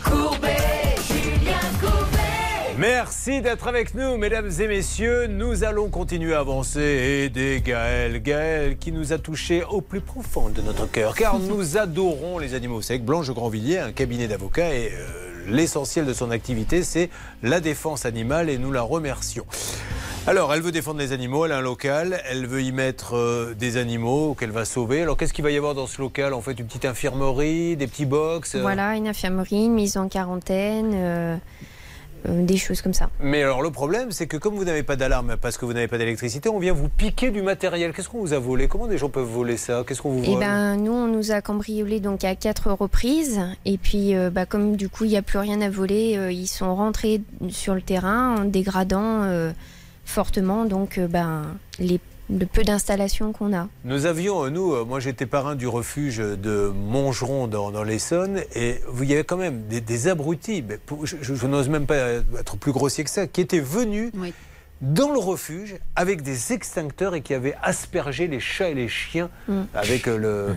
[0.03, 2.75] Courbet, Julien Courbet.
[2.77, 5.27] Merci d'être avec nous, mesdames et messieurs.
[5.27, 8.21] Nous allons continuer à avancer et aider Gaël.
[8.21, 12.53] Gaël qui nous a touché au plus profond de notre cœur, car nous adorons les
[12.53, 12.81] animaux.
[12.81, 15.07] Que Blanche Grandvilliers a un cabinet d'avocats et euh,
[15.47, 17.09] l'essentiel de son activité, c'est
[17.43, 19.45] la défense animale et nous la remercions.
[20.27, 23.53] Alors, elle veut défendre les animaux, elle a un local, elle veut y mettre euh,
[23.53, 25.03] des animaux qu'elle va sauver.
[25.03, 27.85] Alors, qu'est-ce qu'il va y avoir dans ce local En fait, une petite infirmerie, des
[27.85, 31.37] petits box euh, Voilà, une infirmerie, une mise en quarantaine, euh,
[32.25, 33.11] des choses comme ça.
[33.19, 35.87] Mais alors le problème, c'est que comme vous n'avez pas d'alarme parce que vous n'avez
[35.87, 37.93] pas d'électricité, on vient vous piquer du matériel.
[37.93, 38.67] Qu'est-ce qu'on vous a volé?
[38.67, 39.83] Comment des gens peuvent voler ça?
[39.87, 40.39] Qu'est-ce qu'on vous Et vole?
[40.39, 44.89] ben nous on nous a cambriolé donc à quatre reprises et puis bah, comme du
[44.89, 48.45] coup il n'y a plus rien à voler, ils sont rentrés sur le terrain en
[48.45, 49.21] dégradant
[50.05, 51.43] fortement donc euh, ben
[51.79, 53.67] les le peu d'installations qu'on a.
[53.83, 58.41] Nous avions, euh, nous, euh, moi j'étais parrain du refuge de Montgeron dans, dans l'Essonne,
[58.55, 61.69] et vous y avait quand même des, des abrutis, mais pour- je, je- je n'ose
[61.69, 61.95] même pas
[62.39, 64.11] être plus grossier que ça, qui étaient venus
[64.81, 69.29] dans le refuge avec des extincteurs et qui avaient aspergé les chats et les chiens
[69.47, 69.61] Mm.
[69.73, 70.55] avec euh, le.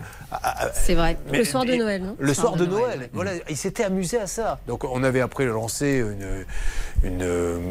[0.74, 1.16] C'est vrai.
[1.30, 3.08] Mais- Le soir de Noël, non Le soir de Noël.
[3.12, 4.58] Voilà, ils s'étaient amusés à ça.
[4.66, 6.44] Donc on avait après lancé une,
[7.04, 7.22] une,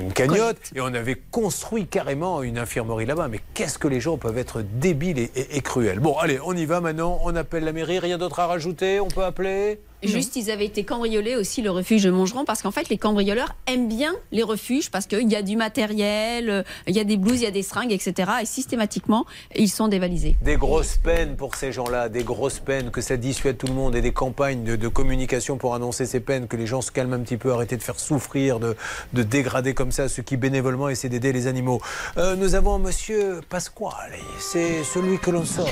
[0.01, 3.27] une cagnotte et on avait construit carrément une infirmerie là-bas.
[3.27, 5.99] Mais qu'est-ce que les gens peuvent être débiles et, et- et cruels.
[5.99, 7.19] Bon, allez, on y va maintenant.
[7.23, 7.99] On appelle la mairie.
[7.99, 12.03] Rien d'autre à rajouter On peut appeler Juste, ils avaient été cambriolés aussi, le refuge
[12.03, 15.41] de Montgeron, parce qu'en fait, les cambrioleurs aiment bien les refuges, parce qu'il y a
[15.41, 18.31] du matériel, euh, il y a des blouses, il y a des seringues, etc.
[18.41, 19.25] Et systématiquement,
[19.55, 20.35] ils sont dévalisés.
[20.43, 23.95] Des grosses peines pour ces gens-là, des grosses peines, que ça dissuade tout le monde
[23.95, 27.13] et des campagnes de, de communication pour annoncer ces peines, que les gens se calment
[27.13, 28.75] un petit peu, arrêter de faire souffrir, de,
[29.13, 31.81] de dégrader comme ça ceux qui bénévolement essaient d'aider les animaux.
[32.17, 35.67] Euh, nous avons Monsieur Pasquale, c'est celui que l'on sort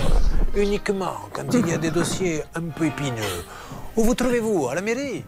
[0.56, 3.44] uniquement quand il y a des dossiers un peu épineux.
[3.96, 4.68] Où vous trouvez-vous?
[4.68, 5.24] À la mairie?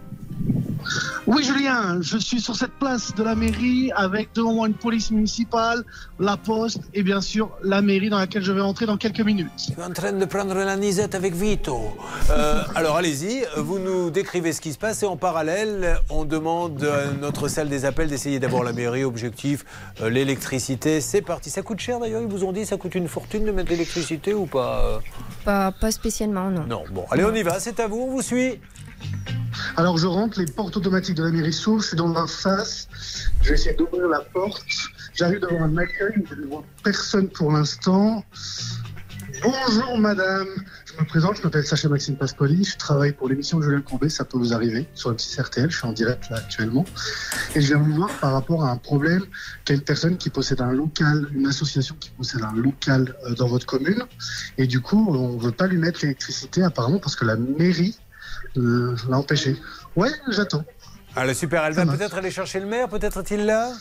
[1.25, 5.11] Oui, Julien, je suis sur cette place de la mairie avec devant moi une police
[5.11, 5.83] municipale,
[6.19, 9.51] la poste et bien sûr la mairie dans laquelle je vais entrer dans quelques minutes.
[9.57, 11.97] Je suis en train de prendre la nisette avec Vito.
[12.29, 16.83] Euh, alors allez-y, vous nous décrivez ce qui se passe et en parallèle, on demande
[16.83, 19.03] à notre salle des appels d'essayer d'avoir la mairie.
[19.03, 19.65] Objectif,
[20.01, 21.01] euh, l'électricité.
[21.01, 21.49] C'est parti.
[21.49, 24.33] Ça coûte cher d'ailleurs, ils vous ont dit, ça coûte une fortune de mettre l'électricité
[24.33, 25.01] ou pas?
[25.43, 26.65] Pas, pas spécialement non.
[26.67, 28.59] Non, bon, allez, on y va, c'est à vous, on vous suit.
[29.75, 32.87] Alors je rentre, les portes automatiques de la mairie s'ouvrent, je suis dans la face,
[33.41, 34.65] je vais essayer d'ouvrir la porte,
[35.13, 38.23] j'arrive devant un accueil, je ne vois personne pour l'instant.
[39.43, 40.47] Bonjour madame,
[40.85, 44.25] je me présente, je m'appelle Sacha Maxime Pascoli, je travaille pour l'émission Julien Courbet, ça
[44.25, 46.85] peut vous arriver, sur le petit RTL, je suis en direct là actuellement.
[47.53, 49.23] Et je viens vous voir par rapport à un problème.
[49.65, 53.47] Qu'a une personne qui possède un local, une association qui possède un local euh, dans
[53.47, 54.03] votre commune.
[54.57, 57.97] Et du coup, on ne veut pas lui mettre l'électricité apparemment parce que la mairie
[58.55, 59.57] l'a empêché.
[59.95, 60.63] Ouais, j'attends.
[61.15, 63.71] Allez, super, elle va peut-être aller chercher le maire, peut-être est-il là?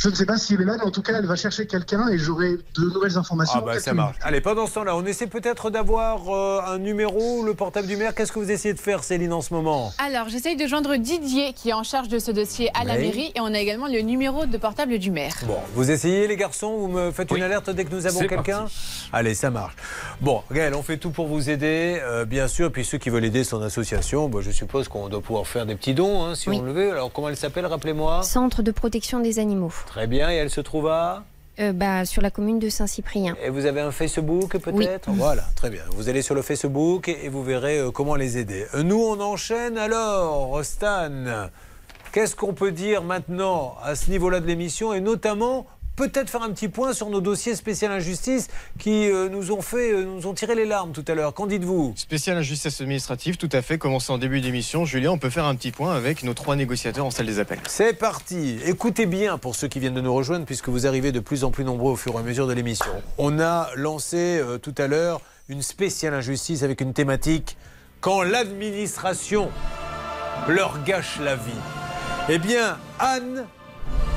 [0.00, 2.06] Je ne sais pas s'il est là, mais en tout cas, elle va chercher quelqu'un
[2.08, 3.54] et j'aurai de nouvelles informations.
[3.56, 4.14] Ah dans bah ça marche.
[4.22, 8.14] Allez, pendant ce temps-là, on essaie peut-être d'avoir euh, un numéro, le portable du maire.
[8.14, 9.92] Qu'est-ce que vous essayez de faire, Céline, en ce moment?
[9.98, 13.00] Alors, j'essaye de joindre Didier qui est en charge de ce dossier à la Oui.
[13.06, 15.34] mairie et on a également le numéro de portable du maire.
[15.48, 18.66] Bon, vous essayez les garçons, vous me faites une alerte dès que nous avons quelqu'un?
[19.12, 19.74] Allez, ça marche.
[20.20, 22.70] Bon, Gaël, on fait tout pour vous aider, euh, bien sûr.
[22.70, 25.74] Puis ceux qui veulent aider son association, bah, je suppose qu'on doit pouvoir faire des
[25.74, 26.58] petits dons, hein, si Oui.
[26.60, 26.92] on le veut.
[26.92, 28.22] Alors, comment elle s'appelle, rappelez-moi?
[28.22, 29.72] Centre de protection des animaux.
[29.88, 31.24] Très bien, et elle se trouve à
[31.58, 33.34] Euh, bah, sur la commune de Saint-Cyprien.
[33.42, 35.10] Et vous avez un Facebook peut-être?
[35.10, 35.82] Voilà, très bien.
[35.96, 38.66] Vous allez sur le Facebook et vous verrez euh, comment les aider.
[38.74, 41.10] Euh, Nous, on enchaîne alors, Stan.
[42.12, 45.66] Qu'est-ce qu'on peut dire maintenant à ce niveau-là de l'émission et notamment
[45.98, 48.46] peut-être faire un petit point sur nos dossiers spécial injustice
[48.78, 51.34] qui euh, nous ont fait, euh, nous ont tiré les larmes tout à l'heure.
[51.34, 51.92] Qu'en dites-vous?
[51.96, 53.78] Spécial injustice administrative, tout à fait.
[53.78, 54.84] Commencé en début d'émission.
[54.84, 57.58] Julien, on peut faire un petit point avec nos trois négociateurs en salle des appels.
[57.66, 58.60] C'est parti.
[58.64, 61.50] Écoutez bien pour ceux qui viennent de nous rejoindre, puisque vous arrivez de plus en
[61.50, 62.92] plus nombreux au fur et à mesure de l'émission.
[63.18, 67.56] On a lancé euh, tout à l'heure une spéciale injustice avec une thématique
[68.00, 69.50] quand l'administration
[70.46, 71.50] leur gâche la vie.
[72.28, 73.46] Eh bien, Anne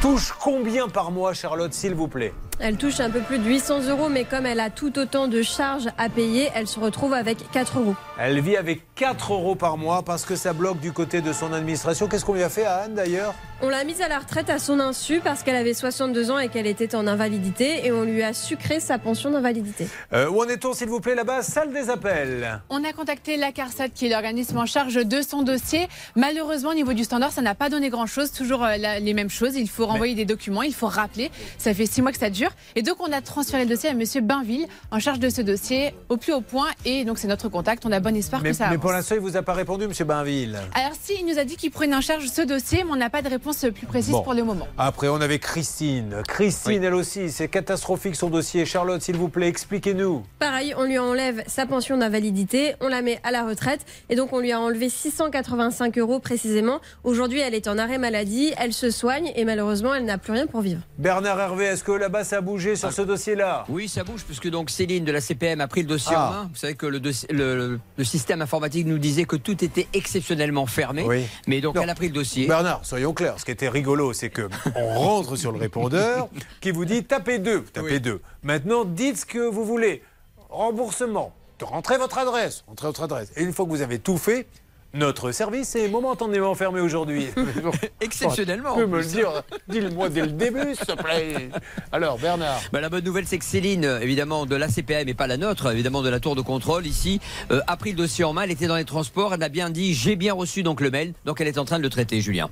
[0.01, 3.87] touche combien par mois, Charlotte, s'il vous plaît Elle touche un peu plus de 800
[3.89, 7.49] euros, mais comme elle a tout autant de charges à payer, elle se retrouve avec
[7.51, 7.95] 4 euros.
[8.19, 11.53] Elle vit avec 4 euros par mois parce que ça bloque du côté de son
[11.53, 12.07] administration.
[12.07, 13.33] Qu'est-ce qu'on lui a fait à Anne d'ailleurs?
[13.63, 16.49] On l'a mise à la retraite à son insu parce qu'elle avait 62 ans et
[16.49, 19.87] qu'elle était en invalidité et on lui a sucré sa pension d'invalidité.
[20.13, 21.41] Euh, Où en est-on, s'il vous plaît, là-bas?
[21.41, 22.61] Salle des appels.
[22.69, 25.87] On a contacté la CARSAT, qui est l'organisme en charge de son dossier.
[26.15, 28.31] Malheureusement, au niveau du standard, ça n'a pas donné grand-chose.
[28.31, 29.55] Toujours euh, la- les mêmes choses.
[29.55, 31.31] Il faut renvoyer des documents, il faut rappeler.
[31.57, 32.51] Ça fait six mois que ça dure.
[32.75, 35.93] Et donc, on a transféré le dossier à Monsieur Bainville, en charge de ce dossier,
[36.09, 36.67] au plus haut point.
[36.85, 37.85] Et donc, c'est notre contact.
[37.85, 39.87] On a bon espoir Mais, que ça mais pour l'instant, il vous a pas répondu,
[39.87, 40.57] Monsieur Bainville.
[40.73, 43.09] Alors, si, il nous a dit qu'il prenait en charge ce dossier, mais on n'a
[43.09, 44.21] pas de réponse plus précise Bon.
[44.23, 44.67] pour le moment.
[44.77, 46.17] Après, on avait Christine.
[46.27, 48.65] Christine, elle aussi, c'est catastrophique son dossier.
[48.65, 50.23] Charlotte, s'il vous plaît, expliquez-nous.
[50.39, 54.33] Pareil, on lui enlève sa pension d'invalidité, on la met à la retraite et donc
[54.33, 56.79] on lui a enlevé 685 euros précisément.
[57.03, 60.47] Aujourd'hui, elle est en arrêt maladie, elle se soigne et malheureusement, elle n'a plus rien
[60.47, 60.81] pour vivre.
[60.97, 63.65] Bernard Hervé, est-ce que là-bas ça a bougé sur ce dossier-là?
[63.69, 66.27] Oui, ça bouge, puisque donc Céline de la CPM a pris le dossier Ah.
[66.27, 66.49] en main.
[66.51, 70.65] Vous savez que le, dossier- le- le système informatique nous disait que tout était exceptionnellement
[70.65, 71.03] fermé.
[71.03, 71.25] Oui.
[71.47, 71.81] Mais donc Non.
[71.83, 72.47] elle a pris le dossier.
[72.47, 73.35] Bernard, soyons clairs.
[73.39, 76.29] Ce qui était rigolo, c'est que on rentre sur le répondeur
[76.61, 78.21] qui vous dit tapez deux, tapez deux.
[78.43, 80.01] Maintenant, dites ce que vous voulez.
[80.49, 81.33] Remboursement.
[81.61, 82.63] Rentrez votre adresse.
[82.67, 83.31] Rentrez votre adresse.
[83.37, 84.47] Et une fois que vous avez tout fait,
[84.93, 87.27] notre service est momentanément fermé aujourd'hui.
[88.01, 89.43] Exceptionnellement, Tu peux me le dire.
[89.67, 91.49] Dis-le-moi dès le début, s'il te plaît.
[91.91, 92.61] Alors, Bernard.
[92.71, 95.37] Bah, la bonne nouvelle, c'est que Céline, euh, évidemment, de la CPM et pas la
[95.37, 97.19] nôtre, évidemment, de la tour de contrôle ici,
[97.51, 98.43] euh, a pris le dossier en main.
[98.43, 99.33] Elle était dans les transports.
[99.33, 101.13] Elle a bien dit J'ai bien reçu donc le mail.
[101.25, 102.49] Donc elle est en train de le traiter, Julien.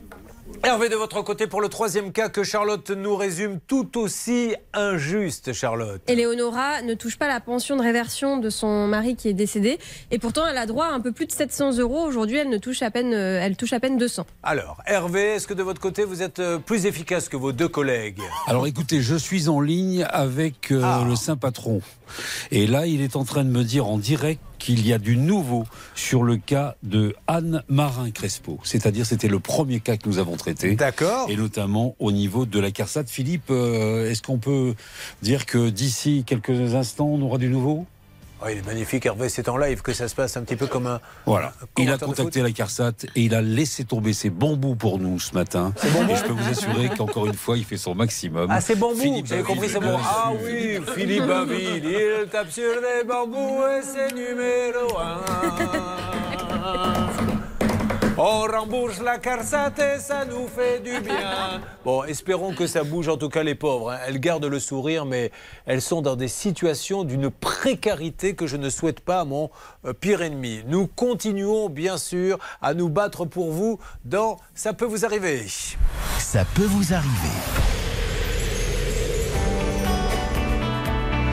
[0.64, 5.53] Hervé, de votre côté, pour le troisième cas que Charlotte nous résume, tout aussi injuste,
[5.53, 6.02] Charlotte.
[6.07, 9.80] Éléonora ne touche pas la pension de réversion de son mari qui est décédé
[10.11, 12.02] et pourtant elle a droit à un peu plus de 700 euros.
[12.06, 14.26] Aujourd'hui, elle ne touche à peine, euh, elle touche à peine 200.
[14.44, 17.69] Alors, Hervé, est-ce que de votre côté, vous êtes euh, plus efficace que vos deux
[17.69, 18.19] collègues?
[18.48, 21.06] Alors écoutez, je suis en ligne avec euh, Ah.
[21.07, 21.81] le saint patron.
[22.52, 25.18] Et là, il est en train de me dire en direct qu'il y a du
[25.18, 25.64] nouveau
[25.95, 28.60] sur le cas de Anne Marin Crespo.
[28.64, 30.76] C'est-à-dire, c'était le premier cas que nous avons traité.
[30.76, 31.30] D'accord.
[31.30, 33.06] Et notamment au niveau de la CARSAT.
[33.07, 34.76] Philippe, euh, est-ce qu'on peut
[35.22, 37.86] dire que d'ici quelques instants, on aura du nouveau?
[38.41, 40.65] Oh, il est magnifique, Hervé, c'est en live que ça se passe un petit peu
[40.67, 41.01] comme un.
[41.25, 41.51] Voilà.
[41.77, 45.33] Il a contacté la CARSAT et il a laissé tomber ses bambous pour nous ce
[45.33, 45.73] matin.
[45.83, 48.47] et je peux vous assurer qu'encore une fois, il fait son maximum.
[48.49, 49.97] Ah, c'est bambou, Philippe vous avez compris, c'est bon.
[50.01, 55.19] Ah oui, Philippe Bainville, il tape sur les bambous et c'est numéro un.
[58.21, 61.61] On rembourse la carsate et ça nous fait du bien.
[61.85, 63.91] Bon, espérons que ça bouge, en tout cas les pauvres.
[63.91, 63.99] hein.
[64.05, 65.31] Elles gardent le sourire, mais
[65.65, 69.49] elles sont dans des situations d'une précarité que je ne souhaite pas à mon
[69.85, 70.63] euh, pire ennemi.
[70.67, 75.45] Nous continuons, bien sûr, à nous battre pour vous dans Ça peut vous arriver.
[76.17, 77.37] Ça peut vous arriver.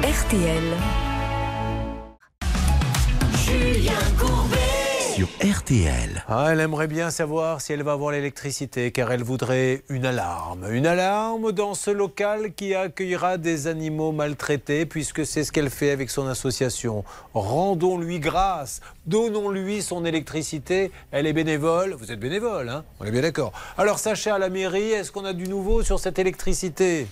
[0.04, 0.62] RTL.
[3.44, 4.75] Julien Courbet.
[5.16, 6.22] Sur RTL.
[6.28, 10.66] Ah, elle aimerait bien savoir si elle va avoir l'électricité, car elle voudrait une alarme.
[10.70, 15.90] Une alarme dans ce local qui accueillera des animaux maltraités, puisque c'est ce qu'elle fait
[15.90, 17.02] avec son association.
[17.32, 20.90] Rendons-lui grâce, donnons-lui son électricité.
[21.12, 21.94] Elle est bénévole.
[21.98, 22.84] Vous êtes bénévole, hein?
[23.00, 23.52] On est bien d'accord.
[23.78, 27.06] Alors, Sacha, à la mairie, est-ce qu'on a du nouveau sur cette électricité?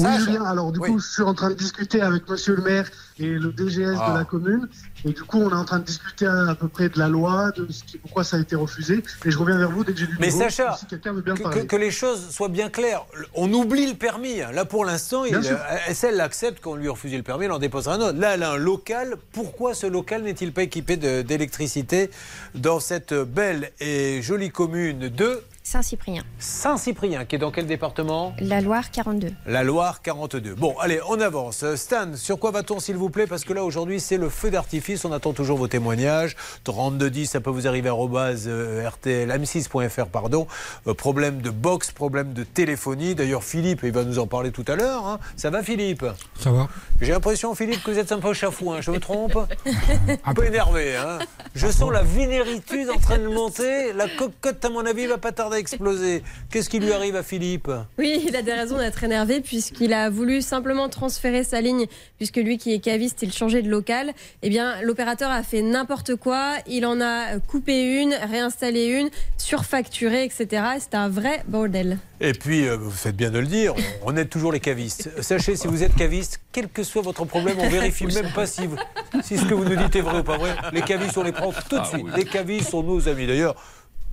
[0.00, 0.06] Oui.
[0.24, 0.90] Julien, alors du Oui.
[0.90, 2.90] coup, je suis en train de discuter avec monsieur le maire
[3.20, 4.10] et le DGS Ah.
[4.10, 4.68] de la commune.
[5.06, 7.08] Et du coup, on est en train de discuter à, à peu près de la
[7.08, 9.02] loi, de ce qui, pourquoi ça a été refusé.
[9.24, 10.40] Et je reviens vers vous dès que j'ai du Mais nouveau.
[10.40, 11.60] Sacha, si quelqu'un veut bien que, parler.
[11.62, 13.04] que- que les choses soient bien claires.
[13.34, 14.40] On oublie le permis.
[14.40, 14.50] hein.
[14.52, 15.56] Là, pour l'instant, il- euh,
[16.02, 18.18] elle accepte qu'on lui refuse le permis, elle en déposera un autre.
[18.18, 19.16] Là, elle a un local.
[19.32, 22.10] Pourquoi ce local n'est-il pas équipé d'électricité
[22.54, 26.22] dans cette belle et jolie commune de Saint-Cyprien.
[26.38, 29.28] Saint-Cyprien, qui est dans quel département La Loire 42.
[29.46, 30.54] la Loire 42.
[30.56, 31.64] Bon, allez, on avance.
[31.76, 33.26] Stan, sur quoi va-t-on, s'il vous plaît?
[33.26, 35.06] Parce que là, aujourd'hui, c'est le feu d'artifice.
[35.06, 36.36] On attend toujours vos témoignages.
[36.64, 40.46] 3210, ça peut vous arriver à rtlm6.fr, pardon.
[40.86, 43.14] Euh, problème de box, problème de téléphonie.
[43.14, 45.06] D'ailleurs, Philippe, il va nous en parler tout à l'heure.
[45.06, 45.18] hein.
[45.36, 46.04] Ça va, Philippe?
[46.40, 46.68] Ça va
[47.00, 48.82] J'ai l'impression, Philippe, que vous êtes un peu chafouin.
[48.82, 49.38] Je me trompe?
[50.26, 51.20] Un peu énervé, hein
[51.54, 53.94] Je sens la vénéritude en train de monter.
[53.94, 56.22] La cocotte, à mon avis, va pas tarder a explosé.
[56.50, 57.70] Qu'est-ce qui lui arrive à Philippe?
[57.98, 61.86] Oui, il a des raisons d'être énervé puisqu'il a voulu simplement transférer sa ligne,
[62.18, 64.12] puisque lui qui est caviste, il changeait de local.
[64.42, 66.54] Eh bien, l'opérateur a fait n'importe quoi.
[66.66, 69.08] Il en a coupé une, réinstallé une,
[69.38, 70.62] surfacturé, etc.
[70.80, 71.98] C'est un vrai bordel.
[72.20, 73.74] Et puis, euh, vous faites bien de le dire,
[74.04, 75.10] on, aide toujours les cavistes.
[75.22, 78.66] Sachez, si vous êtes caviste, quel que soit votre problème, on vérifie même pas si,
[78.66, 78.76] vous-
[79.22, 80.54] si ce que vous nous dites est vrai ou pas vrai.
[80.72, 82.06] Les cavistes, on les prend tout de Ah suite.
[82.16, 83.26] Les cavistes sont nos amis.
[83.26, 83.54] D'ailleurs,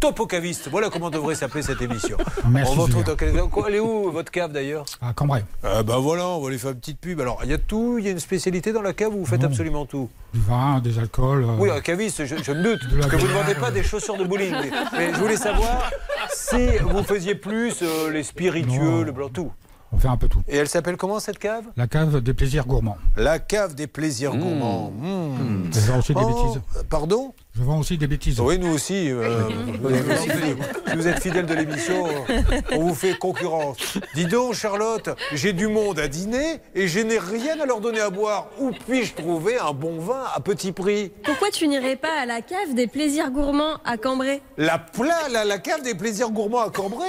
[0.02, 0.68] top aux cavistes.
[0.70, 2.18] Voilà comment devrait s'appeler cette émission.
[2.50, 5.46] Merci, on vous retrouve dans quelques- Quoi, Elle est où, votre cave d'ailleurs À Cambrai.
[5.64, 7.22] Ah bah voilà, on va lui faire une petite pub.
[7.22, 9.26] Alors, il y a tout, il y a une spécialité dans la cave où vous
[9.26, 10.10] faites absolument tout.
[10.34, 11.44] Du vin, des alcools.
[11.44, 13.84] euh, Oui, un caviste, je, je me doute la que vous ne vendez pas des
[13.84, 14.52] chaussures de bowling.
[14.52, 15.90] Mais, mais je voulais savoir
[16.34, 19.02] si vous faisiez plus euh, les spiritueux, Non.
[19.04, 19.52] le blanc, tout.
[19.94, 20.42] On fait un peu tout.
[20.48, 21.66] Et elle s'appelle comment cette cave?
[21.76, 22.98] La cave des plaisirs gourmands.
[23.18, 24.90] La cave des plaisirs gourmands.
[24.92, 25.70] Mmh.
[25.74, 26.62] Je vends aussi des Oh, bêtises?
[26.90, 27.34] Pardon?
[27.54, 28.40] Je vends aussi des bêtises.
[28.40, 29.12] Oui, nous aussi.
[29.12, 29.44] euh,
[30.88, 32.42] si vous êtes fidèle de l'émission, euh,
[32.72, 33.98] on vous fait concurrence.
[34.16, 38.00] Dis donc, Charlotte, j'ai du monde à dîner et je n'ai rien à leur donner
[38.00, 38.48] à boire.
[38.58, 41.12] Où puis-je trouver un bon vin à petit prix?
[41.26, 44.42] Pourquoi tu n'irais pas à la cave des plaisirs gourmands à Cambrai?
[44.58, 47.04] La, pla- la, la cave des plaisirs gourmands à Cambrai?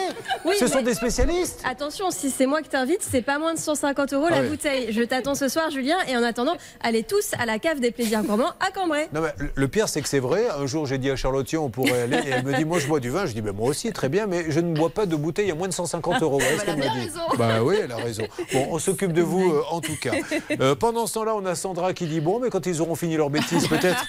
[0.44, 1.62] Oui, Ce sont des spécialistes?
[1.64, 4.48] Attention, si c'est moi qui t'invite, c'est pas moins de 150 euros Ah la oui.
[4.48, 4.92] bouteille.
[4.92, 8.24] Je t'attends ce soir, Julien, et en attendant, allez tous à la cave des plaisirs
[8.24, 9.08] gourmands à Cambrai.
[9.14, 10.31] Non, mais le pire, c'est que c'est vrai.
[10.32, 12.16] Un jour, j'ai dit à Charlotte, tiens, on pourrait aller.
[12.16, 13.26] Et elle me dit, moi, je bois du vin.
[13.26, 15.54] Je dis, ben, moi aussi, très bien, mais je ne bois pas de bouteille à
[15.54, 16.38] moins de 150 euros.
[16.38, 17.10] Voilà ce qu'elle m'a dit.
[17.38, 18.24] Bah oui, elle a raison.
[18.52, 20.12] Bon, on s'occupe de vous, euh, en tout cas.
[20.60, 23.16] Euh, pendant ce temps-là, on a Sandra qui dit, bon, mais quand ils auront fini
[23.16, 24.04] leur bêtise, peut-être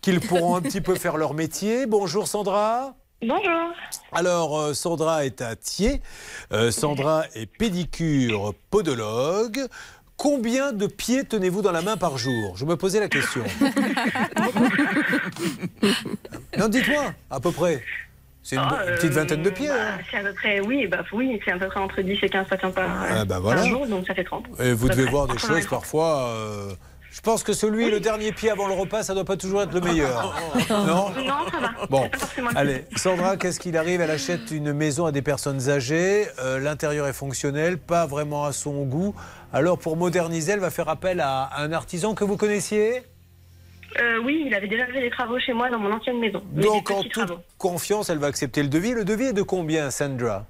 [0.00, 1.86] qu'ils pourront un petit peu faire leur métier.
[1.86, 2.94] Bonjour, Sandra.
[3.20, 3.72] Bonjour.
[4.12, 6.00] Alors, euh, Sandra est à Thiers.
[6.52, 9.66] Euh, Sandra est pédicure podologue.
[10.18, 12.56] Combien de pieds tenez-vous dans la main par jour?
[12.56, 13.44] Je me posais la question.
[16.58, 17.82] non, dites-moi, à peu près.
[18.42, 19.68] C'est une, Ah, petite vingtaine de pieds.
[19.68, 19.98] bah, hein.
[20.10, 22.48] C'est à peu près, oui, bah, oui, c'est à peu près entre 10 et 15
[22.48, 23.60] patients par, Ah, bah, voilà.
[23.60, 24.46] par jour, donc ça fait 30.
[24.60, 25.10] Et vous devez près.
[25.12, 25.68] voir des choses 20.
[25.68, 26.28] parfois.
[26.30, 26.72] euh,
[27.18, 29.72] je pense que celui, le dernier pied avant le repas, ça doit pas toujours être
[29.74, 30.34] le meilleur.
[30.70, 31.10] non Non,
[31.50, 31.70] ça va.
[31.90, 32.08] Bon,
[32.54, 32.84] allez.
[32.94, 34.00] Sandra, qu'est-ce qu'il arrive?
[34.00, 36.26] Elle achète une maison à des personnes âgées.
[36.38, 39.16] euh, L'intérieur est fonctionnel, pas vraiment à son goût.
[39.52, 43.02] Alors, pour moderniser, elle va faire appel à un artisan que vous connaissiez?
[44.00, 46.40] Euh, oui, il avait déjà fait des travaux chez moi dans mon ancienne maison.
[46.54, 47.38] Mais Donc, en toute travaux.
[47.58, 48.92] confiance, elle va accepter le devis.
[48.92, 50.46] Le devis est de combien, Sandra?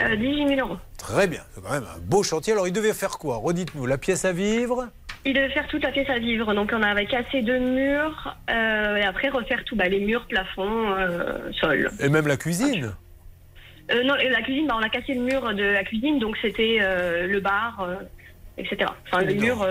[0.00, 0.78] Euh, 18 000 euros.
[0.96, 2.54] Très bien, c'est quand même un beau chantier.
[2.54, 3.36] Alors, il devait faire quoi?
[3.36, 4.88] Redites-nous, la pièce à vivre?
[5.24, 8.96] Il devait faire toute la pièce à vivre, donc on avait cassé deux murs, euh,
[8.96, 11.90] et après refaire tout, bah, les murs, plafond, euh, sol.
[12.00, 12.94] et même la cuisine.
[13.90, 16.78] Euh, non, la cuisine, bah, on a cassé le mur de la cuisine, donc c'était
[16.80, 17.88] le bar,
[18.56, 18.90] etc.
[19.06, 19.66] Enfin, le mur,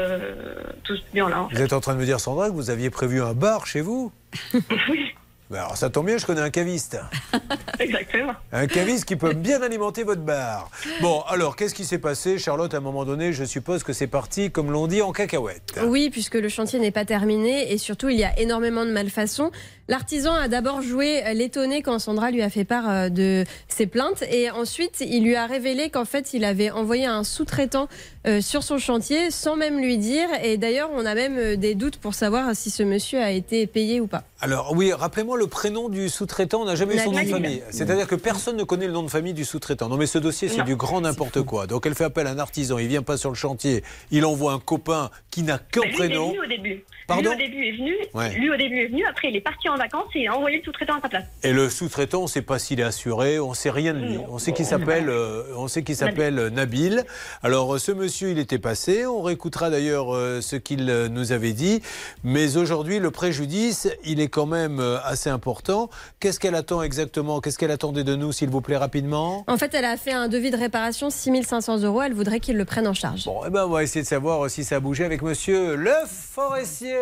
[0.84, 1.48] tout ce mur-là.
[1.50, 1.56] fait.
[1.56, 3.82] Vous êtes en train de me dire, Sandra, que vous aviez prévu un bar chez
[3.82, 4.12] vous
[4.90, 5.14] Oui.
[5.50, 7.00] Ben alors, ça tombe bien, je connais un caviste.
[7.80, 8.34] Exactement.
[8.52, 10.70] Un caviste qui peut bien alimenter votre bar.
[11.02, 14.08] Bon, alors, qu'est-ce qui s'est passé, Charlotte À un moment donné, je suppose que c'est
[14.08, 15.80] parti, comme l'on dit, en cacahuète.
[15.86, 19.52] Oui, puisque le chantier n'est pas terminé et surtout il y a énormément de malfaçons.
[19.90, 24.24] L'artisan a d'abord joué l'étonné quand Sandra lui a fait part euh, de ses plaintes
[24.30, 27.88] et ensuite il lui a révélé qu'en fait il avait envoyé un sous-traitant
[28.28, 31.76] euh, sur son chantier sans même lui dire et d'ailleurs on a même euh, des
[31.76, 34.24] doutes pour savoir si ce monsieur a été payé ou pas.
[34.40, 37.64] Alors, oui, rappelez-moi le prénom du sous-traitant, on n'a jamais eu son nom de famille.
[37.72, 39.90] C'est-à-dire que personne ne connaît le nom de famille du sous-traitant.
[39.90, 41.66] Non, mais ce dossier, c'est du grand n'importe quoi.
[41.66, 44.54] Donc, elle fait appel à un artisan, il vient pas sur le chantier, il envoie
[44.54, 46.28] un copain qui n'a qu'un Bah, lui, il est prénom.
[46.30, 46.84] venu au début.
[47.08, 47.96] Pardon lui, au début, est venu.
[48.14, 48.30] Ouais.
[48.34, 49.06] Lui, au début, est venu.
[49.10, 51.24] Après, il est parti en vacances et il a envoyé le sous-traitant à sa place.
[51.42, 54.00] Et le sous-traitant, on ne sait pas s'il est assuré, on ne sait rien de
[54.00, 54.18] lui.
[54.30, 57.06] On sait qu'il s'appelle, euh, on sait qu'il s'appelle Nabil.
[57.42, 59.06] Alors, ce monsieur, il était passé.
[59.06, 61.82] On réécoutera d'ailleurs euh, ce qu'il euh, nous avait dit.
[62.24, 65.90] Mais aujourd'hui, le préjudice, il est quand même euh, assez important.
[66.20, 67.42] Qu'est-ce qu'elle attend exactement?
[67.42, 69.44] Qu'est-ce qu'elle attendait de nous, s'il vous plaît, rapidement?
[69.48, 72.66] En fait elle a fait un devis de réparation 6500 euros, elle voudrait qu'il le
[72.66, 73.26] prenne en charge.
[73.26, 75.94] Bon, eh ben, on va essayer de savoir si ça a bougé avec monsieur le
[76.08, 76.96] forestier.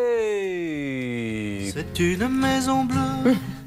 [1.74, 3.36] C'est une maison bleue.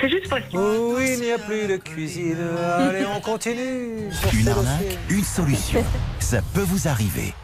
[0.00, 2.36] C'est juste Oh, il n'y a plus de cuisine.
[2.78, 4.10] Allez, on continue.
[4.32, 4.98] Une arnaque, dossier.
[5.10, 5.84] une solution.
[6.20, 7.34] Ça peut vous arriver.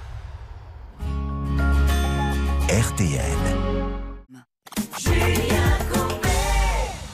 [2.69, 3.23] RTL.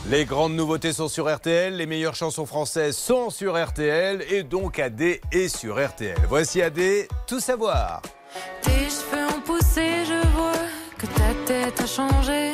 [0.06, 4.78] Les grandes nouveautés sont sur RTL, les meilleures chansons françaises sont sur RTL et donc
[4.78, 6.18] AD est sur RTL.
[6.28, 6.78] Voici AD,
[7.26, 8.02] tout savoir.
[8.60, 10.52] Tes cheveux ont poussé, je vois
[10.98, 12.53] que ta tête a changé.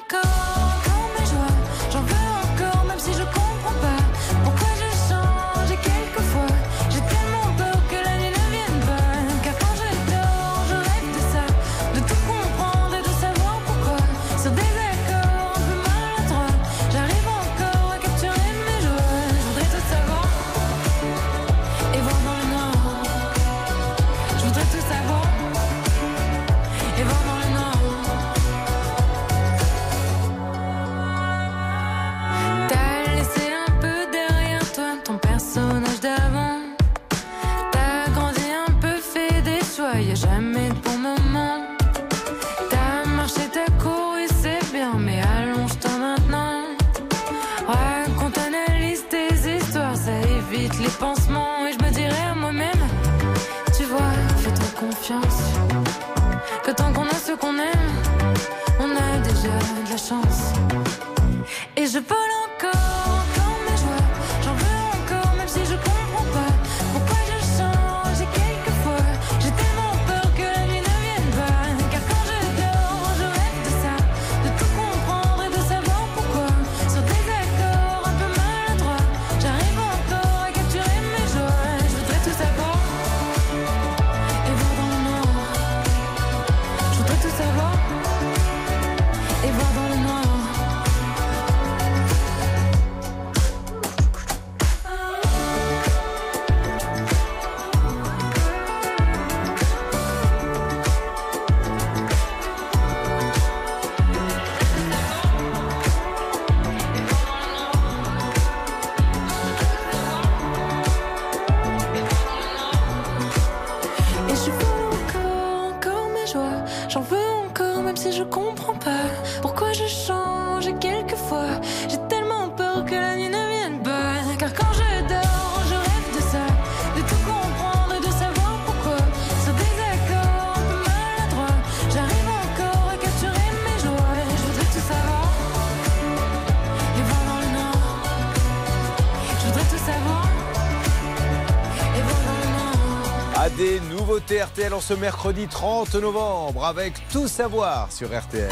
[144.71, 148.49] RTL en ce mercredi 30 novembre avec tout savoir sur RTL.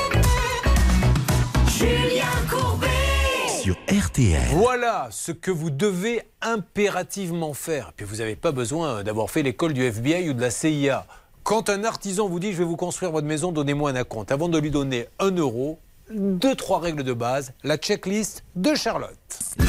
[1.68, 2.88] Julien Courbet
[3.62, 4.50] Sur RTL.
[4.52, 7.94] Voilà ce que vous devez impérativement faire.
[7.96, 11.06] Puis vous n'avez pas besoin d'avoir fait l'école du FBI ou de la CIA.
[11.44, 14.32] Quand un artisan vous dit je vais vous construire votre maison, donnez-moi un acompte.
[14.32, 15.80] Avant de lui donner un euro,
[16.12, 19.19] deux, trois règles de base, la checklist de Charlotte.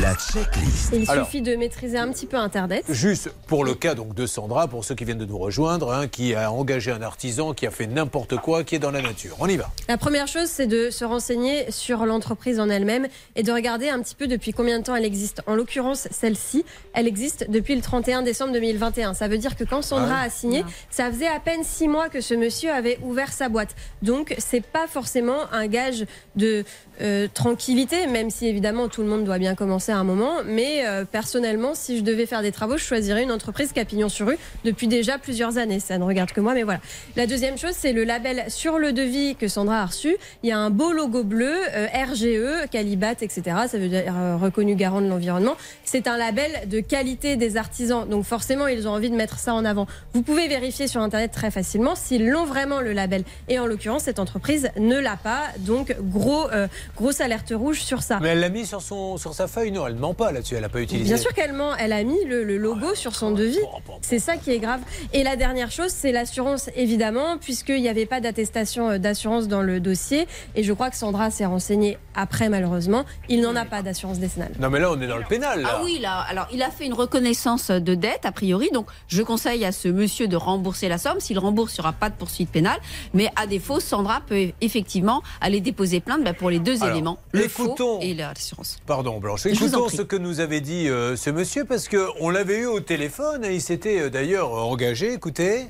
[0.00, 0.90] La checklist.
[0.92, 2.84] Il Alors, suffit de maîtriser un petit peu Internet.
[2.88, 6.06] Juste pour le cas donc de Sandra, pour ceux qui viennent de nous rejoindre, hein,
[6.06, 9.36] qui a engagé un artisan, qui a fait n'importe quoi, qui est dans la nature.
[9.40, 9.70] On y va.
[9.88, 14.00] La première chose, c'est de se renseigner sur l'entreprise en elle-même et de regarder un
[14.00, 15.42] petit peu depuis combien de temps elle existe.
[15.46, 16.64] En l'occurrence, celle-ci,
[16.94, 19.14] elle existe depuis le 31 décembre 2021.
[19.14, 22.08] Ça veut dire que quand Sandra Ah, a signé, ça faisait à peine six mois
[22.08, 23.74] que ce monsieur avait ouvert sa boîte.
[24.02, 26.06] Donc, c'est pas forcément un gage
[26.36, 26.64] de
[27.00, 30.36] euh, tranquillité, même si évidemment tout le monde doit bien commencer à un moment.
[30.44, 33.84] Mais euh, personnellement, si je devais faire des travaux, je choisirais une entreprise qui a
[33.84, 35.80] pignon sur rue depuis déjà plusieurs années.
[35.80, 36.80] Ça ne regarde que moi, mais voilà.
[37.16, 40.16] La deuxième chose, c'est le label sur le devis que Sandra a reçu.
[40.42, 43.42] Il y a un beau logo bleu, euh, RGE, Calibat, etc.
[43.68, 45.56] Ça veut dire euh, reconnu garant de l'environnement.
[45.84, 48.08] C'est un label de qualité des artisans.
[48.08, 49.86] Donc forcément, ils ont envie de mettre ça en avant.
[50.14, 53.24] Vous pouvez vérifier sur Internet très facilement s'ils l'ont vraiment le label.
[53.48, 55.42] Et en l'occurrence, cette entreprise ne l'a pas.
[55.58, 58.18] Donc gros, euh, grosse alerte rouge sur ça.
[58.20, 60.54] Mais elle l'a mis sur, son, sur sa feuille, non, elle ne ment pas là-dessus,
[60.54, 61.06] elle n'a pas utilisé.
[61.06, 63.58] Bien sûr qu'elle ment, elle a mis le, le logo sur son devis.
[64.02, 64.80] C'est ça qui est grave.
[65.12, 69.62] Et la dernière chose, c'est l'assurance, évidemment, puisqu'il n'y avait pas d'attestation euh, d'assurance dans
[69.62, 70.26] le dossier.
[70.54, 73.04] Et je crois que Sandra s'est renseignée après, malheureusement.
[73.28, 74.52] Il n'en a pas d'assurance décennale.
[74.58, 75.62] Non, mais là, on est dans le pénal.
[75.62, 75.68] Là.
[75.72, 79.22] Ah oui, là, alors il a fait une reconnaissance de dette, a priori, donc je
[79.22, 81.20] conseille à ce monsieur de rembourser la somme.
[81.20, 82.78] S'il rembourse, il n'y aura pas de poursuite pénale.
[83.14, 87.18] Mais à défaut, Sandra peut effectivement aller déposer plainte bah, pour les deux Alors, éléments,
[87.32, 88.78] le écoutons- faux et l'assurance.
[88.86, 92.66] Pardon Blanche, écoutons ce que nous avait dit euh, ce monsieur parce qu'on l'avait eu
[92.66, 95.12] au téléphone et il s'était euh, d'ailleurs engagé.
[95.12, 95.66] Écoutez,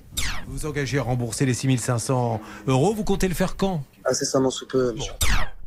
[0.46, 3.82] vous vous engagez à rembourser les 6500 euros, vous comptez le faire quand?
[4.04, 5.12] Incessamment sous peu, monsieur.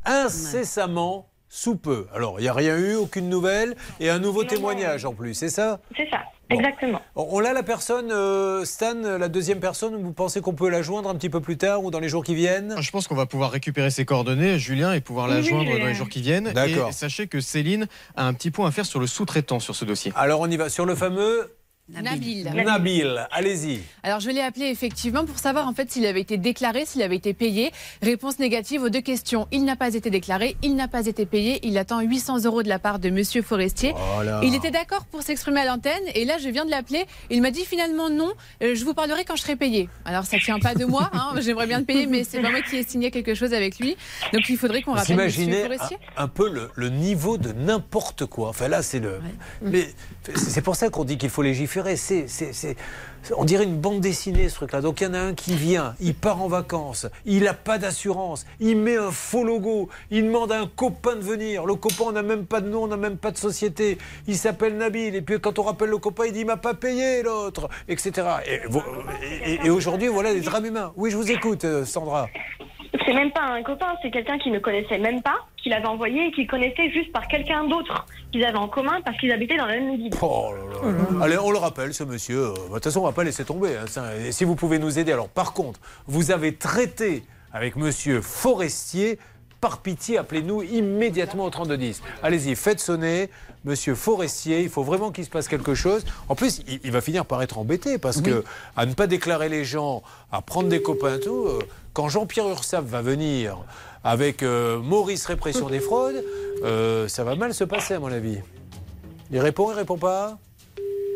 [0.06, 2.08] Incessamment sous peu.
[2.16, 5.50] Alors, il n'y a rien eu, aucune nouvelle et un nouveau témoignage en plus, c'est
[5.50, 5.80] ça?
[5.96, 7.00] C'est ça, exactement.
[7.16, 11.10] On a la personne, euh, Stan, la deuxième personne, vous pensez qu'on peut la joindre
[11.10, 12.74] un petit peu plus tard ou dans les jours qui viennent?
[12.80, 15.86] Je pense qu'on va pouvoir récupérer ses coordonnées, Julien, et pouvoir la Oui, joindre dans
[15.86, 16.52] les jours qui viennent.
[16.54, 16.90] D'accord.
[16.90, 17.86] Et sachez que Céline
[18.16, 20.12] a un petit point à faire sur le sous-traitant sur ce dossier.
[20.16, 21.56] Alors on y va sur le fameux
[21.90, 22.46] Nabil.
[22.46, 23.28] Nabil.
[23.30, 23.82] Allez-y.
[24.04, 27.18] Alors je l'ai appelé effectivement pour savoir en fait s'il avait été déclaré, s'il avait
[27.18, 27.72] été payé.
[28.02, 29.48] Réponse négative aux deux questions.
[29.52, 31.60] Il n'a pas été déclaré, il n'a pas été payé.
[31.64, 33.94] Il attend 800 euros de la part de Monsieur Forestier.
[34.16, 34.40] Voilà.
[34.44, 37.06] Il était d'accord pour s'exprimer à l'antenne et là je viens de l'appeler.
[37.30, 38.32] Il m'a dit finalement non.
[38.64, 39.90] euh, je vous parlerai quand je serai payé.
[40.06, 41.10] Alors ça tient pas de moi.
[41.14, 43.80] hein, J'aimerais bien le payer, mais c'est pas moi qui ai signé quelque chose avec
[43.80, 43.98] lui.
[44.32, 45.98] Donc il faudrait qu'on rappelle Monsieur Forestier.
[46.16, 48.48] un, un peu le, le niveau de n'importe quoi.
[48.48, 49.20] Enfin là, c'est le.
[49.62, 49.90] Mais
[50.36, 51.96] c'est pour ça qu'on dit qu'il faut légiférer.
[51.96, 52.26] C'est,
[53.36, 54.82] on dirait une bande dessinée ce truc-là.
[54.82, 57.78] Donc il y en a un qui vient, il part en vacances, il n'a pas
[57.78, 61.66] d'assurance, il met un faux logo, il demande à un copain de venir.
[61.66, 63.98] Le copain, on n'a même pas de nom, on n'a même pas de société.
[64.28, 65.16] Il s'appelle Nabil.
[65.16, 68.28] Et puis quand on rappelle le copain, il dit il m'a pas payé l'autre, etc.
[69.46, 70.92] Et- et aujourd'hui, voilà les drames humains.
[70.98, 72.28] Oui, je vous écoute, euh, Sandra.
[73.06, 76.28] C'est même pas un copain, c'est quelqu'un qui ne connaissait même pas, qui l'avait envoyé
[76.28, 79.66] et qu'il connaissait juste par quelqu'un d'autre qu'ils avaient en commun parce qu'ils habitaient dans
[79.66, 80.12] la même ville.
[80.22, 80.90] Oh là
[81.20, 81.24] là.
[81.26, 82.38] Allez, on le rappelle, ce monsieur.
[82.50, 83.76] euh, De toute façon, on va pas laisser tomber.
[83.78, 84.16] hein, ça.
[84.18, 85.12] Et si vous pouvez nous aider.
[85.12, 89.18] Alors, par contre, vous avez traité avec monsieur Forestier.
[89.62, 92.04] Par pitié, appelez-nous immédiatement au 3210.
[92.22, 93.30] Allez-y, faites sonner
[93.64, 94.62] monsieur Forestier.
[94.62, 96.04] Il faut vraiment qu'il se passe quelque chose.
[96.30, 98.44] En plus, il, il va finir par être embêté parce que
[98.76, 101.60] à ne pas déclarer les gens, à prendre des copains et tout, euh,
[101.94, 103.58] quand Jean-Pierre Ursaf va venir
[104.04, 106.24] avec euh, Maurice Répression des fraudes,
[106.64, 108.38] euh, ça va mal se passer à mon avis.
[109.32, 110.38] Il répond, il répond pas?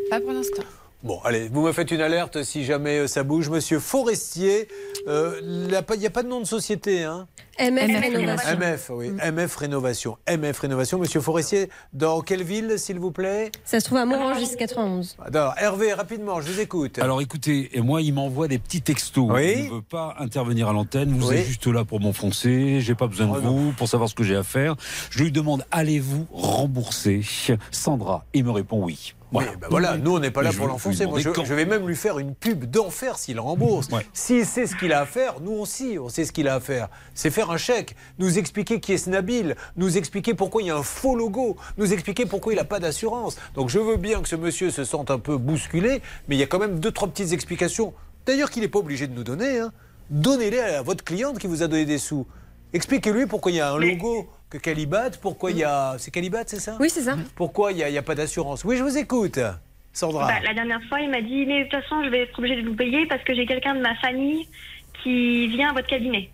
[0.09, 0.63] Pas pour l'instant.
[1.03, 3.49] Bon, allez, vous me faites une alerte si jamais euh, ça bouge.
[3.49, 4.67] Monsieur Forestier,
[5.07, 7.27] euh, il n'y a pas de nom de société, hein?
[7.59, 8.57] MF Rénovation.
[8.59, 10.17] MF, oui, MF Rénovation.
[10.29, 10.99] MF Rénovation.
[10.99, 13.51] Monsieur Forestier, dans quelle ville, s'il vous plaît?
[13.65, 15.17] Ça se trouve à Morangis 91.
[15.25, 16.99] Alors, Hervé, rapidement, je vous écoute.
[16.99, 19.27] Alors écoutez, et moi il m'envoie des petits textos.
[19.31, 19.53] Oui.
[19.57, 21.17] Il ne veut pas intervenir à l'antenne.
[21.17, 21.37] Vous Oui.
[21.37, 22.79] êtes juste là pour m'enfoncer.
[22.81, 24.75] J'ai pas besoin de vous pour savoir ce que j'ai à faire.
[25.09, 27.21] Je lui demande allez-vous rembourser?
[27.71, 29.13] Sandra Il me répond oui.
[29.33, 29.51] Voilà.
[29.59, 31.05] Ben voilà, nous on n'est pas là Je pour l'enfoncer.
[31.17, 33.89] je, je vais même lui faire une pub d'enfer s'il rembourse.
[34.13, 36.59] S'il sait ce qu'il a à faire, nous aussi, on sait ce qu'il a à
[36.61, 36.87] faire.
[37.13, 40.75] C'est faire un chèque, nous expliquer qui est Snabil, nous expliquer pourquoi il y a
[40.77, 43.37] un faux logo, nous expliquer pourquoi il n'a pas d'assurance.
[43.55, 46.43] Donc je veux bien que ce monsieur se sente un peu bousculé, mais il y
[46.43, 47.93] a quand même deux, trois petites explications.
[48.25, 49.59] D'ailleurs, qu'il n'est pas obligé de nous donner.
[49.59, 49.71] hein.
[50.09, 52.25] Donnez-les à votre cliente qui vous a donné des sous.
[52.73, 55.95] Expliquez-lui pourquoi il y a un logo que Calibat, pourquoi il y a.
[55.97, 56.77] C'est Calibat, c'est ça?
[56.79, 57.17] Oui, c'est ça.
[57.35, 58.63] Pourquoi il n'y a pas d'assurance?
[58.65, 59.39] Oui, je vous écoute,
[59.93, 60.27] Sandra.
[60.27, 62.61] Bah, la dernière fois, il m'a dit Mais de toute façon, je vais être obligé
[62.61, 64.47] de vous payer parce que j'ai quelqu'un de ma famille
[65.03, 66.29] qui vient à votre cabinet.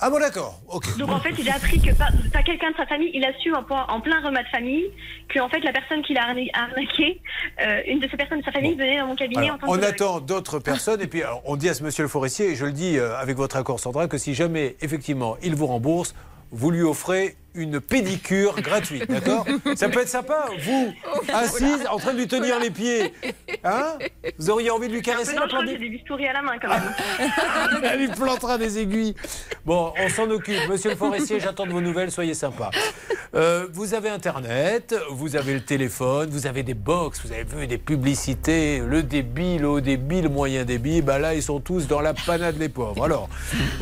[0.00, 0.60] Ah bon, d'accord.
[0.68, 0.96] Ok.
[0.98, 3.52] Donc en fait, j'ai appris que pas, pas quelqu'un de sa famille, il a su
[3.54, 4.84] en, en plein repas de famille
[5.28, 7.20] que en fait la personne qui l'a arna- arnaqué,
[7.62, 9.66] euh, une de ces personnes de sa famille venait dans mon cabinet Alors, en tant
[9.66, 12.50] que on attend d'autres personnes et puis alors, on dit à ce monsieur le forestier,
[12.50, 15.66] et je le dis euh, avec votre accord Sandra, que si jamais effectivement il vous
[15.66, 16.14] rembourse,
[16.50, 20.92] vous lui offrez une pédicure gratuite, d'accord Ça peut être sympa, vous,
[21.32, 23.12] assise, en train de lui tenir les pieds.
[23.64, 23.98] Hein
[24.38, 26.68] Vous auriez envie de lui caresser la plante j'ai des bistouris à la main quand
[26.68, 27.82] même.
[27.82, 29.14] Elle lui plantera des aiguilles.
[29.64, 30.68] Bon, on s'en occupe.
[30.68, 32.70] Monsieur le forestier, j'attends de vos nouvelles, soyez sympa.
[33.34, 37.66] Euh, vous avez Internet, vous avez le téléphone, vous avez des box, vous avez vu
[37.66, 41.02] des publicités, le débit, le haut débit, le moyen débit.
[41.02, 43.04] Bah là, ils sont tous dans la panade les pauvres.
[43.04, 43.28] Alors,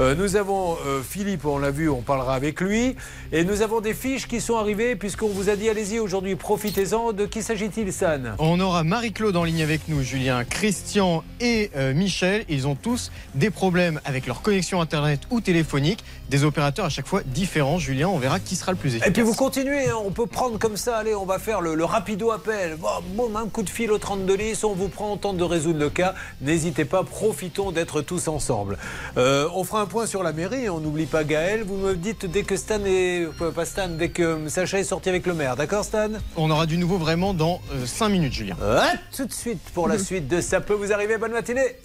[0.00, 2.96] euh, nous avons euh, Philippe, on l'a vu, on parlera avec lui.
[3.32, 7.12] Et nous avons des fiches qui sont arrivées, puisqu'on vous a dit, allez-y aujourd'hui, profitez-en.
[7.12, 8.34] De qui s'agit-il, San?
[8.38, 12.44] On aura Marie-Claude en ligne avec nous, Julien, Christian et euh, Michel.
[12.48, 16.04] Ils ont tous des problèmes avec leur connexion Internet ou téléphonique.
[16.30, 17.78] Des opérateurs à chaque fois différents.
[17.78, 19.08] Julien, on verra qui sera le plus efficace.
[19.08, 21.74] Et puis vous continuez, hein, on peut prendre comme ça, allez, on va faire le,
[21.74, 22.76] le rapido appel.
[23.14, 25.90] Bon, un coup de fil au 3210, on vous prend, on tente de résoudre le
[25.90, 26.14] cas.
[26.40, 28.78] N'hésitez pas, profitons d'être tous ensemble.
[29.16, 31.62] Euh, on fera un point sur la mairie, on n'oublie pas Gaël.
[31.62, 33.26] Vous me dites dès que Stan est.
[33.46, 36.08] euh, Pas Stan, dès que euh, Sacha est sorti avec le maire, d'accord Stan?
[36.36, 38.56] On aura du nouveau vraiment dans 5 minutes, Julien.
[38.62, 41.16] À tout de suite pour la suite de Ça peut vous arriver.
[41.18, 41.76] Bonne matinée.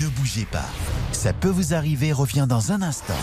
[0.00, 0.64] Ne bougez pas.
[1.12, 3.14] Ça peut vous arriver revient dans un instant.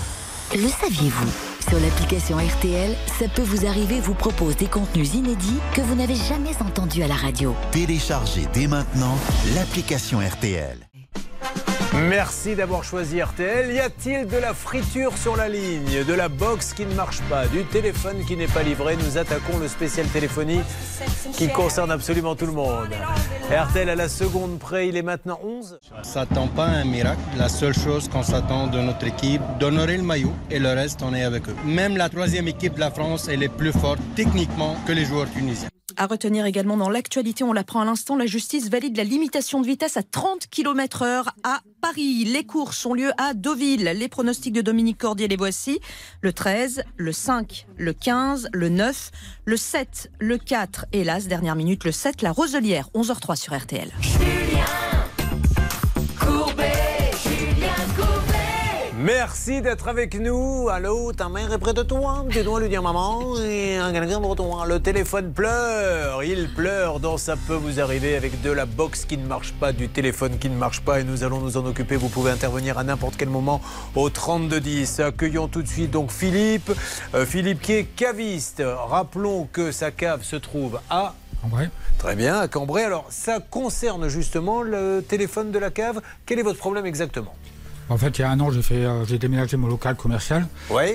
[0.53, 1.31] Le saviez-vous?
[1.69, 6.15] Sur l'application RTL, ça peut vous arriver vous propose des contenus inédits que vous n'avez
[6.15, 7.55] jamais entendus à la radio.
[7.71, 9.15] Téléchargez dès maintenant
[9.53, 10.88] l'application RTL.
[11.93, 13.73] Merci d'avoir choisi RTL.
[13.73, 17.47] Y a-t-il de la friture sur la ligne, de la box qui ne marche pas,
[17.47, 18.95] du téléphone qui n'est pas livré?
[18.95, 20.59] Nous attaquons le spécial téléphonie
[21.33, 22.89] qui concerne absolument tout le monde.
[23.49, 25.79] RTL à la seconde près, il est maintenant 11.
[25.97, 27.21] On s'attend pas à un miracle.
[27.37, 31.13] La seule chose qu'on s'attend de notre équipe, d'honorer le maillot et le reste, on
[31.13, 31.55] est avec eux.
[31.65, 35.29] Même la troisième équipe de la France, elle est plus forte techniquement que les joueurs
[35.31, 35.69] tunisiens.
[35.97, 39.65] À retenir également dans l'actualité, on l'apprend à l'instant, la justice valide la limitation de
[39.65, 42.25] vitesse à 30 km heure à Paris.
[42.25, 43.83] Les courses ont lieu à Deauville.
[43.95, 45.79] Les pronostics de Dominique Cordier, les voici.
[46.21, 49.11] Le 13, le 5, le 15, le 9,
[49.45, 53.91] le 7, le 4, hélas, dernière minute, le 7, la Roselière, 11h03 sur RTL.
[59.01, 60.67] Merci d'être avec nous.
[60.67, 62.25] Allô, ta mère est près de toi.
[62.29, 63.37] Tu dois lui dire maman.
[63.37, 64.65] Et un quelqu'un pour toi.
[64.67, 66.21] Le téléphone pleure.
[66.21, 69.71] Il pleure dans ça peut vous arriver avec de la box qui ne marche pas,
[69.71, 70.99] du téléphone qui ne marche pas.
[70.99, 71.95] Et nous allons nous en occuper.
[71.95, 73.61] Vous pouvez intervenir à n'importe quel moment
[73.95, 74.99] au 3210.
[74.99, 76.69] Accueillons tout de suite donc Philippe.
[77.15, 78.61] Euh, Philippe qui est caviste.
[78.65, 81.13] Rappelons que sa cave se trouve à.
[81.41, 81.69] Cambrai.
[81.99, 82.83] Très bien, à Cambrai.
[82.83, 86.01] Alors, ça concerne justement le téléphone de la cave.
[86.25, 87.33] Quel est votre problème exactement?
[87.89, 90.47] En fait, il y a un an, j'ai fait, euh, j'ai déménagé mon local commercial.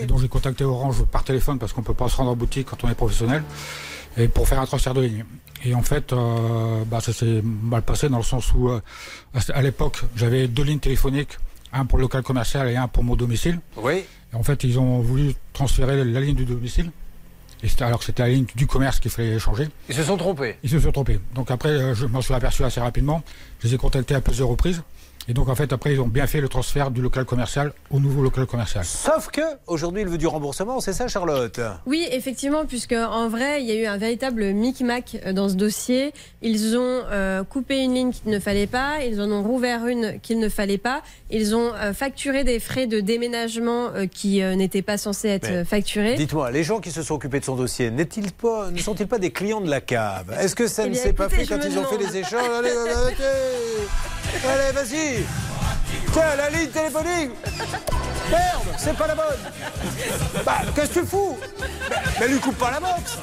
[0.02, 2.68] Et donc j'ai contacté Orange par téléphone parce qu'on peut pas se rendre en boutique
[2.70, 3.42] quand on est professionnel
[4.16, 5.24] et pour faire un transfert de ligne.
[5.64, 8.80] Et en fait, euh, bah, ça s'est mal passé dans le sens où, euh,
[9.52, 11.38] à l'époque, j'avais deux lignes téléphoniques
[11.72, 13.58] un pour le local commercial et un pour mon domicile.
[13.76, 14.04] Oui.
[14.32, 16.92] Et en fait, ils ont voulu transférer la ligne du domicile.
[17.64, 19.68] Et alors que c'était la ligne du commerce qu'il fallait changer.
[19.88, 20.56] Ils se sont trompés.
[20.62, 21.18] Ils se sont trompés.
[21.34, 23.22] Donc après, je m'en suis aperçu assez rapidement.
[23.60, 24.82] Je les ai contactés à plusieurs reprises.
[25.28, 27.98] Et donc en fait, après, ils ont bien fait le transfert du local commercial au
[27.98, 28.84] nouveau local commercial.
[28.84, 31.60] Sauf que aujourd'hui, il veut du remboursement, c'est ça, Charlotte?
[31.86, 36.12] Oui, effectivement, puisque en vrai, il y a eu un véritable micmac dans ce dossier.
[36.42, 40.20] Ils ont euh, coupé une ligne qu'il ne fallait pas, ils en ont rouvert une
[40.20, 41.02] qu'il ne fallait pas,
[41.34, 45.50] ils ont euh, facturé des frais de déménagement euh, qui euh, n'étaient pas censés être
[45.50, 46.14] Mais facturés.
[46.14, 49.18] Dites-moi, les gens qui se sont occupés de son dossier, n'est-il pas, ne sont-ils pas
[49.18, 50.32] des clients de la cave?
[50.40, 52.48] Est-ce que ça Eh ne s'est pas fait quand ils ont fait les échanges?
[52.58, 53.16] Allez, allez, allez,
[54.48, 55.24] allez, vas-y!
[56.12, 57.30] Tiens, la ligne téléphonique!
[58.30, 60.44] Merde, c'est pas la bonne!
[60.46, 61.36] Bah, qu'est-ce que tu fous?
[61.90, 63.18] Mais, mais lui coupe pas la box!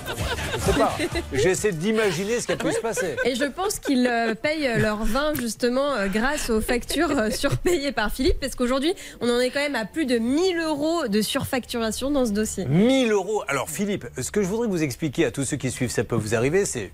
[0.53, 0.97] Je sais pas.
[1.33, 3.15] J'essaie d'imaginer ce qui a pu se passer.
[3.25, 4.09] Et je pense qu'ils
[4.41, 9.49] payent leur vin justement grâce aux factures surpayées par Philippe, parce qu'aujourd'hui, on en est
[9.49, 12.65] quand même à plus de 1000 euros de surfacturation dans ce dossier.
[12.65, 13.43] 1000 euros.
[13.47, 16.03] Alors Philippe, ce que je voudrais que vous expliquiez à tous ceux qui suivent, ça
[16.03, 16.91] peut vous arriver, c'est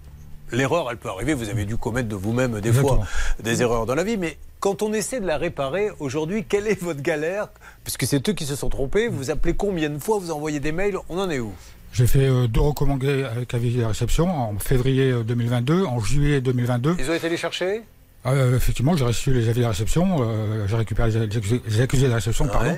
[0.52, 1.34] l'erreur, elle peut arriver.
[1.34, 3.00] Vous avez dû commettre de vous-même des fois
[3.42, 6.82] des erreurs dans la vie, mais quand on essaie de la réparer aujourd'hui, quelle est
[6.82, 7.50] votre galère?
[7.84, 9.08] Puisque c'est eux qui se sont trompés.
[9.08, 11.54] Vous appelez combien de fois Vous envoyez des mails On en est où?
[11.94, 16.42] J'ai fait euh, deux recommandés avec avis de réception en février euh, 2022, en juillet
[16.42, 16.96] 2022.
[17.00, 17.84] Ils ont été les chercher?
[18.26, 22.07] Euh, effectivement, j'ai reçu les avis de réception, euh, j'ai récupéré les accusés, les accusés
[22.10, 22.77] de réception, pardon.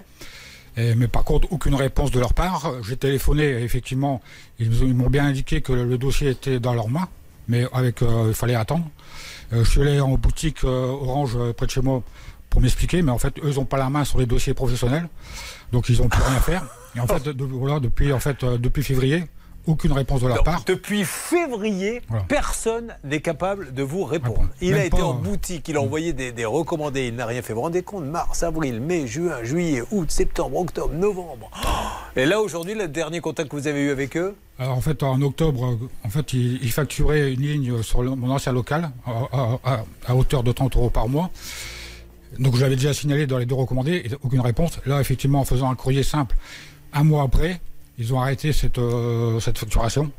[0.77, 2.71] Et- mais par contre, aucune réponse de leur part.
[2.87, 4.21] J'ai téléphoné, et effectivement,
[4.59, 7.07] ils m'ont bien indiqué que le, le dossier était dans leurs mains,
[7.47, 8.85] mais avec, euh, il fallait attendre.
[9.51, 12.03] Je suis allé en boutique Orange près de chez moi
[12.51, 15.09] pour m'expliquer, mais en fait, eux n'ont pas la main sur les dossiers professionnels,
[15.71, 16.63] donc ils n'ont plus rien faire.
[16.95, 19.25] Et en fait, de- voilà, depuis, en fait, depuis février,
[19.67, 20.63] aucune réponse de leur part.
[20.65, 22.23] Depuis février, Voilà.
[22.25, 24.47] personne n'est capable de vous répondre.
[24.61, 27.41] Il a été en euh, boutique, il a envoyé des, des recommandés, il n'a rien
[27.41, 27.53] fait.
[27.53, 31.51] Vous vous rendez compte Mars, avril, mai, juin, juillet, août, septembre, octobre, novembre.
[32.15, 34.35] Et là, aujourd'hui, le dernier contact que vous avez eu avec eux?
[34.57, 38.09] Alors, en fait, en octobre, euh, en fait, ils, ils facturaient une ligne sur le-
[38.15, 41.29] mon ancien local à, à- à- à hauteur de 30 euros par mois.
[42.39, 44.79] Donc, je l'avais déjà signalé dans les deux recommandés, et aucune réponse.
[44.85, 46.35] Là, effectivement, en faisant un courrier simple,
[46.93, 47.61] un mois après,
[47.99, 50.11] ils ont arrêté cette, euh, cette facturation.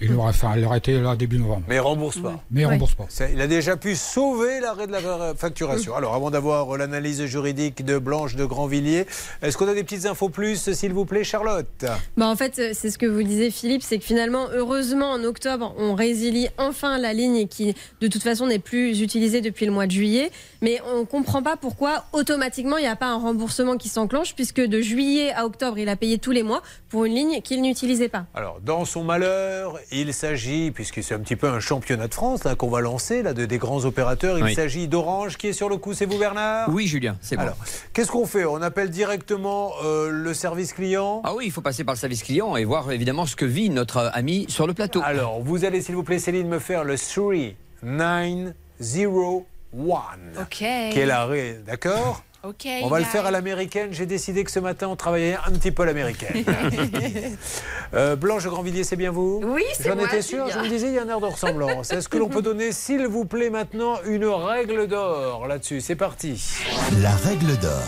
[0.00, 1.62] Ils l'ont enfin, elle leur a été là début novembre.
[1.68, 2.42] Mais ils remboursent pas.
[2.50, 3.06] Mais ils remboursent pas.
[3.32, 5.94] Il a déjà pu sauver l'arrêt de la facturation.
[5.94, 9.06] Alors, avant d'avoir l'analyse juridique de Blanche de Grandvilliers,
[9.42, 11.84] est-ce qu'on a des petites infos plus, s'il vous plaît, Charlotte?
[12.16, 15.72] Bah en fait, c'est ce que vous disiez Philippe, c'est que finalement, heureusement, en octobre,
[15.78, 19.86] on résilie enfin la ligne qui, de toute façon, n'est plus utilisée depuis le mois
[19.86, 20.32] de juillet.
[20.62, 24.34] Mais on ne comprend pas pourquoi, automatiquement, il n'y a pas un remboursement qui s'enclenche,
[24.34, 27.60] puisque de juillet à octobre, il a payé tous les mois pour une ligne qu'il
[27.62, 28.26] n'utilisait pas.
[28.34, 32.44] Alors, dans son malheur, il s'agit, puisque c'est un petit peu un championnat de France
[32.44, 34.54] là qu'on va lancer, là, de, des grands opérateurs, il Oui.
[34.54, 35.94] s'agit d'Orange qui est sur le coup.
[35.94, 36.68] C'est vous, Bernard?
[36.72, 37.42] Oui, Julien, c'est bon.
[37.42, 37.56] Alors,
[37.92, 38.44] qu'est-ce qu'on fait?
[38.44, 41.22] On appelle directement euh, le service client?
[41.24, 43.68] Ah oui, il faut passer par le service client et voir évidemment ce que vit
[43.68, 45.02] notre ami sur le plateau.
[45.04, 46.96] Alors, vous allez, s'il vous plaît, Céline, me faire le
[49.72, 50.42] 3901.
[50.42, 50.48] Ok.
[50.48, 50.64] Qui
[51.00, 52.66] est d'accord Ok.
[52.82, 53.90] On va le faire à l'américaine.
[53.92, 56.44] J'ai décidé que ce matin, on travaillait un petit peu à l'américaine.
[57.94, 60.86] Euh, Blanche de Grandvilliers, c'est bien vous Oui, c'est J'en étais sûr, je me disais,
[60.86, 61.92] il y a un air de ressemblance.
[61.92, 65.82] Est-ce que l'on peut donner, s'il vous plaît, maintenant, une règle d'or là-dessus?
[65.82, 66.42] C'est parti.
[67.02, 67.82] La règle d'or.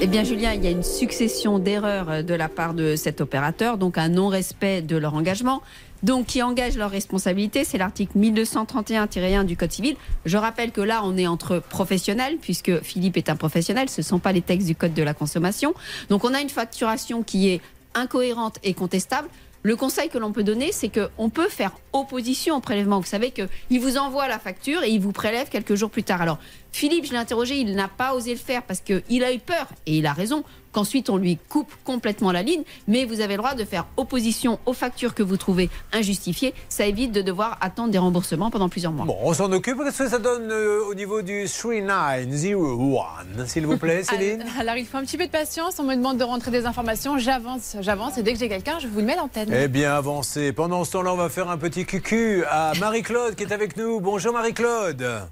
[0.00, 3.78] Eh bien, Julien, il y a une succession d'erreurs de la part de cet opérateur,
[3.78, 5.60] donc un non-respect de leur engagement,
[6.04, 7.64] donc qui engage leur responsabilité.
[7.64, 9.96] C'est l'article 1231-1 du Code civil.
[10.26, 14.04] Je rappelle que là, on est entre professionnels, puisque Philippe est un professionnel, ce ne
[14.04, 15.74] sont pas les textes du Code de la consommation.
[16.10, 17.60] Donc, on a une facturation qui est
[17.94, 19.28] incohérente et contestable.
[19.62, 23.00] Le conseil que l'on peut donner, c'est qu'on peut faire opposition au prélèvement.
[23.00, 26.20] Vous savez qu'il vous envoie la facture et il vous prélève quelques jours plus tard.
[26.20, 26.38] Alors,
[26.70, 29.68] Philippe, je l'ai interrogé, il n'a pas osé le faire parce qu'il a eu peur,
[29.86, 30.44] et il a raison,
[30.74, 32.64] qu'ensuite on lui coupe complètement la ligne.
[32.88, 36.52] Mais vous avez le droit de faire opposition aux factures que vous trouvez injustifiées.
[36.68, 39.06] Ça évite de devoir attendre des remboursements pendant plusieurs mois.
[39.06, 39.78] Bon, on s'en occupe.
[39.78, 44.86] Qu'est-ce que ça donne euh, au niveau du 3901, s'il vous plaît, Céline Alors, il
[44.86, 45.78] faut un petit peu de patience.
[45.78, 47.18] On me demande de rentrer des informations.
[47.18, 48.18] J'avance, j'avance.
[48.18, 49.54] Et dès que j'ai quelqu'un, je vous le mets à l'antenne.
[49.54, 50.52] Eh bien, avancez.
[50.52, 54.00] Pendant ce temps-là, on va faire un petit cucu à Marie-Claude qui est avec nous.
[54.00, 55.28] Bonjour Marie-Claude.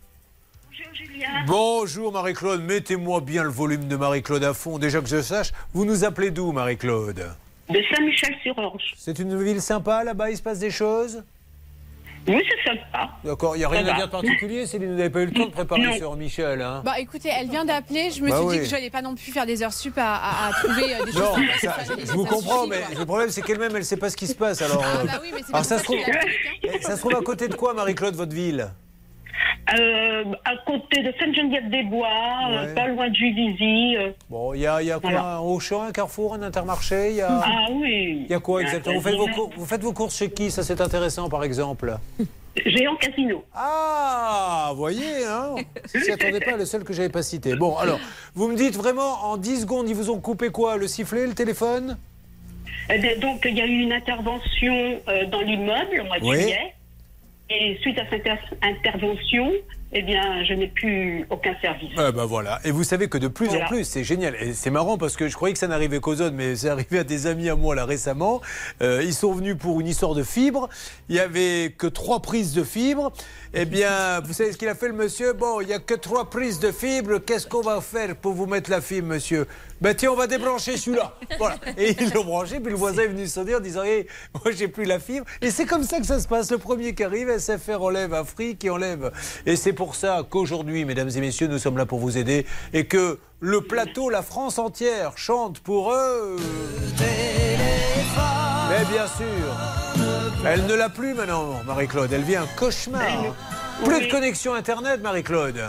[1.46, 2.62] Bonjour Marie-Claude.
[2.62, 4.78] Mettez-moi bien le volume de Marie-Claude à fond.
[4.78, 7.34] Déjà que je sache, vous nous appelez d'où Marie-Claude?
[7.70, 8.94] De Saint-Michel-sur-Orge.
[8.96, 11.22] C'est une ville sympa là-bas, il se passe des choses?
[12.28, 13.10] Oui, c'est sympa.
[13.24, 13.96] D'accord, il n'y a rien Ça à va.
[13.96, 15.96] dire de particulier, Céline, vous n'avez pas eu le temps de préparer Non.
[15.96, 16.62] sur Michel.
[16.62, 16.82] Hein?
[16.84, 18.10] Bah écoutez, elle vient d'appeler.
[18.12, 18.54] Je me Bah suis oui.
[18.54, 20.94] dit que je n'allais pas non plus faire des heures sup à, à- à trouver
[20.94, 21.44] euh, des non, choses.
[21.60, 24.16] ça, je, je vous comprends, mais le problème c'est qu'elle-même, elle ne sait pas ce
[24.16, 24.62] qui se passe.
[24.62, 26.04] Alors, Ah euh, bah oui, mais c'est alors pour ça, se trouve, l'ai
[26.74, 28.70] Eh, ça se trouve à côté de quoi, Marie-Claude, votre ville?
[29.78, 32.08] Euh, à côté de Sainte-Geneviève-des-Bois,
[32.50, 33.96] euh, pas loin de Juvisy.
[33.96, 34.10] euh.
[34.28, 35.36] Bon, il y a, y a quoi Voilà.
[35.36, 37.40] Un Auchan, un Carrefour, un Intermarché il y a...
[37.44, 38.22] Ah oui.
[38.26, 40.30] Il y a quoi exactement vous faites, vos, Un cour- vous faites vos courses chez
[40.30, 41.96] qui Ça, c'est intéressant, par exemple.
[42.66, 43.44] Géant Casino.
[43.54, 45.54] Ah, voyez, hein
[45.86, 47.54] S'y attendez pas, le seul que j'avais pas cité.
[47.56, 47.98] Bon, alors,
[48.34, 51.34] vous me dites vraiment, en 10 secondes, ils vous ont coupé quoi Le sifflet, le
[51.34, 51.96] téléphone?
[52.90, 55.00] Eh donc, il y a eu une intervention
[55.30, 56.40] dans l'immeuble au mois de Oui.
[56.40, 56.74] juillet.
[57.54, 59.52] Et suite à cette inter- intervention,
[59.94, 61.90] eh bien, je n'ai plus aucun service.
[61.92, 62.60] Eh ben voilà.
[62.64, 63.66] Et vous savez que de plus Voilà.
[63.66, 64.34] en plus, c'est génial.
[64.40, 66.98] Et c'est marrant parce que je croyais que ça n'arrivait qu'aux autres, mais c'est arrivé
[67.00, 68.40] à des amis à moi là récemment.
[68.80, 70.68] Euh, ils sont venus pour une histoire de fibre.
[71.08, 73.12] Il y avait que trois prises de fibre.
[73.54, 75.34] Eh bien, vous savez ce qu'il a fait le monsieur?
[75.34, 77.18] Bon, il y a que trois prises de fibre.
[77.18, 79.46] Qu'est-ce qu'on va faire pour vous mettre la fibre, monsieur?
[79.82, 81.14] Ben tiens, on va débrancher celui-là.
[81.38, 81.56] Voilà.
[81.76, 82.60] Et ils l'ont branché.
[82.60, 85.26] Puis le voisin est venu sonner en disant Hé, moi j'ai plus la fibre.
[85.42, 86.50] Et c'est comme ça que ça se passe.
[86.50, 89.10] Le premier qui arrive, SFR enlève un fric qui enlève.
[89.44, 92.86] Et c'est pour ça qu'aujourd'hui, mesdames et messieurs, nous sommes là pour vous aider et
[92.86, 96.36] que le plateau, la France entière, chante pour eux.
[98.70, 100.06] Mais bien sûr,
[100.46, 102.12] elle ne l'a plus maintenant, Marie-Claude.
[102.12, 103.34] Elle vit un cauchemar.
[103.84, 105.60] Plus de connexion Internet, Marie-Claude.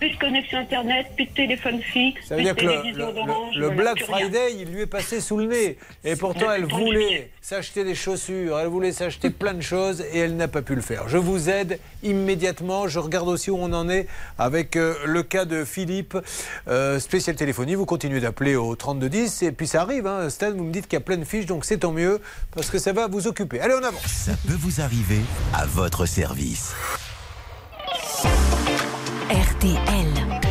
[0.00, 4.02] Plus de connexion Internet, plus de téléphone fixe, Ça veut plus dire que le, Black.
[4.02, 5.76] Friday, il lui est passé sous le nez.
[6.04, 10.36] Et pourtant, elle voulait s'acheter des chaussures, elle voulait s'acheter plein de choses et elle
[10.36, 11.08] n'a pas pu le faire.
[11.08, 12.88] Je vous aide immédiatement.
[12.88, 14.06] Je regarde aussi où on en est
[14.38, 16.16] avec euh, le cas de Philippe,
[16.68, 17.74] euh, spécial téléphonie.
[17.74, 20.06] Vous continuez d'appeler au 3210 et puis ça arrive.
[20.06, 20.30] Hein.
[20.30, 22.20] Stan, vous me dites qu'il y a plein de fiches, donc c'est tant mieux
[22.54, 23.60] parce que ça va vous occuper.
[23.60, 24.06] Allez, on avance.
[24.06, 25.20] Ça peut vous arriver
[25.52, 26.74] à votre service.
[29.30, 30.49] RTL.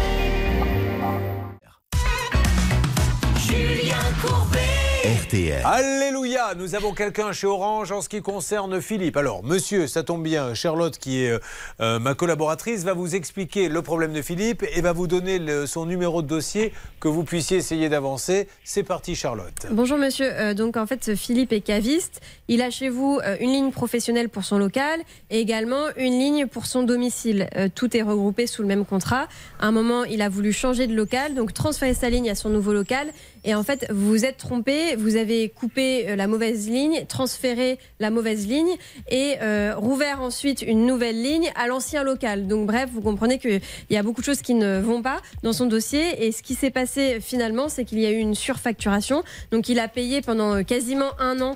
[5.26, 5.62] RTL.
[5.66, 9.18] Alléluia Nous avons quelqu'un chez Orange en ce qui concerne Philippe.
[9.18, 11.38] Alors, monsieur, ça tombe bien, Charlotte, qui est
[11.82, 15.66] euh, ma collaboratrice, va vous expliquer le problème de Philippe et va vous donner le-
[15.66, 18.48] son numéro de dossier que vous puissiez essayer d'avancer.
[18.64, 19.66] C'est parti, Charlotte.
[19.72, 23.50] Bonjour monsieur, Euh, donc en fait Philippe est caviste, il a chez vous euh, une
[23.52, 25.02] ligne professionnelle pour son local
[25.32, 27.50] et également une ligne pour son domicile.
[27.58, 29.28] Euh, tout est regroupé sous le même contrat.
[29.60, 32.50] À un moment il a voulu changer de local, donc transférer sa ligne à son
[32.50, 33.12] nouveau local
[33.44, 37.80] et en fait vous vous êtes trompé, vous avez coupé euh, la mauvaise ligne, transféré
[38.02, 38.76] la mauvaise ligne
[39.10, 42.48] et euh, rouvert ensuite une nouvelle ligne à l'ancien local.
[42.48, 45.53] Donc bref, vous comprenez qu'il y a beaucoup de choses qui ne vont pas dans
[45.53, 49.24] son dossier et ce qui s'est passé finalement c'est qu'il y a eu une surfacturation.
[49.52, 51.56] Donc il a payé pendant euh, quasiment un an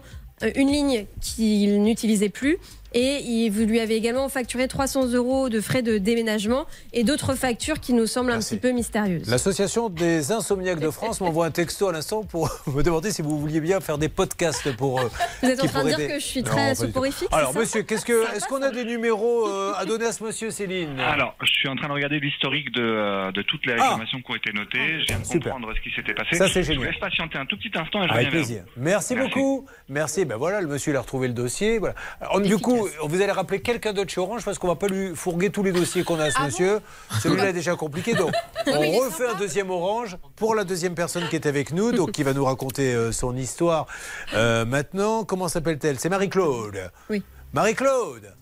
[0.55, 2.57] une ligne qu'il n'utilisait plus.
[2.93, 7.79] Et vous lui avez également facturé 300 euros de frais de déménagement et d'autres factures
[7.79, 9.27] qui nous semblent un petit peu mystérieuses.
[9.29, 13.39] L'association des insomniaques de France m'envoie un texto à l'instant pour me demander si vous
[13.39, 14.99] vouliez bien faire des podcasts pour.
[14.99, 15.07] euh,
[15.41, 16.13] Vous êtes en train de dire aider.
[16.13, 16.81] que je suis Non, très tout.
[16.81, 20.23] soporifique, Alors, monsieur, qu'est-ce que, est-ce qu'on a des numéros euh, à donner à ce
[20.23, 23.73] monsieur, Céline Alors, je suis en train de regarder l'historique de, euh, de toutes les
[23.73, 24.99] réclamations qui ont été notées.
[25.01, 25.53] Je viens de Super.
[25.53, 26.35] comprendre ce qui s'était passé.
[26.35, 26.91] Ça, c'est Je vous génial.
[26.91, 28.63] laisse patienter un tout petit instant et je Avec vers plaisir.
[28.77, 29.65] Merci, beaucoup.
[29.89, 30.25] Merci.
[30.25, 31.79] Ben voilà, le monsieur il a retrouvé le dossier.
[31.79, 31.95] Voilà.
[32.21, 35.15] Alors, du coup, vous allez rappeler quelqu'un d'autre chez Orange parce qu'on va pas lui
[35.15, 36.79] fourguer tous les dossiers qu'on a à ce monsieur.
[37.21, 38.31] Celui-là est déjà compliqué, donc
[38.67, 42.11] on Oui, refait un deuxième Orange pour la deuxième personne qui est avec nous, donc
[42.11, 43.87] qui va nous raconter euh, son histoire.
[44.33, 45.99] Euh, maintenant, comment s'appelle-t-elle?
[45.99, 46.91] C'est Marie-Claude.
[47.09, 47.23] Oui.
[47.53, 48.33] Marie-Claude.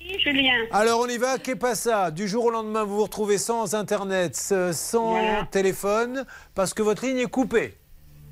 [0.00, 0.54] Oui, Julien.
[0.72, 2.10] Alors on y va, qu'est pas ça?
[2.10, 5.46] Du jour au lendemain, vous vous retrouvez sans internet, sans Voilà.
[5.50, 6.24] téléphone,
[6.54, 7.74] parce que votre ligne est coupée.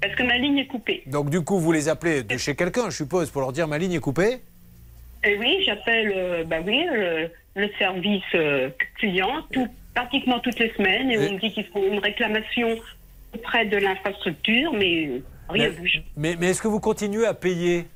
[0.00, 1.02] Parce que ma ligne est coupée.
[1.06, 3.78] Donc du coup, vous les appelez de chez quelqu'un, je suppose, pour leur dire ma
[3.78, 4.42] ligne est coupée.
[5.24, 10.70] Et oui, j'appelle euh, bah oui, le, le service euh, client tout, pratiquement toutes les
[10.74, 12.76] semaines et, Et- on me dit qu'ils font une réclamation
[13.34, 15.10] auprès de l'infrastructure, mais
[15.48, 16.02] rien ne bouge.
[16.16, 17.86] Mais, mais est-ce que vous continuez à payer?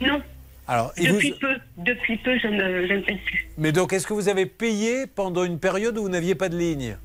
[0.00, 0.20] Non,
[0.68, 3.48] Alors, vous- depuis peu, depuis peu, je ne, je ne paye plus.
[3.58, 6.56] mais donc est-ce que vous avez payé pendant une période où vous n'aviez pas de
[6.58, 6.96] ligne?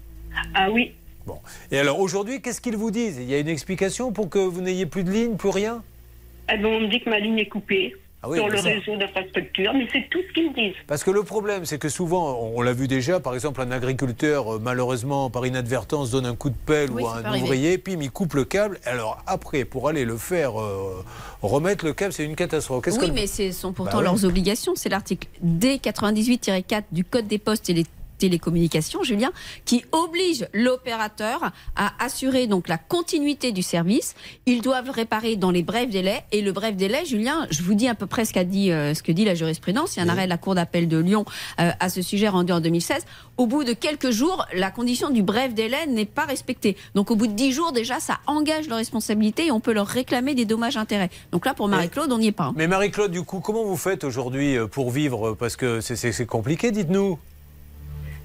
[0.53, 0.93] Ah oui.
[1.25, 1.39] Bon.
[1.71, 3.17] Et alors aujourd'hui, qu'est-ce qu'ils vous disent?
[3.19, 5.83] Il y a une explication pour que vous n'ayez plus de ligne, plus rien?
[6.51, 8.69] Eh ben, on me dit que ma ligne est coupée Ah oui, sur le ça-
[8.69, 10.75] réseau d'infrastructure, mais c'est tout ce qu'ils me disent.
[10.85, 13.71] Parce que le problème, c'est que souvent, on, on l'a vu déjà, par exemple, un
[13.71, 17.79] agriculteur, euh, malheureusement, par inadvertance, donne un coup de pelle Oui, ou à un ouvrier,
[17.79, 18.79] puis il coupe le câble.
[18.85, 21.03] Alors après, pour aller le faire euh,
[21.41, 22.83] remettre le câble, c'est une catastrophe.
[22.87, 24.03] Oui, que- mais ce sont pourtant Bah oui.
[24.05, 24.73] leurs obligations.
[24.75, 27.85] C'est l'article D98-4 du Code des postes et les
[28.21, 29.31] télécommunications, Julien,
[29.65, 34.15] qui oblige l'opérateur à assurer donc la continuité du service.
[34.45, 36.23] Ils doivent réparer dans les brefs délais.
[36.31, 38.93] Et le bref délai, Julien, je vous dis à peu près ce qu'a dit, euh,
[38.93, 39.95] ce que dit la jurisprudence.
[39.95, 41.25] Il y a un arrêt de la Cour d'appel de Lyon
[41.59, 43.03] euh, à ce sujet rendu en 2016.
[43.37, 46.77] Au bout de quelques jours, la condition du bref délai n'est pas respectée.
[46.95, 49.87] Donc au bout de 10 jours, déjà, ça engage leur responsabilité et on peut leur
[49.87, 51.09] réclamer des dommages-intérêts.
[51.31, 52.45] Donc là, pour Marie-Claude, on n'y est pas.
[52.45, 52.53] hein.
[52.55, 55.33] Mais Marie-Claude, du coup, comment vous faites aujourd'hui euh, pour vivre?
[55.33, 57.17] Parce que c'est- compliqué, dites-nous.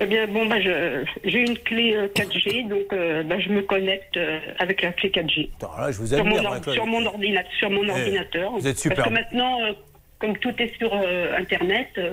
[0.01, 4.16] Eh bien, bon, bah, j'ai une clé euh, 4G, donc euh, bah, je me connecte
[4.16, 5.51] euh, avec la clé 4G.
[5.62, 6.74] là, je vous sur, admire, mon, or- Marie-Claude.
[6.74, 7.52] sur mon ordinateur.
[7.59, 8.52] Sur mon Eh, ordinateur.
[8.52, 8.97] vous êtes super.
[8.98, 9.73] Parce que maintenant, euh,
[10.18, 12.10] comme tout est sur euh, Internet, euh,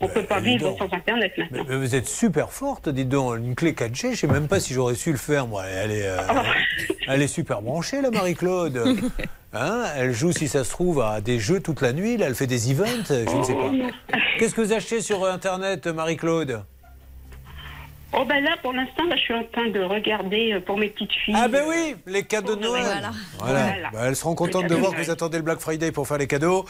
[0.00, 0.78] on ne peut pas vivre donc.
[0.78, 1.64] sans Internet maintenant.
[1.68, 3.38] mais vous êtes super forte, dites donc.
[3.38, 5.64] Une clé 4G, je ne sais même pas si j'aurais su le faire, moi.
[5.66, 6.18] Elle est, euh,
[7.08, 8.82] elle est super branchée, la Marie-Claude.
[9.58, 12.18] Hein elle joue, si ça se trouve, à des jeux toute la nuit.
[12.18, 13.70] Là, elle fait des events, je ne sais pas.
[14.38, 16.62] Qu'est-ce que vous achetez sur Internet, Marie-Claude?
[18.12, 21.12] Oh, ben là, pour l'instant, je suis en train de regarder euh, pour mes petites
[21.12, 21.34] filles.
[21.36, 22.82] Ah ben oui, les cadeaux de Noël.
[22.84, 23.10] Voilà.
[23.38, 23.62] Voilà.
[23.66, 23.90] Voilà.
[23.92, 26.28] Bah, elles seront contentes de voir que vous attendez le Black Friday pour faire les
[26.28, 26.64] cadeaux.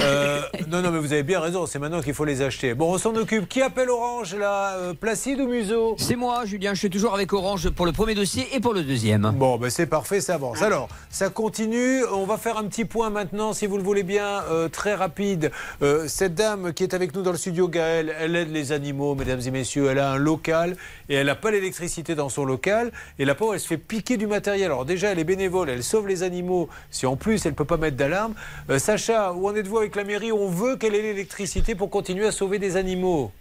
[0.00, 2.74] Euh, non, non, mais vous avez bien raison, c'est maintenant qu'il faut les acheter.
[2.74, 3.48] Bon, on s'en occupe.
[3.48, 6.72] Qui appelle Orange là Euh, Placide ou Museau C'est moi, Julien.
[6.72, 9.30] Je suis toujours avec Orange pour le premier dossier et pour le deuxième.
[9.34, 10.62] Bon, ben c'est parfait, ça avance.
[10.62, 12.04] Alors, ça continue.
[12.12, 15.50] On va faire un petit point maintenant, si vous le voulez bien, euh, très rapide.
[15.82, 19.14] Euh, cette dame qui est avec nous dans le studio, Gaëlle, elle aide les animaux,
[19.14, 19.88] mesdames et messieurs.
[19.90, 20.75] Elle a un local
[21.08, 22.92] et elle n'a pas l'électricité dans son local.
[23.18, 24.66] Et la pauvre, elle se fait piquer du matériel.
[24.66, 26.68] Alors déjà, elle est bénévole, elle sauve les animaux.
[26.90, 28.34] Si en plus, elle ne peut pas mettre d'alarme.
[28.70, 30.32] Euh, Sacha, où en êtes-vous avec la mairie?
[30.32, 33.32] On veut qu'elle ait l'électricité pour continuer à sauver des animaux.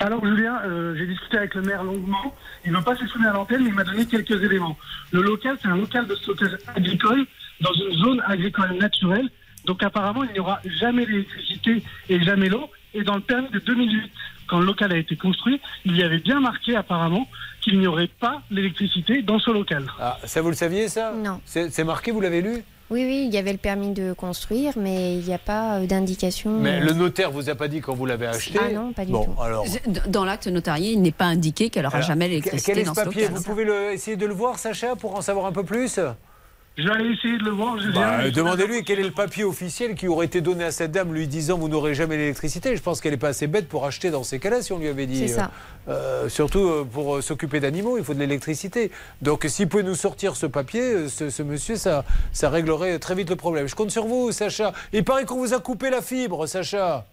[0.00, 2.34] Alors Julien, euh, j'ai discuté avec le maire longuement.
[2.64, 4.76] Il ne va pas s'exprimer à l'antenne, mais il m'a donné quelques éléments.
[5.10, 7.26] Le local, c'est un local de stockage agricole
[7.60, 9.28] dans une zone agricole naturelle.
[9.64, 12.70] Donc apparemment, il n'y aura jamais d'électricité et jamais l'eau.
[12.94, 14.10] Et dans le permis de 2008,
[14.52, 17.26] quand le local a été construit, il y avait bien marqué apparemment
[17.62, 19.86] qu'il n'y aurait pas l'électricité dans ce local.
[19.98, 21.12] Ah, ça, vous le saviez, ça?
[21.16, 21.40] Non.
[21.46, 22.62] C'est marqué, vous l'avez lu?
[22.90, 25.86] Oui, oui, il y avait le permis de construire, mais il n'y a pas euh,
[25.86, 26.50] d'indication.
[26.60, 28.58] Mais euh, le notaire vous a pas dit quand vous l'avez acheté?
[28.62, 29.40] Ah non, pas du bon, tout.
[29.40, 29.64] alors.
[30.08, 32.88] Dans l'acte notarié, il n'est pas indiqué qu'elle aura Alors, jamais l'électricité Quel est ce
[32.90, 33.22] dans ce papier?
[33.22, 33.36] local.
[33.38, 35.98] Vous pouvez le- essayer de le voir, Sacha, pour en savoir un peu plus?
[36.78, 37.76] Aller essayer de le voir.
[37.94, 41.28] Bah, Demandez-lui quel est le papier officiel qui aurait été donné à cette dame lui
[41.28, 42.74] disant vous n'aurez jamais l'électricité.
[42.76, 44.88] Je pense qu'elle n'est pas assez bête pour acheter dans ces cas-là si on lui
[44.88, 45.28] avait dit.
[45.28, 45.50] C'est ça.
[45.88, 48.90] euh, surtout euh, pour euh, s'occuper d'animaux, il faut de l'électricité.
[49.20, 53.14] Donc s'il peut nous sortir ce papier, euh, ce, ce monsieur, ça, ça réglerait très
[53.14, 53.66] vite le problème.
[53.68, 54.72] Je compte sur vous, Sacha.
[54.94, 57.04] Il paraît qu'on vous a coupé la fibre, Sacha.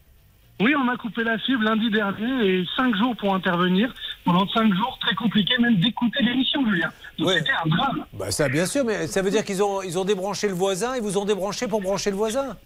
[0.61, 3.93] Oui, on m'a coupé la fibre lundi dernier et cinq jours pour intervenir.
[4.25, 6.91] Pendant cinq jours, très compliqué même d'écouter l'émission, Julien.
[7.17, 8.05] Donc c'était un drame.
[8.13, 10.95] Bah ça, bien sûr, mais ça veut dire qu'ils ont, ils ont débranché le voisin,
[10.97, 12.57] ils vous ont débranché pour brancher le voisin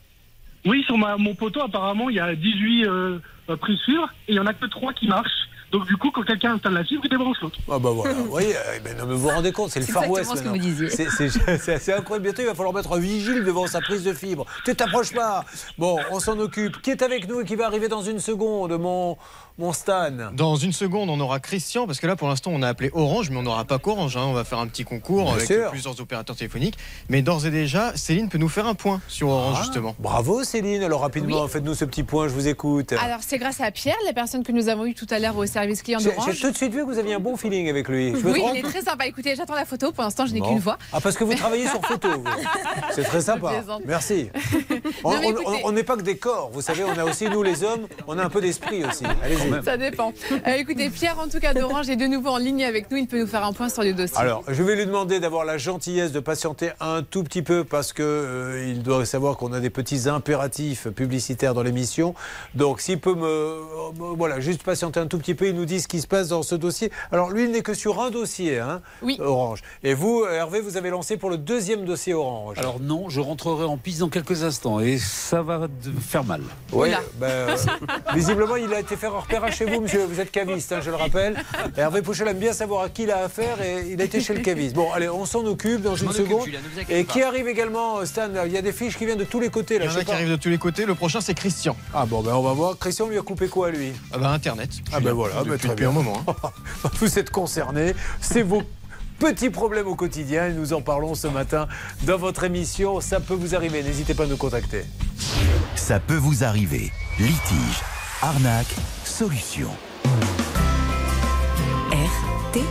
[0.65, 3.19] Oui, sur ma- mon poteau, apparemment, il y a 18 euh,
[3.59, 5.29] prises fibres et il n'y en a que 3 qui marchent.
[5.73, 7.57] Donc du coup, quand quelqu'un installe la fibre, il débranche l'autre.
[7.67, 9.87] Ah bah voilà, vous voyez, euh, ben non, mais vous vous rendez compte, c'est le
[9.87, 10.31] Far West
[11.59, 12.25] c'est assez incroyable.
[12.25, 14.45] Bientôt, il va falloir mettre un vigile devant sa prise de fibre.
[14.65, 15.45] Tu t'approches pas.
[15.79, 16.79] Bon, on s'en occupe.
[16.83, 19.17] Qui est avec nous et qui va arriver dans une seconde Mon,
[19.59, 20.09] mon Stan.
[20.33, 23.29] Dans une seconde, on aura Christian, parce que là, pour l'instant, on a appelé Orange,
[23.29, 24.17] mais on n'aura pas qu'Orange.
[24.17, 24.23] hein.
[24.25, 25.69] On va faire un petit concours Bien avec sûr.
[25.69, 26.75] plusieurs opérateurs téléphoniques.
[27.09, 29.95] Mais d'ores et déjà, Céline peut nous faire un point sur Orange, Ah, justement.
[29.99, 30.81] Bravo Céline.
[30.83, 32.93] Alors rapidement, faites-nous ce petit point, je vous écoute.
[32.93, 35.45] Alors, c'est grâce à Pierre, la personne que nous avons eue tout à l'heure au
[35.45, 36.33] service client d'Orange.
[36.33, 38.11] j'ai tout de suite vu que vous aviez un bon feeling avec lui.
[38.19, 39.05] Je Oui, il est très sympa.
[39.05, 39.91] Écoutez, j'attends la photo.
[39.91, 40.47] Pour l'instant, je n'ai Bon.
[40.49, 40.77] qu'une voix.
[40.91, 42.09] Ah, parce que vous travaillez sur photo.
[42.95, 43.51] C'est très sympa.
[43.85, 44.29] Merci.
[45.03, 48.17] On n'est pas que des corps, vous savez, on a aussi, nous les hommes, on
[48.17, 49.03] a un peu d'esprit aussi.
[49.63, 50.13] Ça dépend.
[50.31, 52.97] Euh, écoutez, Pierre, en tout cas, d'Orange est de nouveau en ligne avec nous.
[52.97, 54.17] Il peut nous faire un point sur le dossier.
[54.17, 57.93] Alors, je vais lui demander d'avoir la gentillesse de patienter un tout petit peu parce
[57.93, 62.15] que euh, il doit savoir qu'on a des petits impératifs publicitaires dans l'émission.
[62.55, 63.59] Donc, s'il peut me, euh,
[64.15, 66.43] voilà, juste patienter un tout petit peu, il nous dit ce qui se passe dans
[66.43, 66.91] ce dossier.
[67.11, 68.81] Alors, lui, il n'est que sur un dossier, hein,
[69.19, 69.61] Orange.
[69.83, 72.57] Et vous, Hervé, vous avez lancé pour le deuxième dossier Orange.
[72.57, 75.67] Alors non, je rentrerai en piste dans quelques instants et ça va
[75.99, 76.41] faire mal.
[76.71, 77.57] Oui, ben, euh,
[78.13, 79.21] visiblement, il a été faire un
[79.51, 80.05] chez vous, monsieur.
[80.05, 81.35] Vous êtes caviste, hein, je le rappelle.
[81.77, 84.21] Et Hervé Pouchel aime bien savoir à qui il a affaire et il a été
[84.21, 84.75] chez le caviste.
[84.75, 86.47] Bon, allez, on s'en occupe dans Je une occupe, seconde.
[86.89, 87.13] Et pas.
[87.13, 89.49] qui arrive également, euh, Stan Il y a des fiches qui viennent de tous les
[89.49, 89.79] côtés.
[89.79, 90.13] Là, Il y en a qui pas.
[90.13, 90.85] arrivent de tous les côtés.
[90.85, 91.75] Le prochain, c'est Christian.
[91.93, 92.77] Ah bon, ben on va voir.
[92.77, 93.91] Christian lui a coupé quoi, lui?
[94.13, 94.69] Ah bah Internet.
[94.91, 95.89] Ah ben voilà, ben, Depuis- très depuis bien.
[95.89, 96.23] un moment.
[96.27, 96.33] hein.
[96.99, 97.95] Vous êtes concernés.
[98.21, 98.61] C'est vos
[99.19, 101.67] petits problèmes au quotidien et nous en parlons ce matin
[102.03, 102.99] dans votre émission.
[103.01, 103.81] Ça peut vous arriver.
[103.83, 104.83] N'hésitez pas à nous contacter.
[105.75, 106.91] Ça peut vous arriver.
[107.19, 107.81] Litige,
[108.21, 108.73] arnaque,
[109.13, 109.69] solution.
[111.91, 112.65] RTL.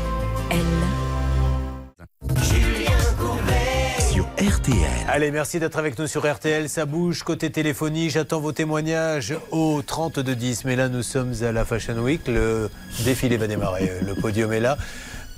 [4.10, 4.76] Sur RTL.
[5.08, 6.68] Allez, merci d'être avec nous sur RTL.
[6.68, 8.10] Ça bouge côté téléphonie.
[8.10, 10.64] J'attends vos témoignages au 32 10.
[10.64, 12.26] Mais là, nous sommes à la Fashion Week.
[12.26, 12.68] Le
[13.04, 13.92] défilé va démarrer.
[14.04, 14.76] Le podium est là.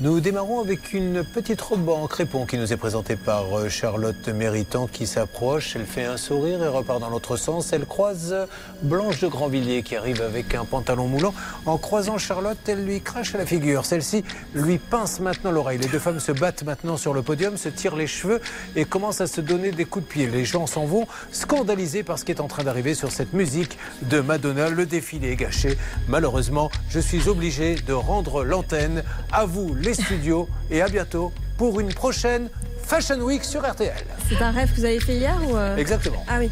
[0.04, 4.28] Nous démarrons avec une petite robe en crépon qui nous est présentée par euh, Charlotte
[4.28, 5.76] Méritant qui s'approche.
[5.76, 7.72] Elle fait un sourire et repart dans l'autre sens.
[7.72, 8.36] Elle croise
[8.82, 11.32] Blanche de Grandvilliers qui arrive avec un pantalon moulant.
[11.64, 13.86] En croisant Charlotte, elle lui crache à la figure.
[13.86, 15.78] Celle-ci lui pince maintenant l'oreille.
[15.78, 18.42] Les deux femmes se battent maintenant sur le podium, se tirent les cheveux
[18.76, 20.26] et commencent à se donner des coups de pied.
[20.26, 23.78] Les gens s'en vont scandalisés par ce qui est en train d'arriver sur cette musique
[24.02, 24.68] de Madonna.
[24.68, 25.78] Le défilé est gâché.
[26.08, 29.02] Malheureusement, je suis obligé de rendre l'antenne
[29.32, 32.48] à vous, les studios, et à bientôt pour une prochaine
[32.82, 34.04] Fashion Week sur RTL.
[34.28, 36.24] C'est un rêve que vous avez fait hier ou euh Exactement.
[36.28, 36.50] Ah oui.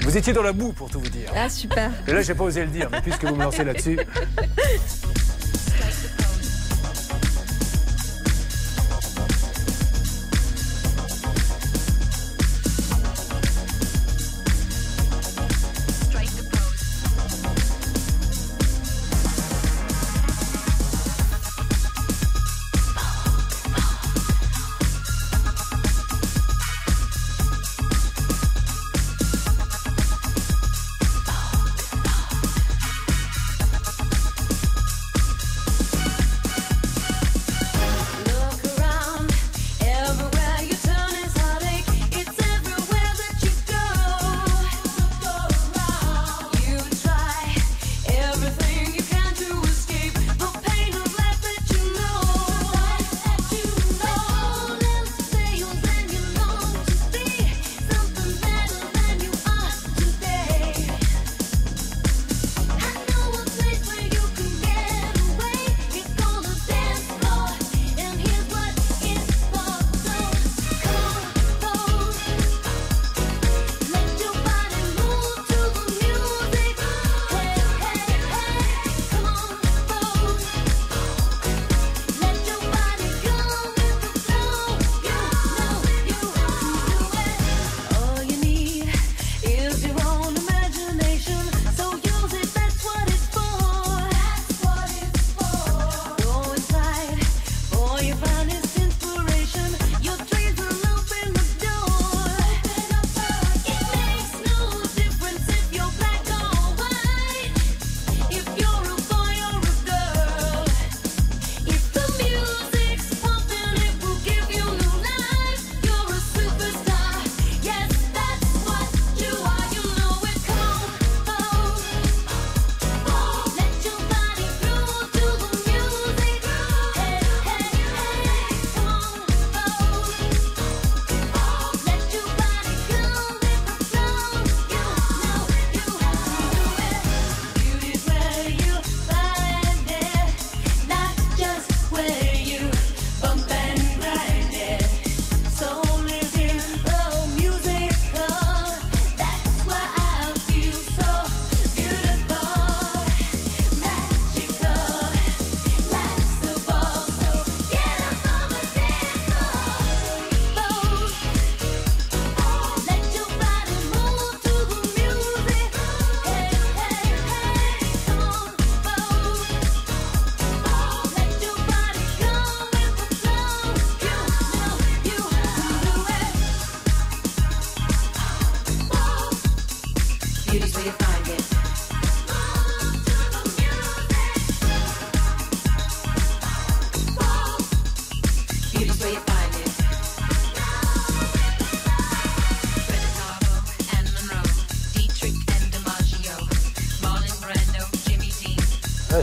[0.00, 1.30] Vous étiez dans la boue pour tout vous dire.
[1.36, 1.90] Ah super.
[2.06, 3.98] Et là, j'ai pas osé le dire, mais puisque vous me lancez là-dessus.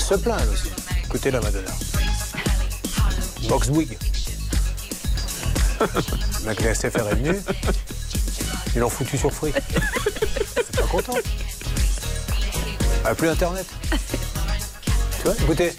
[0.05, 0.69] se plaint elle aussi.
[1.05, 1.71] Écoutez la Madonna.
[3.49, 3.97] Box Bouygues.
[6.45, 7.39] La SFR est venu.
[8.75, 9.53] Ils l'ont foutu sur fruit.
[10.55, 11.17] C'est pas content.
[13.03, 13.65] Elle a plus internet.
[13.89, 15.73] Tu vois, écoutez.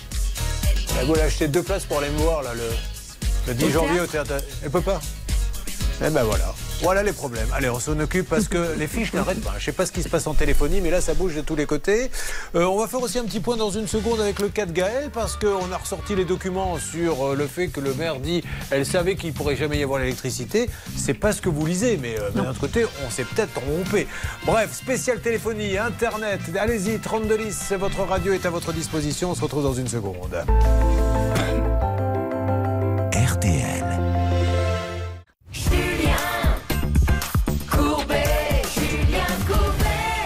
[0.99, 2.69] Elle voulait acheter deux places pour aller me voir là, le,
[3.49, 4.45] le 10 Au janvier au théâtre théâtre.
[4.63, 5.01] Elle peut pas.
[6.05, 6.55] Eh ben voilà.
[6.83, 7.49] Voilà les problèmes.
[7.55, 9.55] Allez, on s'en occupe parce que les fiches n'arrêtent pas.
[9.59, 11.57] Je sais pas ce qui se passe en téléphonie, mais là, ça bouge de tous
[11.57, 12.11] les côtés.
[12.55, 14.73] Euh, on va faire aussi un petit point dans une seconde avec le cas de
[14.73, 18.45] Gaël parce qu'on a ressorti les documents sur euh, le fait que le maire dit
[18.71, 20.69] elle savait qu'il pourrait jamais y avoir l'électricité.
[20.97, 24.07] C'est pas ce que vous lisez, mais euh, d'un autre côté, on s'est peut-être trompé.
[24.45, 26.41] Bref, spécial téléphonie, internet.
[26.59, 29.31] Allez-y, 32 10, votre radio est à votre disposition.
[29.31, 30.45] On se retrouve dans une seconde.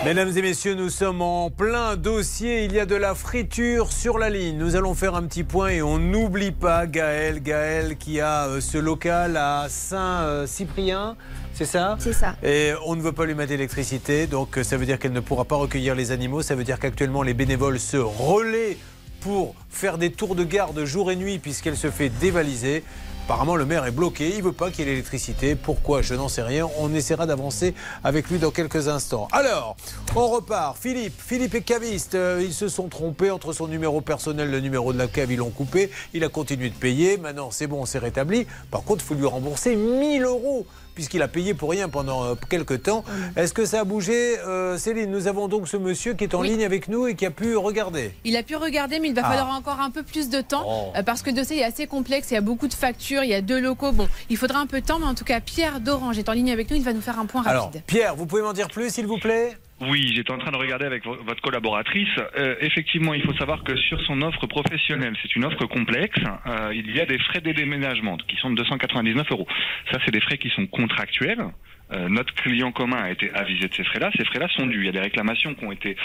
[0.02, 2.64] Mesdames et messieurs, nous sommes en plein dossier.
[2.64, 4.56] Il y a de la friture sur la ligne.
[4.56, 7.42] Nous allons faire un petit point et on n'oublie pas Gaël.
[7.42, 11.16] Gaël qui a euh, ce local à Saint-Cyprien.
[11.52, 11.96] C'est ça?
[12.00, 12.34] C'est ça.
[12.42, 15.20] Et on ne veut pas lui mettre d'électricité, donc euh, ça veut dire qu'elle ne
[15.20, 16.40] pourra pas recueillir les animaux.
[16.40, 18.78] Ça veut dire qu'actuellement les bénévoles se relaient
[19.20, 22.84] pour faire des tours de garde jour et nuit puisqu'elle se fait dévaliser.
[23.30, 25.54] Apparemment, le maire est bloqué, il veut pas qu'il y ait l'électricité.
[25.54, 26.02] Pourquoi?
[26.02, 26.68] Je n'en sais rien.
[26.80, 29.28] On essaiera d'avancer avec lui dans quelques instants.
[29.30, 29.76] Alors,
[30.16, 30.76] on repart.
[30.76, 32.16] Philippe, Philippe est caviste.
[32.16, 35.30] Euh, ils se sont trompés entre son numéro personnel le numéro de la cave.
[35.30, 35.92] Ils l'ont coupé.
[36.12, 37.18] Il a continué de payer.
[37.18, 38.48] Maintenant, c'est bon, c'est rétabli.
[38.72, 40.66] Par contre, il faut lui rembourser 1000 euros
[41.00, 43.04] puisqu'il a payé pour rien pendant euh, quelques temps.
[43.34, 46.40] Est-ce que ça a bougé Euh, Céline, nous avons donc ce monsieur qui est en
[46.42, 46.50] Oui.
[46.50, 48.12] ligne avec nous et qui a pu regarder.
[48.24, 49.30] Il a pu regarder, mais il va Ah.
[49.30, 50.92] falloir encore un peu plus de temps Oh.
[50.94, 52.30] euh, parce que le dossier est assez complexe.
[52.30, 53.92] Il y a beaucoup de factures, il y a deux locaux.
[53.92, 56.32] Bon, il faudra un peu de temps, mais en tout cas, Pierre d'Orange est en
[56.32, 56.76] ligne avec nous.
[56.76, 57.82] Il va nous faire un point Alors, rapide.
[57.86, 59.56] Pierre, vous pouvez m'en dire plus, s'il vous plaît?
[59.82, 62.08] Oui, j'étais en train de regarder avec vo- votre collaboratrice.
[62.36, 66.20] Euh, effectivement, il faut savoir que sur son offre professionnelle, c'est une offre complexe.
[66.46, 69.46] euh, il y a des frais de déménagement qui sont de 299 euros.
[69.90, 71.44] Ça, c'est des frais qui sont contractuels.
[71.92, 74.10] Euh, notre client commun a été avisé de ces frais-là.
[74.16, 74.80] Ces frais-là sont dus.
[74.80, 75.96] Il y a des réclamations qui ont été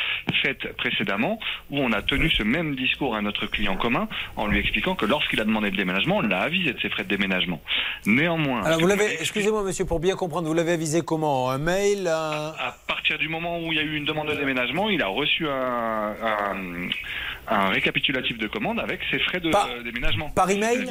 [0.41, 1.39] faites précédemment
[1.69, 5.05] où on a tenu ce même discours à notre client commun en lui expliquant que
[5.05, 7.61] lorsqu'il a demandé le déménagement, on l'a avisé de ses frais de déménagement.
[8.05, 11.49] Néanmoins, Alors, vous l'avez, excusez-moi, monsieur, pour bien comprendre, vous l'avez avisé comment?
[11.51, 14.35] Un mail un- à partir du moment où il y a eu une demande de
[14.35, 16.89] déménagement, il a reçu un, un-
[17.47, 20.29] un récapitulatif de commande avec ses frais de Par- euh, déménagement.
[20.31, 20.85] par email?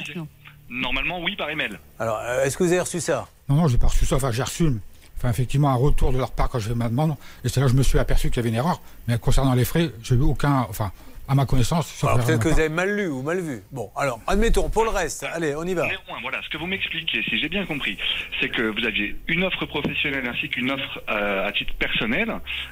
[0.69, 1.79] Normalement, oui, par email.
[1.99, 3.29] Alors, euh, est-ce que vous avez reçu ça?
[3.49, 4.17] Non, non, j'ai pas reçu ça.
[4.17, 4.69] Enfin, j'ai reçu
[5.17, 7.17] enfin, effectivement un retour de leur part quand j'ai fait ma demande.
[7.45, 8.81] Et c'est là que je me suis aperçu qu'il y avait une erreur.
[9.07, 10.67] Mais concernant les frais, j'ai eu aucun.
[10.69, 10.93] Enfin,
[11.29, 12.05] à ma connaissance.
[12.05, 13.63] Alors, peut-être que vous avez mal lu ou mal vu.
[13.73, 15.87] Bon, alors, admettons, pour le reste, allez, on y va.
[15.87, 17.97] Néanmoins, voilà, ce que vous m'expliquez, si j'ai bien compris,
[18.41, 22.31] c'est que vous aviez une offre professionnelle ainsi qu'une offre euh, à titre personnel,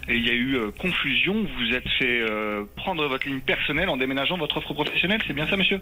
[0.09, 1.35] et il y a eu euh, confusion.
[1.35, 5.33] Vous vous êtes fait euh, prendre votre ligne personnelle en déménageant votre offre professionnelle, c'est
[5.33, 5.81] bien ça, monsieur?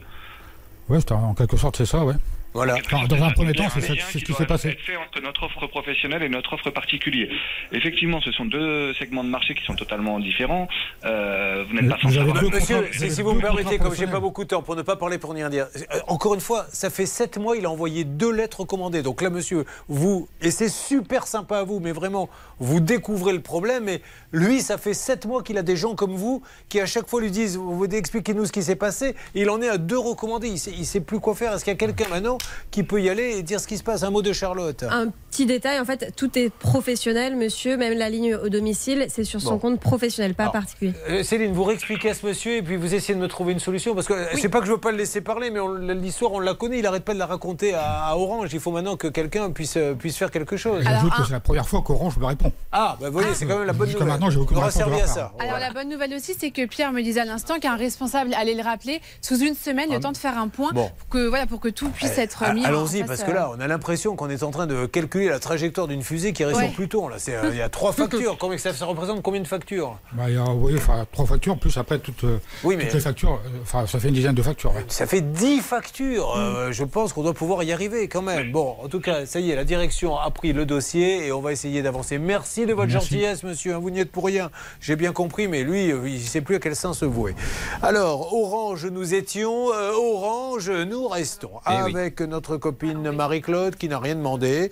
[0.99, 2.15] C'était en quelque sorte, c'est ça, ouais.
[2.53, 2.75] Voilà.
[2.85, 4.69] Enfin, dans un premier temps, c'est ce qui s'est passé.
[4.71, 7.29] être fait entre notre offre professionnelle et notre offre particulière.
[7.73, 10.69] Effectivement, ce sont deux segments de marché qui sont totalement différents.
[11.05, 14.21] Euh, vous n'êtes pas censé avoir- Monsieur, si, si vous me permettez, comme j'ai pas
[14.21, 16.91] beaucoup de temps pour ne pas parler pour rien dire, euh, encore une fois, ça
[16.91, 19.03] fait sept mois, il a envoyé deux lettres recommandées.
[19.03, 22.29] Donc là, monsieur, vous, et c'est super sympa à vous, mais vraiment,
[22.59, 23.89] vous découvrez le problème.
[23.89, 24.03] Et
[24.33, 27.21] lui, ça fait sept mois qu'il a des gens comme vous qui à chaque fois
[27.21, 29.15] lui disent, vous expliquez-nous ce qui s'est passé.
[29.35, 30.49] Et il en est à deux recommandés.
[30.49, 31.53] Il sait, il sait plus quoi faire.
[31.53, 32.39] Est-ce qu'il y a quelqu'un maintenant
[32.71, 34.85] qui peut y aller et dire ce qui se passe Un mot de Charlotte.
[34.89, 37.77] Un petit détail, en fait, tout est professionnel, monsieur.
[37.77, 39.59] Même la ligne au domicile, c'est sur son Bon.
[39.59, 40.93] compte professionnel, pas particulier.
[41.09, 43.59] Euh, Céline, vous réexpliquez à ce monsieur et puis vous essayez de me trouver une
[43.61, 45.61] solution parce que euh, c'est pas que je veux pas le laisser parler, mais
[45.95, 46.79] l'histoire on la connaît.
[46.79, 48.51] Il arrête pas de la raconter à, à Orange.
[48.53, 50.83] Il faut maintenant que quelqu'un puisse euh, puisse faire quelque chose.
[50.85, 52.53] J'ajoute que c'est la première fois qu'Orange me répond.
[52.73, 54.07] Ah, bah vous voyez, c'est quand même la bonne nouvelle.
[54.07, 55.33] maintenant, j'ai aucune servi à ça.
[55.41, 58.55] Alors la bonne nouvelle aussi, c'est que Pierre me disait à l'instant qu'un responsable allait
[58.55, 60.75] le rappeler sous une semaine, le temps de faire un point, Ah.
[60.75, 60.91] Bon.
[60.99, 62.65] pour que voilà, pour que tout puisse être Ah, mis.
[62.65, 65.87] Allons-y, parce que là, on a l'impression qu'on est en train de calculer la trajectoire
[65.89, 66.67] d'une fusée qui reste Ouais.
[66.67, 67.09] sur Pluton.
[67.09, 68.37] Là, c'est, euh, il y a trois factures.
[68.39, 69.99] Combien ça, ça représente combien de factures?
[70.13, 73.01] Bah, il y a, enfin, trois factures, plus après toutes, euh, Oui, mais- toutes les
[73.01, 73.41] factures.
[73.45, 74.75] euh, Enfin, ça fait une dizaine de factures.
[74.75, 74.85] ouais.
[74.89, 76.35] Ça fait 10 factures.
[76.37, 78.53] Euh, je pense qu'on doit pouvoir y arriver quand même.
[78.53, 81.41] Bon, en tout cas, ça y est, la direction a pris le dossier et on
[81.41, 82.19] va essayer d'avancer.
[82.19, 83.09] Merci de votre Merci.
[83.11, 83.75] gentillesse, monsieur.
[83.75, 84.51] hein, Vous n'y êtes pour rien.
[84.81, 87.35] J'ai bien compris, mais lui, il ne sait plus à quel sens se vouer.
[87.83, 89.73] Alors, Orange, nous étions.
[89.73, 91.51] euh, Orange, nous restons.
[91.69, 91.93] Eh oui.
[92.21, 94.71] Avec notre copine Marie-Claude qui n'a rien demandé.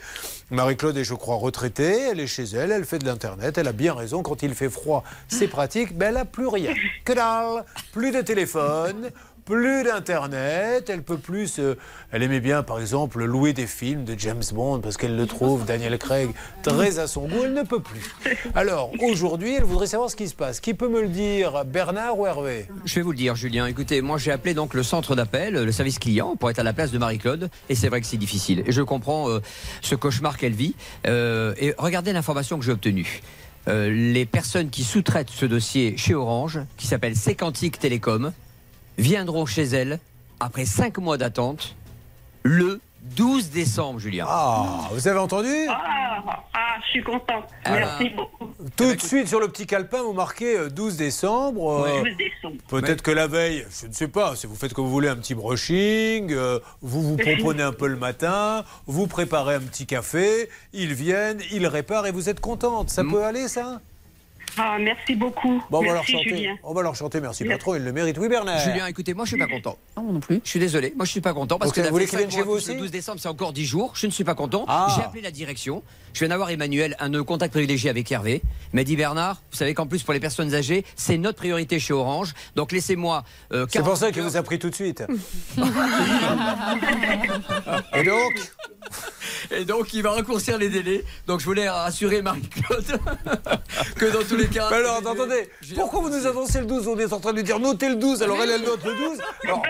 [0.50, 2.08] Marie-Claude est, je crois, retraitée.
[2.10, 2.72] Elle est chez elle.
[2.72, 3.56] Elle fait de l'Internet.
[3.56, 4.22] Elle a bien raison.
[4.22, 5.96] Quand il fait froid, c'est pratique.
[5.96, 6.74] Ben, elle n'a plus rien.
[7.04, 7.64] Que dalle.
[7.92, 9.10] Plus de téléphone.
[9.48, 11.58] Plus d'internet, elle peut plus.
[11.58, 11.74] euh,
[12.12, 15.64] elle aimait bien, par exemple, louer des films de James Bond parce qu'elle le trouve,
[15.64, 16.28] Daniel Craig,
[16.62, 17.44] très à son goût.
[17.44, 18.14] Elle ne peut plus.
[18.54, 20.60] Alors aujourd'hui, elle voudrait savoir ce qui se passe.
[20.60, 22.66] Qui peut me le dire, Bernard ou Hervé?
[22.84, 23.64] Je vais vous le dire, Julien.
[23.64, 26.74] Écoutez, moi j'ai appelé donc le centre d'appel, le service client, pour être à la
[26.74, 27.48] place de Marie-Claude.
[27.70, 28.62] Et c'est vrai que c'est difficile.
[28.66, 29.40] Et je comprends euh,
[29.80, 30.74] ce cauchemar qu'elle vit.
[31.06, 33.22] Euh, et regardez l'information que j'ai obtenue.
[33.66, 38.32] Les personnes qui sous-traitent ce dossier chez Orange, qui s'appelle Sécantique Télécom,
[38.98, 39.98] viendront chez elle
[40.40, 41.74] après cinq mois d'attente
[42.42, 42.80] le
[43.16, 44.26] 12 décembre, Julien.
[44.28, 45.48] Ah, vous avez entendu?
[45.68, 47.44] Ah, ah, je suis contente.
[47.66, 48.52] Merci beaucoup.
[48.76, 51.84] Tout de suite sur le petit calepin, vous marquez euh, 12 décembre.
[51.84, 52.56] euh, 12 décembre.
[52.68, 55.16] Peut-être que la veille, je ne sais pas, si vous faites comme vous voulez un
[55.16, 60.48] petit brushing, euh, vous vous promenez un peu le matin, vous préparez un petit café,
[60.72, 62.90] ils viennent, ils réparent et vous êtes contente.
[62.90, 63.80] Ça peut aller ça?
[64.58, 65.62] Ah, merci beaucoup.
[65.70, 66.28] Bon, on va leur chanter.
[66.28, 66.56] Julien.
[66.62, 68.18] On va leur chanter merci patron, il le mérite.
[68.18, 68.58] Oui Bernard.
[68.60, 69.78] Julien, écoutez, moi je suis pas content.
[69.96, 70.40] Non, moi non plus.
[70.44, 70.92] Je suis désolé.
[70.96, 72.66] Moi je suis pas content parce Donc, que vous voulez qu'ils viennent chez vous plus
[72.68, 73.92] le aussi 12 décembre, c'est encore 10 jours.
[73.94, 74.64] Je ne suis pas content.
[74.68, 74.92] Ah.
[74.96, 75.82] J'ai appelé la direction.
[76.14, 78.42] Je viens d'avoir Emmanuel, un contact privilégié avec Hervé.
[78.72, 81.92] M'a dit Bernard, vous savez qu'en plus pour les personnes âgées, c'est notre priorité chez
[81.92, 82.34] Orange.
[82.56, 83.24] Donc laissez-moi.
[83.52, 85.04] euh, C'est pour ça 48 qu'il vous a pris tout de suite.
[87.94, 88.32] Et donc?
[89.50, 91.04] Et donc, il va raccourcir les délais.
[91.26, 92.98] Donc, je voulais rassurer Marie-Claude
[93.96, 94.68] que dans tous les cas.
[94.70, 97.44] Mais alors, attendez, pourquoi vous nous annoncez le 12 On est en train de lui
[97.44, 99.18] dire notez le 12, alors elle, elle note le 12.
[99.44, 99.62] Alors,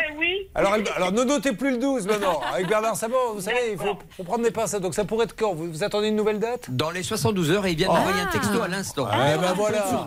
[0.54, 2.40] alors, elle- alors ne notez plus le 12 maintenant.
[2.52, 4.82] Avec Bernard Sabot, vous savez, il faut, faut prendre des pincettes.
[4.82, 5.54] Donc ça pourrait être quand?
[5.54, 6.70] Vous, vous attendez une nouvelle date?
[6.70, 9.06] Dans les 72 heures, et il vient d'envoyer un texto à l'instant.
[9.10, 10.06] Ah, ben voilà.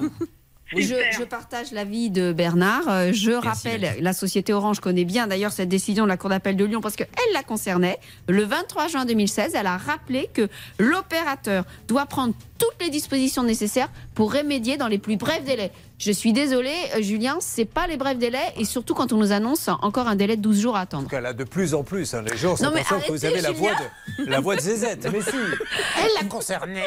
[0.76, 2.88] Je, je partage l'avis de Bernard.
[2.88, 6.56] Euh, Je rappelle, la société Orange connaît bien d'ailleurs cette décision de la Cour d'appel
[6.56, 8.00] de Lyon parce qu'elle la concernait.
[8.28, 10.48] Le 23 juin 2016, elle a rappelé que
[10.80, 15.72] l'opérateur doit prendre toutes les dispositions nécessaires pour remédier dans les plus brefs délais.
[16.04, 19.32] Je suis désolée, euh, Julien, c'est pas les brefs délais et surtout quand on nous
[19.34, 21.04] annonce encore un délai de 12 jours à attendre.
[21.04, 23.24] En tout cas, là, de plus en plus, hein, les gens mais conscients que vous
[23.24, 23.70] avez la voix,
[24.18, 25.08] de, la voix de Zézette.
[25.14, 25.30] Mais si,
[26.00, 26.82] elle l'a concernée.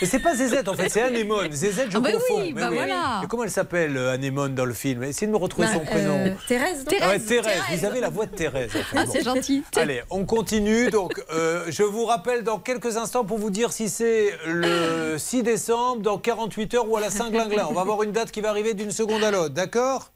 [0.00, 1.52] Mais c'est pas Zézette, en fait, c'est Anémone.
[1.52, 2.40] Zézette, je Ah, bah confonds.
[2.42, 3.20] oui, bah voilà.
[3.22, 5.04] Et comment elle s'appelle, euh, Anémone, dans le film?
[5.04, 6.16] Essayez de me retrouver Bah, son prénom.
[6.16, 6.84] euh, Thérèse.
[7.00, 8.70] Ah ouais, Thérèse, vous avez la voix de Thérèse.
[8.70, 8.96] en fait.
[8.96, 9.36] Ah, c'est Bon.
[9.36, 9.62] gentil.
[9.76, 10.90] Allez, on continue.
[10.90, 15.44] Donc, euh, je vous rappelle dans quelques instants pour vous dire si c'est le 6
[15.44, 17.68] décembre, dans 48 heures ou à la Saint-Glinglin.
[17.70, 20.10] On va avoir une date qui va arriver d'une seconde à l'autre, d'accord?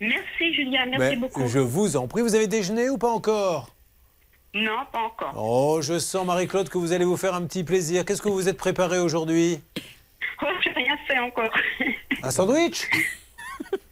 [0.00, 0.86] Merci, Julien.
[0.86, 1.46] Merci Mais beaucoup.
[1.46, 2.22] Je vous en prie.
[2.22, 3.68] Vous avez déjeuné ou pas encore?
[4.54, 5.34] Non, pas encore.
[5.36, 8.04] Oh, je sens, Marie-Claude, que vous allez vous faire un petit plaisir.
[8.04, 9.60] Qu'est-ce que vous êtes préparé aujourd'hui?
[10.42, 11.50] Oh, j'ai rien fait encore.
[12.22, 12.88] Un sandwich?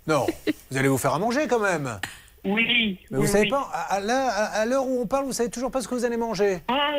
[0.06, 0.26] Non.
[0.70, 1.98] Vous allez vous faire à manger quand même.
[2.44, 2.98] Oui.
[3.10, 3.50] Mais vous oui, savez oui.
[3.50, 5.88] pas, à, à l'heure- à- à l'heure où on parle, vous savez toujours pas ce
[5.88, 6.92] que vous allez manger Ah,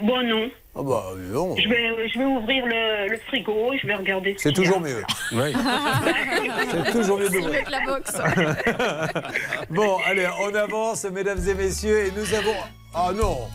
[0.00, 0.48] bon, non.
[0.74, 1.54] Ah bah non.
[1.56, 4.34] Je vais, je vais ouvrir le, le frigo et je vais regarder.
[4.38, 4.52] ce C'est a.
[4.52, 5.02] toujours mieux.
[5.32, 5.52] Oui.
[6.84, 7.26] C'est toujours mieux.
[7.26, 8.16] Avec la boxe.
[9.70, 12.56] Bon, allez, on avance, mesdames et messieurs, et nous avons.
[12.94, 13.48] Ah non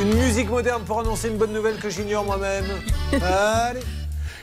[0.00, 2.66] Une musique moderne pour annoncer une bonne nouvelle que j'ignore moi-même.
[3.12, 3.80] Allez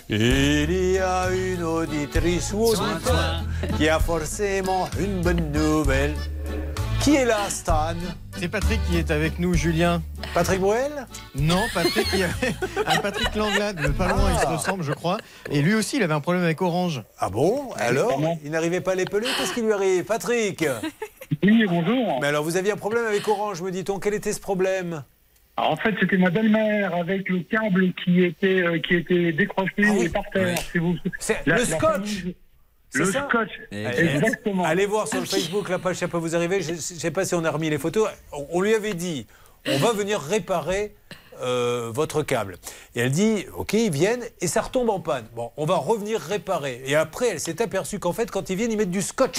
[0.10, 3.44] il y a une auditrice ou auditeur
[3.78, 6.14] qui a forcément une bonne nouvelle.
[7.02, 7.94] Qui est là, Stan
[8.38, 10.02] C'est Patrick qui est avec nous, Julien.
[10.34, 10.92] Patrick Bruel
[11.36, 15.18] Non, Patrick, qui un Patrick Langlade, de pas loin, il se ressemble, je crois.
[15.50, 17.04] Et lui aussi, il avait un problème avec Orange.
[17.20, 20.66] Ah bon Alors Il n'arrivait pas à l'épeler Qu'est-ce qui lui arrive Patrick
[21.44, 22.20] Oui, bonjour.
[22.22, 24.00] Mais alors, vous aviez un problème avec Orange, me dit-on.
[24.00, 25.04] Quel était ce problème
[25.56, 30.10] Alors, en fait, c'était ma belle-mère avec le câble qui était, euh, qui était décroché
[30.10, 30.58] par terre.
[30.72, 30.96] si vous-
[31.46, 32.24] La- le scotch
[32.94, 33.50] Le ça scotch.
[33.72, 34.64] Exactement.
[34.64, 36.62] Allez voir sur le Facebook la page, ça peut vous arriver.
[36.62, 38.10] Je ne sais pas si on a remis les photos.
[38.32, 39.28] On, on lui avait dit,
[39.68, 40.96] on va venir réparer
[41.42, 42.58] euh, votre câble.
[42.96, 45.26] Et elle dit, ok, ils viennent et ça retombe en panne.
[45.36, 46.82] Bon, on va revenir réparer.
[46.86, 49.38] Et après, elle s'est aperçue qu'en fait, quand ils viennent, ils mettent du scotch.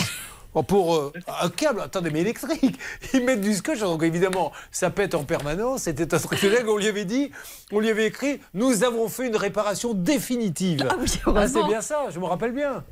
[0.54, 1.12] Bon, Pour euh,
[1.42, 2.78] un câble, attendez, mais électrique,
[3.14, 5.82] ils mettent du scotch, donc évidemment, ça pète en permanence.
[5.82, 6.38] C'était un truc
[6.68, 7.32] on lui avait dit,
[7.72, 10.86] on lui avait écrit, nous avons fait une réparation définitive.
[10.88, 11.66] Ah oui, c'est heureusement.
[11.66, 12.84] bien ça, je me rappelle bien.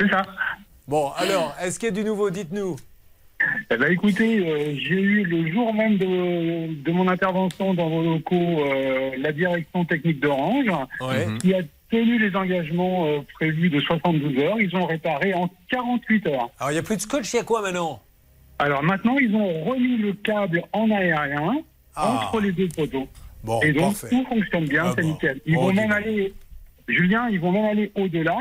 [0.00, 0.22] C'est ça.
[0.86, 2.76] Bon, alors, est-ce qu'il y a du nouveau Dites-nous.
[3.70, 8.02] Eh ben, écoutez, euh, j'ai eu le jour même de, de mon intervention dans vos
[8.02, 10.66] locaux euh, la direction technique d'Orange,
[11.00, 11.26] Ouais.
[11.40, 11.60] qui a
[11.90, 14.60] tenu les engagements euh, prévus de 72 heures.
[14.60, 16.50] Ils ont réparé en 48 heures.
[16.58, 18.02] Alors, il n'y a plus de scotch, il y a quoi maintenant
[18.58, 21.58] Alors maintenant, ils ont remis le câble en aérien
[21.94, 22.14] Ah.
[22.24, 23.08] entre les deux poteaux.
[23.44, 24.08] Bon, Et donc parfait.
[24.10, 25.08] tout fonctionne bien, Ah c'est bon.
[25.12, 25.40] nickel.
[25.46, 26.34] Ils vont même aller,
[26.88, 28.36] Julien, ils vont même aller au-delà,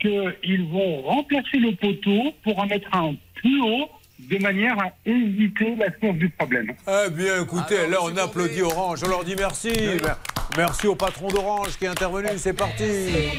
[0.00, 5.74] puisqu'ils vont remplacer le poteau pour en mettre un plus haut, de manière à éviter
[5.76, 6.72] la source du problème.
[6.88, 9.00] Eh bien, écoutez, là, on applaudit Orange.
[9.04, 9.70] On leur dit merci.
[10.02, 10.18] Mer-
[10.56, 12.26] Merci au patron d'Orange qui est intervenu.
[12.36, 12.82] C'est parti.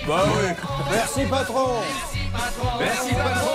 [0.08, 0.54] Bah oui.
[0.92, 1.82] Merci, patron.
[2.80, 3.52] Merci, patron.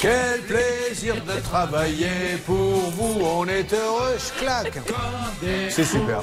[0.00, 3.20] Quel plaisir de travailler pour vous.
[3.24, 4.16] On est heureux.
[4.18, 4.78] Je claque.
[5.70, 6.20] C'est super.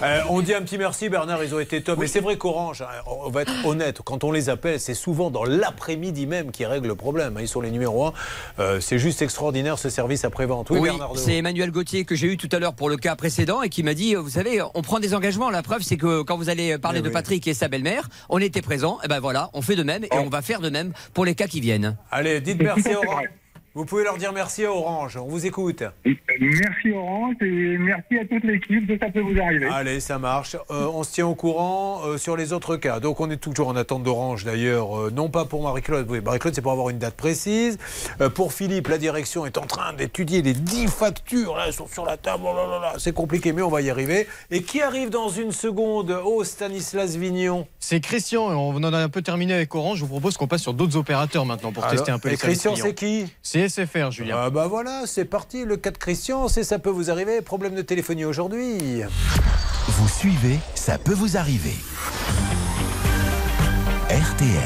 [0.00, 1.98] Euh, on dit un petit merci, Bernard, ils ont été top.
[1.98, 5.28] Mais c'est vrai qu'Orange, hein, on va être honnête, quand on les appelle, c'est souvent
[5.28, 7.36] dans l'après-midi même qu'ils règlent le problème.
[7.36, 7.40] hein.
[7.40, 8.12] Ils sont les numéros un.
[8.60, 10.70] Euh, c'est juste extraordinaire ce service après-vente.
[10.70, 11.14] Oui, Oui, Bernard.
[11.14, 11.18] Dehaut.
[11.20, 13.82] c'est Emmanuel Gauthier que j'ai eu tout à l'heure pour le cas précédent et qui
[13.82, 15.50] m'a dit, vous savez, on prend des engagements.
[15.50, 17.12] La preuve, c'est que quand vous allez parler Eh de oui.
[17.14, 18.98] Patrick et sa belle-mère, on était présents.
[19.04, 21.34] Et ben voilà, on fait de même et on va faire de même pour les
[21.34, 21.96] cas qui viennent.
[22.12, 23.24] Allez, dites merci Orange.
[23.78, 25.16] Vous pouvez leur dire merci à Orange.
[25.16, 25.84] On vous écoute.
[26.04, 29.68] Merci Orange et merci à toute l'équipe de Ça peut vous arriver.
[29.72, 30.56] Allez, ça marche.
[30.72, 32.98] Euh, on se tient au courant euh, sur les autres cas.
[32.98, 34.98] Donc, on est toujours en attente d'Orange, d'ailleurs.
[34.98, 36.06] euh, non pas pour Marie-Claude.
[36.10, 37.78] Oui, Marie-Claude, c'est pour avoir une date précise.
[38.20, 41.54] Euh, pour Philippe, la direction est en train d'étudier les 10 factures.
[41.54, 42.42] Là, elles sont sur la table.
[42.48, 44.26] Oh là là là, c'est compliqué, mais on va y arriver.
[44.50, 47.68] Et qui arrive dans une seconde Oh, Stanislas Vignon?
[47.78, 49.98] C'est Christian, on en a un peu terminé avec Orange.
[49.98, 52.32] Je vous propose qu'on passe sur d'autres opérateurs maintenant pour Alors, tester un peu et
[52.32, 53.32] les Christian, c'est qui?
[53.40, 54.36] C'est SFR, Julien.
[54.38, 55.64] Ah bah voilà, c'est parti.
[55.64, 57.40] Le cas de Christian, c'est ça peut vous arriver.
[57.42, 59.02] Problème de téléphonie aujourd'hui.
[59.88, 61.74] Vous suivez, ça peut vous arriver.
[64.08, 64.58] RTL.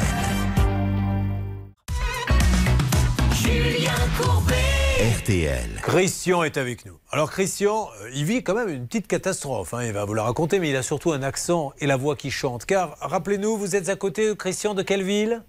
[3.35, 4.55] Julien Courbet.
[5.19, 5.81] RTL.
[5.83, 6.97] Christian est avec nous.
[7.11, 9.75] Alors Christian, euh, il vit quand même une petite catastrophe.
[9.75, 12.15] hein, il va vous la raconter, mais il a surtout un accent et la voix
[12.15, 12.67] qui chante.
[12.67, 15.43] Car rappelez-nous, vous êtes à côté, Christian, de quelle ville?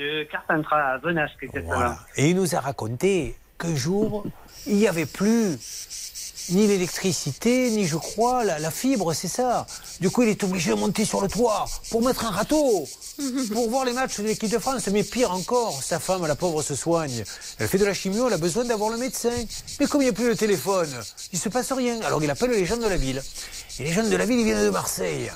[0.00, 1.94] De Carpentras à Venasque, exactement.
[2.16, 4.24] Et il nous a raconté qu'un jour,
[4.66, 5.58] il n'y avait plus
[6.50, 9.66] ni l'électricité, ni je crois la, la fibre, c'est ça.
[10.00, 12.88] Du coup, il est obligé de monter sur le toit pour mettre un râteau,
[13.52, 14.88] pour voir les matchs de l'équipe de France.
[14.88, 17.22] Mais pire encore, sa femme, la pauvre, se soigne.
[17.58, 19.30] Elle fait de la chimio, elle a besoin d'avoir le médecin.
[19.78, 20.88] Mais comme il n'y a plus le téléphone,
[21.32, 22.00] il se passe rien.
[22.02, 23.22] Alors il appelle les jeunes de la ville.
[23.78, 25.30] Et les jeunes de la ville, ils viennent de Marseille.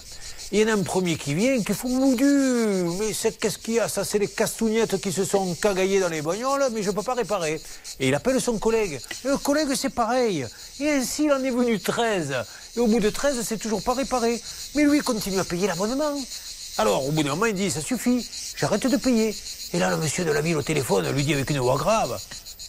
[0.53, 3.59] Il y en a un premier qui vient, qui fait mon Dieu, mais c'est qu'est-ce
[3.59, 3.89] qu'il y a?
[3.89, 7.03] Ça, c'est les castougnettes qui se sont cagaillées dans les bagnoles, mais je ne peux
[7.03, 7.61] pas réparer.
[7.99, 9.01] Et il appelle son collègue.
[9.25, 10.47] Le collègue, c'est pareil.
[10.81, 12.35] Et ainsi, il en est venu 13.
[12.77, 14.41] Et au bout de 13, c'est toujours pas réparé.
[14.75, 16.15] Mais lui, il continue à payer l'abonnement.
[16.79, 19.35] Alors, au bout d'un moment, il dit Ça suffit, j'arrête de payer.
[19.73, 22.21] Et là, le monsieur de la ville au téléphone lui dit avec une voix grave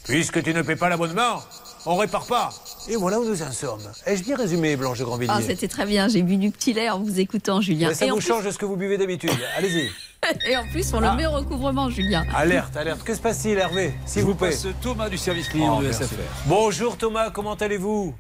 [0.06, 1.44] Puisque tu ne paies pas l'abonnement,
[1.86, 2.50] on répare pas.
[2.88, 3.82] Et voilà où nous en sommes.
[4.06, 6.08] Ai-je bien résumé, Blanche de Grandvilliers Ah, c'était très bien.
[6.08, 7.90] J'ai bu du petit lait en vous écoutant, Julien.
[7.90, 9.32] Mais ça et, vous plus, change de ce que vous buvez d'habitude.
[9.58, 9.90] Allez-y.
[10.50, 11.12] et en plus, on Ah.
[11.12, 12.26] le met au recouvrement, Julien.
[12.36, 13.04] Alerte, alerte.
[13.04, 14.50] Que se passe-t-il, Hervé S'il vous vous plaît.
[14.50, 16.04] passe Thomas du service client Oh, de merci.
[16.04, 16.16] SFR.
[16.48, 18.14] Bonjour Thomas, comment allez-vous?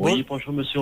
[0.00, 0.80] Oui, bonjour monsieur.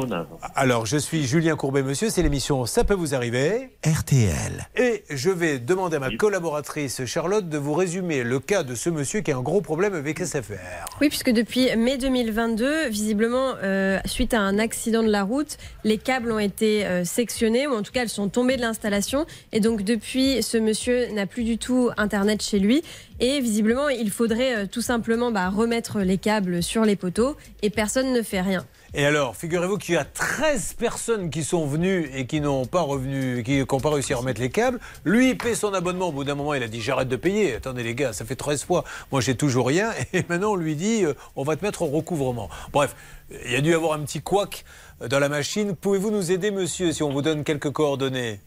[0.54, 3.70] Alors, je suis Julien Courbet, monsieur, c'est l'émission Ça peut vous arriver.
[3.82, 4.68] RTL.
[4.76, 8.90] Et je vais demander à ma collaboratrice Charlotte de vous résumer le cas de ce
[8.90, 10.84] monsieur qui a un gros problème avec SFR.
[11.00, 15.96] Oui, puisque depuis mai 2022, visiblement, euh, suite à un accident de la route, les
[15.96, 19.24] câbles ont été euh, sectionnés, ou en tout cas, elles sont tombées de l'installation.
[19.52, 22.82] Et donc, depuis, ce monsieur n'a plus du tout Internet chez lui.
[23.18, 27.70] Et visiblement, il faudrait euh, tout simplement bah, remettre les câbles sur les poteaux, et
[27.70, 28.66] personne ne fait rien.
[28.98, 32.80] Et alors, figurez-vous qu'il y a 13 personnes qui sont venues et qui n'ont pas
[32.80, 34.80] revenu, qui n'ont pas réussi à remettre les câbles.
[35.04, 36.08] Lui, il paie son abonnement.
[36.08, 37.56] Au bout d'un moment, il a dit j'arrête de payer.
[37.56, 38.84] Attendez les gars, ça fait 13 fois.
[39.12, 39.90] Moi, j'ai toujours rien.
[40.14, 42.48] Et maintenant, on lui dit euh, on va te mettre au recouvrement.
[42.72, 42.96] Bref,
[43.44, 44.64] il y a dû y avoir un petit couac
[45.06, 45.76] dans la machine.
[45.76, 48.40] Pouvez-vous nous aider, monsieur, si on vous donne quelques coordonnées?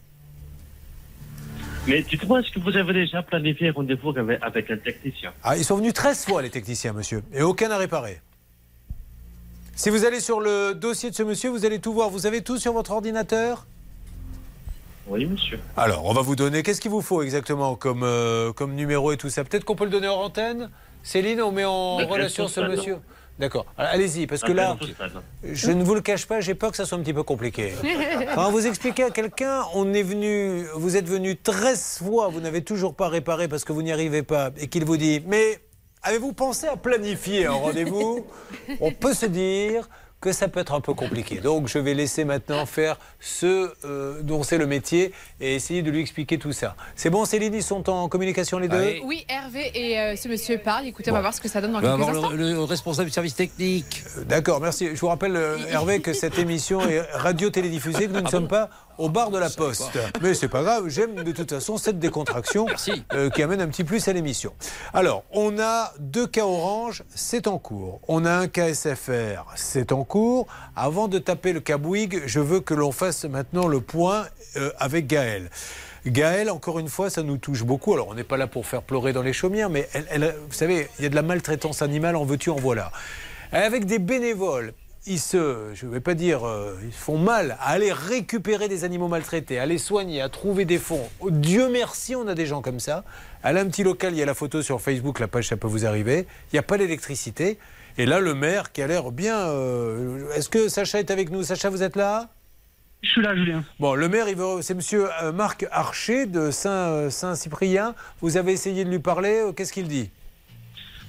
[1.86, 5.32] Mais dites-moi, est-ce que vous avez déjà planifié un rendez-vous avec, avec un technicien?
[5.44, 8.20] Ah, ils sont venus 13 fois, les techniciens, monsieur, et aucun n'a réparé.
[9.80, 12.10] Si vous allez sur le dossier de ce monsieur, vous allez tout voir.
[12.10, 13.66] Vous avez tout sur votre ordinateur?
[15.06, 15.58] Oui, monsieur.
[15.74, 16.62] Alors, on va vous donner.
[16.62, 19.42] Qu'est-ce qu'il vous faut exactement comme, euh, comme numéro et tout ça?
[19.42, 20.68] Peut-être qu'on peut le donner en antenne?
[21.02, 22.98] Céline, on met en relation ce monsieur
[23.38, 23.64] D'accord.
[23.78, 24.76] Allez-y, parce que là,
[25.50, 27.72] je ne vous le cache pas, j'ai peur que ça soit un petit peu compliqué.
[28.34, 32.62] Quand vous expliquez à quelqu'un, on est venu, vous êtes venu 13 fois, vous n'avez
[32.62, 35.58] toujours pas réparé parce que vous n'y arrivez pas, et qu'il vous dit, mais
[36.02, 38.26] avez-vous pensé à planifier un rendez-vous
[38.80, 39.88] On peut se dire
[40.20, 41.36] que ça peut être un peu compliqué.
[41.40, 45.90] Donc je vais laisser maintenant faire ce euh, dont c'est le métier et essayer de
[45.90, 46.76] lui expliquer tout ça.
[46.94, 50.58] C'est bon Céline, ils sont en communication les deux Oui, Hervé et euh, ce monsieur
[50.58, 50.86] parlent.
[50.86, 52.30] Écoutez, on va voir ce que ça donne dans quelques instants.
[52.32, 54.04] le, le responsable du service technique.
[54.18, 54.88] Euh, D'accord, merci.
[54.94, 58.68] Je vous rappelle, euh, Hervé, que cette émission est radio-télédiffusée, que nous ne sommes pas
[59.00, 59.98] au bar de la Poste.
[60.22, 62.66] Mais c'est pas grave, j'aime de toute façon cette décontraction
[63.12, 64.52] euh, qui amène un petit plus à l'émission.
[64.94, 68.00] Alors, on a deux cas orange, c'est en cours.
[68.08, 70.46] On a un cas SFR, c'est en cours.
[70.76, 74.70] Avant de taper le cas Bouygues, je veux que l'on fasse maintenant le point euh,
[74.78, 75.50] avec Gaël.
[76.06, 77.92] Gaël, encore une fois, ça nous touche beaucoup.
[77.94, 80.54] Alors, on n'est pas là pour faire pleurer dans les chaumières, mais elle, elle- vous
[80.54, 82.90] savez, il y a de la maltraitance animale, en veux-tu, en voilà.
[83.52, 84.72] Avec des bénévoles,
[85.06, 88.84] ils se, je ne vais pas dire, euh, ils font mal à aller récupérer des
[88.84, 91.08] animaux maltraités, à les soigner, à trouver des fonds.
[91.20, 93.04] Oh, Dieu merci, on a des gens comme ça.
[93.42, 95.68] A un petit local, il y a la photo sur Facebook, la page, ça peut
[95.68, 96.26] vous arriver.
[96.52, 97.58] Il n'y a pas l'électricité.
[97.98, 99.38] Et là, le maire qui a l'air bien.
[99.38, 101.42] euh, Est-ce que Sacha est avec nous?
[101.42, 102.28] Sacha, vous êtes là?
[103.02, 103.64] Je suis là, Julien.
[103.78, 104.26] Bon, le maire,
[104.60, 107.94] c'est monsieur euh, Marc Archer de Saint- Saint-Cyprien.
[108.20, 110.10] Vous avez essayé de lui parler, qu'est-ce qu'il dit?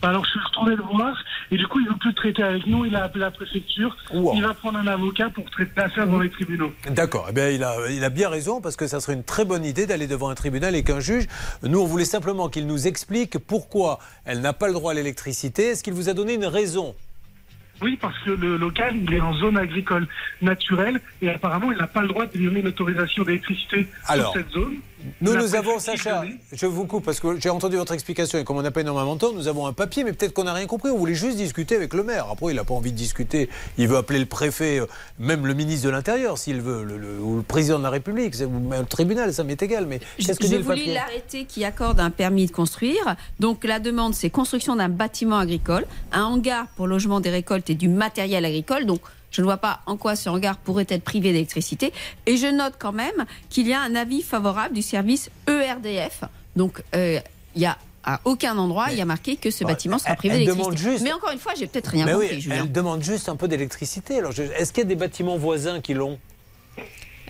[0.04, 1.16] Alors je suis retourné le voir
[1.52, 2.86] et du coup il veut plus traiter avec nous.
[2.86, 3.96] Il a appelé la préfecture.
[4.14, 6.74] Il va prendre un avocat pour traiter l'affaire dans les tribunaux.
[6.90, 7.28] D'accord.
[7.30, 9.64] Eh bien, il a, il a bien raison parce que ça serait une très bonne
[9.64, 11.28] idée d'aller devant un tribunal et qu'un juge.
[11.64, 15.70] Nous, on voulait simplement qu'il nous explique pourquoi elle n'a pas le droit à l'électricité.
[15.70, 16.96] Est-ce qu'il vous a donné une raison?
[17.82, 20.08] Oui, parce que le local il est en zone agricole
[20.42, 24.52] naturelle et apparemment il n'a pas le droit de donner une autorisation d'électricité sur cette
[24.52, 24.76] zone.
[25.22, 28.58] Nous, nous avons, Sacha, je vous coupe parce que j'ai entendu votre explication et comme
[28.58, 30.68] on n'a pas énormément de temps, nous avons un papier, mais peut-être qu'on n'a rien
[30.68, 30.90] compris.
[30.92, 32.28] On voulait juste discuter avec le maire.
[32.32, 33.50] Après, il n'a pas envie de discuter.
[33.78, 34.86] Il veut appeler le préfet, euh,
[35.20, 38.36] même le ministre de l'Intérieur, s'il veut, le, le- ou le président de la République,
[38.46, 39.86] ou même le tribunal, ça m'est égal.
[39.86, 40.94] Mais qu'est-ce que Je dit le vous lis papier?
[40.94, 43.16] l'arrêté qui accorde un permis de construire.
[43.40, 47.76] Donc la demande, c'est construction d'un bâtiment agricole, un hangar pour logement des récoltes et
[47.76, 48.86] du matériel agricole.
[48.86, 49.02] Donc
[49.32, 51.94] je ne vois pas en quoi ce hangar pourrait être privé d'électricité.
[52.26, 56.24] Et je note quand même qu'il y a un avis favorable du service ERDF.
[56.56, 57.20] Donc euh,
[57.56, 60.40] il y a à aucun endroit, il y a marqué que ce bâtiment sera privé
[60.40, 61.04] d'électricité.
[61.04, 63.48] Mais encore une fois, j'ai peut-être rien Mais compris, oui, elle demande juste un peu
[63.48, 64.18] d'électricité.
[64.18, 66.18] Alors, est-ce qu'il y a des bâtiments voisins qui l'ont?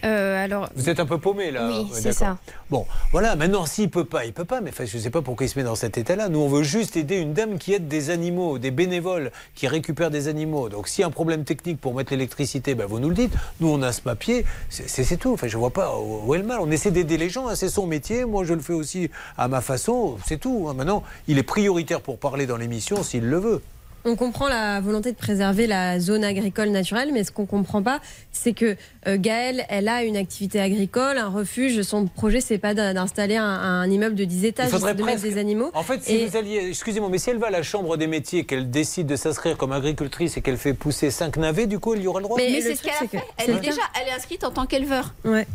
[0.04, 1.68] Euh, alors, Vous êtes un peu paumé là.
[1.68, 2.38] Oui, c'est ça.
[2.70, 5.22] Bon, voilà, maintenant s'il peut pas, il peut pas, mais enfin, je ne sais pas
[5.22, 6.30] pourquoi il se met dans cet état-là.
[6.30, 10.12] Nous, on veut juste aider une dame qui aide des animaux, des bénévoles qui récupèrent
[10.12, 10.70] des animaux.
[10.70, 13.34] Donc s'il y a un problème technique pour mettre l'électricité, ben, vous nous le dites.
[13.60, 15.34] Nous, on a ce papier, c'est tout.
[15.34, 16.60] Enfin, je vois pas où où est le mal.
[16.62, 18.26] On essaie d'aider les gens, hein, c'est son métier.
[18.26, 20.68] Moi, je le fais aussi à ma façon, c'est tout.
[20.70, 20.74] hein.
[20.74, 23.62] Maintenant, il est prioritaire pour parler dans l'émission s'il le veut.
[24.04, 28.00] On comprend la volonté de préserver la zone agricole naturelle, mais ce qu'on comprend pas,
[28.32, 28.76] c'est que
[29.08, 31.82] euh, Gaëlle, elle a une activité agricole, un refuge.
[31.84, 35.24] Son projet, c'est pas d'in- d'installer un, un immeuble de 10 étages, de mettre presque-
[35.24, 35.70] des animaux.
[35.74, 38.08] En fait, si Et- vous alliez, excusez-moi, mais si elle va à la chambre des
[38.08, 41.94] métiers, qu'elle décide de s'inscrire comme agricultrice et qu'elle fait pousser cinq navets, du coup,
[41.94, 42.38] il y aura le droit.
[42.38, 43.08] Mais, le c'est ce qu'elle a fait.
[43.08, 45.46] que- Elle est déjà elle est inscrite en tant qu'éleveur Ouais.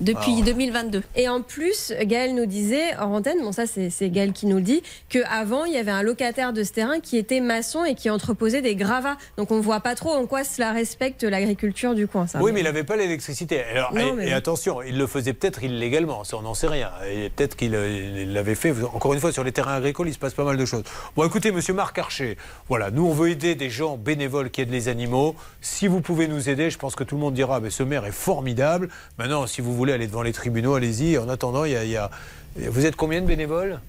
[0.00, 0.44] depuis Alors.
[0.44, 1.02] 2022.
[1.16, 4.56] Et en plus, Gaël nous disait, en antenne, bon ça c'est c'est Gaël qui nous
[4.56, 7.94] le dit, qu'avant il y avait un locataire de ce terrain qui était maçon et
[7.94, 9.16] qui entreposait des gravats.
[9.36, 12.26] Donc on voit pas trop en quoi cela respecte l'agriculture du coin.
[12.26, 12.40] Ça.
[12.40, 13.62] Oui, mais il n'avait pas l'électricité.
[13.64, 16.68] Alors, Non, et, mais et attention, il le faisait peut-être illégalement, ça on n'en sait
[16.68, 16.90] rien.
[17.10, 18.72] Et peut-être qu'il euh, l'avait fait.
[18.92, 20.82] Encore une fois, sur les terrains agricoles, il se passe pas mal de choses.
[21.16, 22.36] Bon, écoutez, monsieur Marc Archer,
[22.68, 25.34] voilà, nous on veut aider des gens bénévoles qui aident les animaux.
[25.60, 28.04] Si vous pouvez nous aider, je pense que tout le monde dira, mais ce maire
[28.06, 28.88] est formidable.
[29.18, 31.18] Maintenant, si vous voulez aller devant les tribunaux, allez-y.
[31.18, 32.10] En attendant, il y a- y a...
[32.56, 33.80] Vous êtes combien de bénévoles?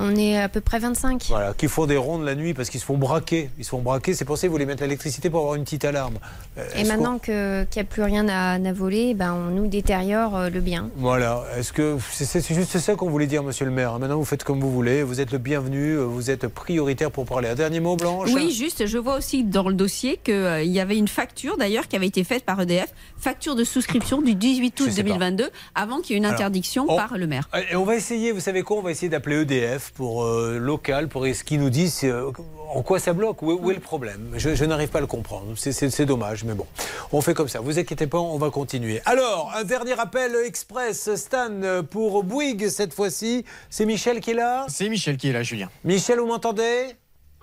[0.00, 1.26] On est à peu près 25.
[1.28, 3.50] Voilà, qui font des rondes la nuit parce qu'ils se font braquer.
[3.58, 5.84] Ils se font braquer, c'est pour ça qu'ils voulaient mettre l'électricité pour avoir une petite
[5.84, 6.18] alarme.
[6.58, 10.36] Euh, Et maintenant qu'il n'y a plus rien à, à voler, ben, on nous détériore
[10.36, 10.90] euh, le bien.
[10.96, 14.42] Voilà, est-ce que c'est juste ça qu'on voulait dire, monsieur le maire Maintenant, vous faites
[14.44, 17.48] comme vous voulez, vous êtes le bienvenu, euh, vous êtes prioritaire pour parler.
[17.50, 20.96] Un dernier mot, Blanche Oui, juste, je vois aussi dans le dossier qu'il y avait
[20.96, 24.84] une facture d'ailleurs qui avait été faite par EDF, facture de souscription du 18 août
[24.86, 25.08] Je sais pas.
[25.10, 27.48] 2022, avant qu'il y ait une Alors, interdiction on- par le maire.
[27.70, 28.78] Et on va essayer, vous savez quoi?
[28.78, 32.30] On va essayer d'appeler EDF pour euh, local, pour ce qu'ils nous disent euh,
[32.74, 34.32] en quoi ça bloque, où est, où est le problème?
[34.36, 36.66] Je, je n'arrive pas à le comprendre, c'est- dommage, mais bon.
[37.12, 39.00] On fait comme ça, vous inquiétez pas, on va continuer.
[39.04, 41.50] Alors, un dernier appel express, Stan,
[41.90, 43.44] pour Bouygues cette fois-ci.
[43.68, 44.64] C'est Michel qui est là?
[44.68, 45.68] C'est Michel qui est là, Julien.
[45.84, 46.86] Michel, vous m'entendez?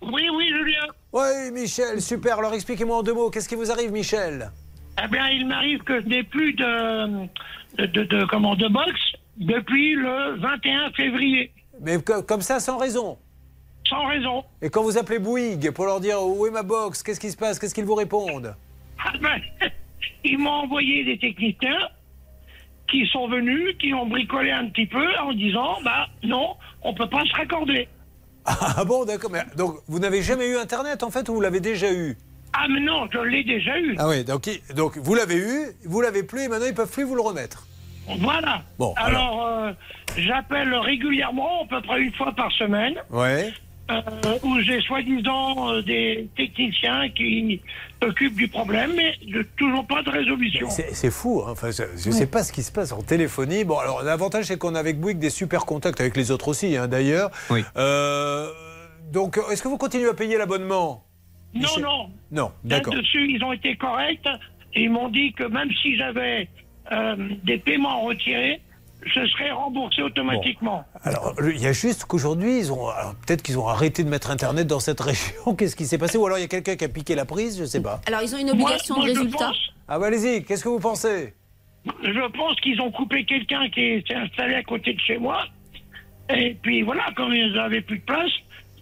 [0.01, 0.87] Oui, oui, Julien.
[1.13, 2.39] Oui, Michel, super.
[2.39, 4.51] Alors expliquez-moi en deux mots, qu'est-ce qui vous arrive, Michel?
[5.03, 7.25] Eh bien, il m'arrive que je n'ai plus de,
[7.77, 8.91] de, de, de- comment, de box
[9.37, 11.51] depuis le 21 février.
[11.81, 13.17] Mais co- comme ça, sans raison
[13.87, 14.43] Sans raison.
[14.61, 17.37] Et quand vous appelez Bouygues pour leur dire où est ma box, qu'est-ce qui se
[17.37, 18.55] passe, qu'est-ce qu'ils vous répondent?
[19.03, 19.39] Ah ben,
[20.23, 21.89] ils m'ont envoyé des techniciens
[22.89, 27.09] qui sont venus, qui ont bricolé un petit peu en disant, bah non, on peut
[27.09, 27.87] pas se raccorder.
[28.49, 29.29] Ah bon, d'accord.
[29.29, 32.15] Mais donc, vous n'avez jamais eu Internet en fait ou vous l'avez déjà eu?
[32.53, 33.93] Ah mais non, je l'ai déjà eu.
[33.99, 37.03] Ah oui, donc, donc vous l'avez eu, vous l'avez plus et maintenant ils peuvent plus
[37.03, 37.66] vous le remettre.
[38.19, 38.61] Voilà.
[38.79, 39.71] Bon, alors, euh,
[40.17, 42.95] j'appelle régulièrement, à peu près une fois par semaine.
[43.11, 43.53] Ouais.
[43.89, 44.01] euh,
[44.43, 47.61] où j'ai soi-disant euh, des techniciens qui
[48.01, 50.69] s'occupent du problème, mais de, toujours pas de résolution.
[50.69, 51.51] C'est fou, hein.
[51.51, 53.63] enfin, je ne sais pas ce qui se passe en téléphonie.
[53.63, 56.75] Bon, alors l'avantage c'est qu'on a avec Bouygues des super contacts avec les autres aussi,
[56.75, 57.31] hein, d'ailleurs.
[57.49, 57.63] Oui.
[57.77, 58.47] Euh,
[59.11, 61.05] donc, est-ce que vous continuez à payer l'abonnement?
[61.53, 62.09] Non, non.
[62.29, 62.93] Non, d'accord.
[62.93, 64.27] Là-dessus, ils ont été corrects.
[64.73, 66.49] Et ils m'ont dit que même si j'avais
[66.91, 68.61] euh, des paiements retirés,
[69.05, 70.83] je serais remboursé automatiquement.
[71.03, 72.87] Alors, il y a juste qu'aujourd'hui, ils ont,
[73.25, 75.55] peut-être qu'ils ont arrêté de mettre Internet dans cette région.
[75.55, 76.17] Qu'est-ce qui s'est passé?
[76.17, 78.01] Ou alors il y a quelqu'un qui a piqué la prise, je sais pas.
[78.07, 79.45] Alors, ils ont une obligation Moi- moi, de résultat.
[79.47, 81.33] pense- Ah bah allez-y, qu'est-ce que vous pensez?
[82.03, 85.45] Je pense qu'ils ont coupé quelqu'un qui s'est installé à côté de chez moi.
[86.29, 88.31] Et puis voilà, quand ils n'avaient plus de place,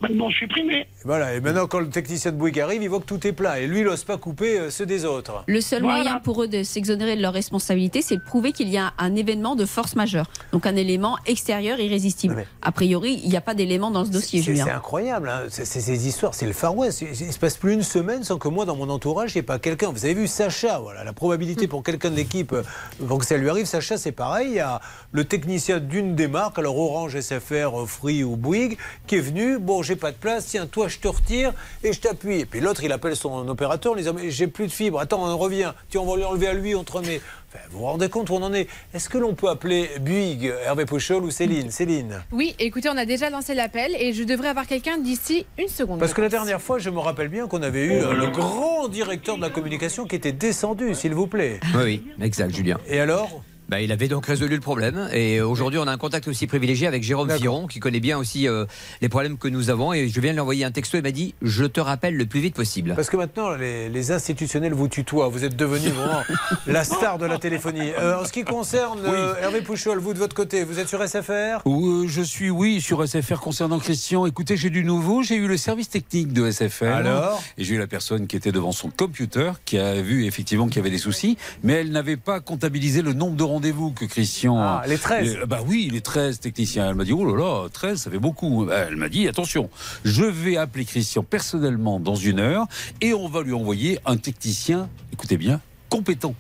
[0.02, 0.88] ben, ils m'ont supprimé.
[1.06, 3.60] Voilà, et maintenant, quand le technicien de Bouygues arrive, il voit que tout est plat.
[3.60, 5.44] Et lui, il n'ose pas couper euh, ceux des autres.
[5.46, 8.78] Le seul moyen pour eux de s'exonérer de leur responsabilité, c'est de prouver qu'il y
[8.78, 10.26] a un événement de force majeure.
[10.52, 12.46] Donc un élément extérieur irrésistible.
[12.64, 14.66] A priori, il n'y a pas d'élément dans ce dossier, C'est Julien.
[14.66, 15.44] c'est incroyable, hein.
[15.50, 17.02] C'est- ces histoires, c'est le Far West.
[17.02, 19.40] Il il se passe plus une semaine sans que moi, dans mon entourage, il n'y
[19.42, 19.92] ait pas quelqu'un.
[19.92, 22.64] Vous avez vu Sacha, voilà, la probabilité pour quelqu'un de l'équipe, euh,
[23.08, 24.48] pour que ça lui arrive, Sacha, c'est pareil.
[24.50, 28.78] Il y a le technicien d'une des marques, alors Orange, SFR, euh, Free ou Bouygues,
[29.06, 29.60] qui est venu.
[29.60, 31.54] Bon, j'ai pas de place, tiens, toi, je te retire
[31.84, 32.40] et je t'appuie.
[32.42, 35.00] Et puis l'autre, il appelle son opérateur en lui disant Mais j'ai plus de fibre,
[35.00, 35.74] attends, on revient.
[35.90, 37.22] Tiens, on va lui enlever à lui, on te remet.
[37.48, 38.68] Enfin, vous vous rendez compte où on en est?
[38.94, 41.72] Est-ce que l'on peut appeler Bouygues, Hervé Pouchol ou Céline?
[41.72, 42.24] Céline?
[42.32, 46.00] Oui, écoutez, on a déjà lancé l'appel et je devrais avoir quelqu'un d'ici une seconde.
[46.00, 48.88] Parce que la dernière fois, je me rappelle bien qu'on avait eu euh, le grand
[48.88, 51.60] directeur de la communication qui était descendu, s'il vous plaît.
[51.76, 52.78] Oui, oui, exact, Julien.
[52.88, 53.42] Et alors?
[53.70, 56.88] Bah, il avait donc résolu le problème et aujourd'hui on a un contact aussi privilégié
[56.88, 58.66] avec Jérôme Firon qui connaît bien aussi euh,
[59.02, 61.12] les problèmes que nous avons et je viens de lui envoyer un texto il m'a
[61.12, 62.94] dit je te rappelle le plus vite possible.
[62.96, 65.28] Parce que maintenant, les, les institutionnels vous tutoient.
[65.28, 66.24] Vous êtes devenu vraiment
[66.68, 67.92] la star de la téléphonie.
[67.98, 71.02] Euh, en ce qui concerne euh, Hervé Pouchol, vous de votre côté, vous êtes sur
[71.08, 74.26] SFR Où, euh, je suis, oui, sur SFR concernant Christian.
[74.26, 75.24] Écoutez, j'ai du nouveau.
[75.24, 76.86] J'ai eu le service technique de SFR.
[76.86, 77.42] Alors?
[77.58, 80.78] Et j'ai eu la personne qui était devant son computer, qui a vu effectivement qu'il
[80.78, 84.58] y avait des soucis, mais elle n'avait pas comptabilisé le nombre de rendez-vous que Christian.
[84.60, 85.38] Ah, les 13.
[85.38, 86.90] Euh, bah oui, les 13 techniciens.
[86.90, 88.66] Elle m'a dit, oh là là, 13, ça fait beaucoup.
[88.66, 89.70] Bah, Elle m'a dit, attention,
[90.04, 92.68] je vais appeler Christian personnellement dans une heure
[93.00, 96.36] et on va lui envoyer un technicien, écoutez bien, compétent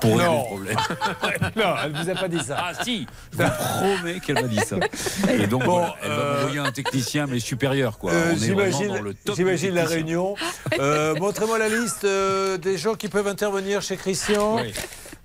[0.00, 0.76] pour régler le problème.
[1.56, 2.56] non, elle vous a pas dit ça.
[2.58, 4.76] Ah si, je vous promets qu'elle m'a dit ça.
[5.30, 8.12] Et donc, Bon, elle va euh, m'envoyer un technicien, mais supérieur, quoi.
[8.12, 10.34] Euh, J'imagine la réunion.
[10.78, 14.56] Euh, Montrez-moi la liste des gens qui peuvent intervenir chez Christian.
[14.56, 14.72] Oui.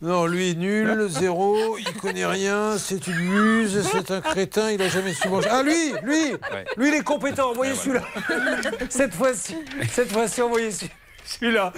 [0.01, 4.87] Non, lui, nul, zéro, il connaît rien, c'est une muse, c'est un crétin, il a
[4.87, 5.49] jamais su manger.
[5.51, 6.37] Ah, lui, lui,
[6.77, 8.03] lui, il est compétent, envoyez celui-là.
[8.89, 9.57] Cette fois-ci,
[9.91, 10.91] cette fois-ci, envoyez celui-
[11.25, 11.73] celui-là.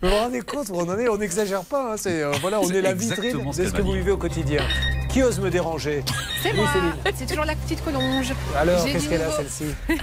[0.00, 3.44] Vous vous rendez compte on n'exagère pas, hein, c'est, euh, voilà, on est la vitrine
[3.44, 4.62] de ce que vous vivez au quotidien.
[5.14, 6.02] Qui ose me déranger
[6.42, 6.68] C'est Oui, moi,
[7.14, 8.32] c'est toujours la petite collonge.
[8.58, 9.64] Alors, J'ai qu'est-ce du qu'elle a, celle-ci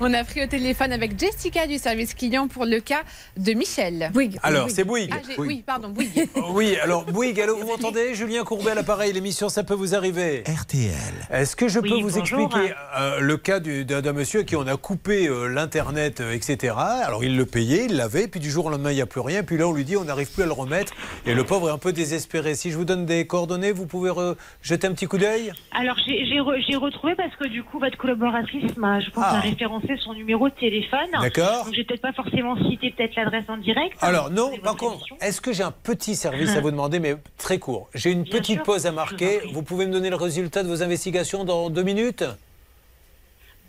[0.00, 3.02] On a pris au téléphone avec Jessica du service client pour le cas
[3.36, 4.10] de Michel.
[4.12, 4.40] Bouygues.
[4.42, 5.12] Alors, c'est Bouygues.
[5.14, 6.28] Ah, j'ai- oui, pardon, Bouygues.
[6.54, 10.42] Oui, alors Bouygues, allô, vous m'entendez Julien Courbet à l'appareil, l'émission Ça peut vous arriver.
[10.44, 10.90] RTL.
[11.30, 12.40] Est-ce que je peux Oui, vous bonjour.
[12.40, 16.20] expliquer euh, le cas du- d'un d'un monsieur à qui on a coupé euh, l'Internet,
[16.20, 16.74] euh, etc.
[17.04, 19.20] Alors il le payait, il l'avait, puis du jour au lendemain, il n'y a plus
[19.20, 19.44] rien.
[19.44, 20.92] Puis là, on lui dit, on n'arrive plus à le remettre.
[21.26, 22.56] Et le pauvre est un peu désespéré.
[22.56, 25.96] Si je vous donne des coordonnées, vous pouvez re- jeter un petit coup d'œil Alors
[26.06, 29.36] j'ai j'ai re- j'ai retrouvé parce que du coup votre collaboratrice m'a, je pense, Ah.
[29.36, 30.98] a référencé son numéro de téléphone.
[31.20, 31.64] D'accord.
[31.64, 33.96] Donc j'ai peut-être pas forcément cité peut-être l'adresse en direct.
[34.00, 37.58] Alors non, par contre, est-ce que j'ai un petit service à vous demander, mais très
[37.58, 37.88] court?
[37.94, 39.40] J'ai une petite sûr, pause à marquer.
[39.52, 42.24] Vous pouvez me donner le résultat de vos investigations dans deux minutes?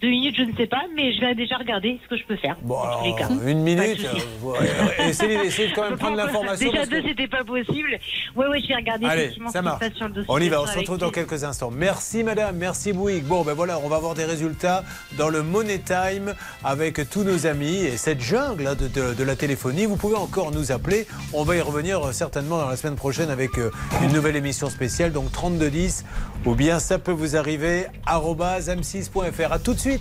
[0.04, 2.36] Deux minutes, je ne sais pas, mais je vais déjà regarder ce que je peux
[2.36, 2.58] faire.
[2.62, 3.30] Bon, les cas.
[3.48, 4.06] une minute.
[4.46, 6.68] euh, essayez, essayez de quand même prendre l'information.
[6.70, 7.98] Déjà parce que- deux, c'était pas possible.
[8.36, 9.82] Oui, oui, je vais regarder Allez, ça marche.
[9.96, 10.28] sur le dossier.
[10.30, 11.72] On y va, on se retrouve dans quelques instants.
[11.72, 13.24] Merci madame, merci Bouygues.
[13.24, 14.84] Bon, ben voilà, on va avoir des résultats
[15.18, 16.34] dans le Money Time
[16.66, 19.86] avec tous nos amis et cette jungle hein, de, de- de la téléphonie.
[19.86, 21.08] Vous pouvez encore nous appeler.
[21.32, 23.72] On va y revenir euh, certainement dans la semaine prochaine avec euh,
[24.02, 26.04] une nouvelle émission spéciale, donc 3210
[26.46, 29.54] ou bien ça peut vous arriver, arobase m6.fr.
[29.54, 29.93] À tout de suite.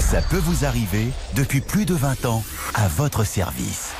[0.00, 3.92] Ça peut vous arriver depuis plus de 20 ans à votre service.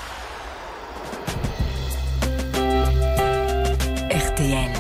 [4.11, 4.71] RTL.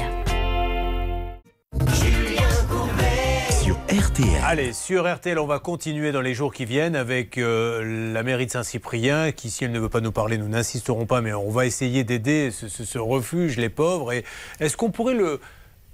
[3.62, 4.26] Sur RTL.
[4.44, 8.46] Allez, sur RTL, on va continuer dans les jours qui viennent avec euh, la mairie
[8.46, 11.50] de Saint-Cyprien, qui, si elle ne veut pas nous parler, nous n'insisterons pas, mais on
[11.50, 14.12] va essayer d'aider ce, ce- ce refuge, les pauvres.
[14.12, 14.24] Et
[14.60, 15.40] est-ce qu'on pourrait le.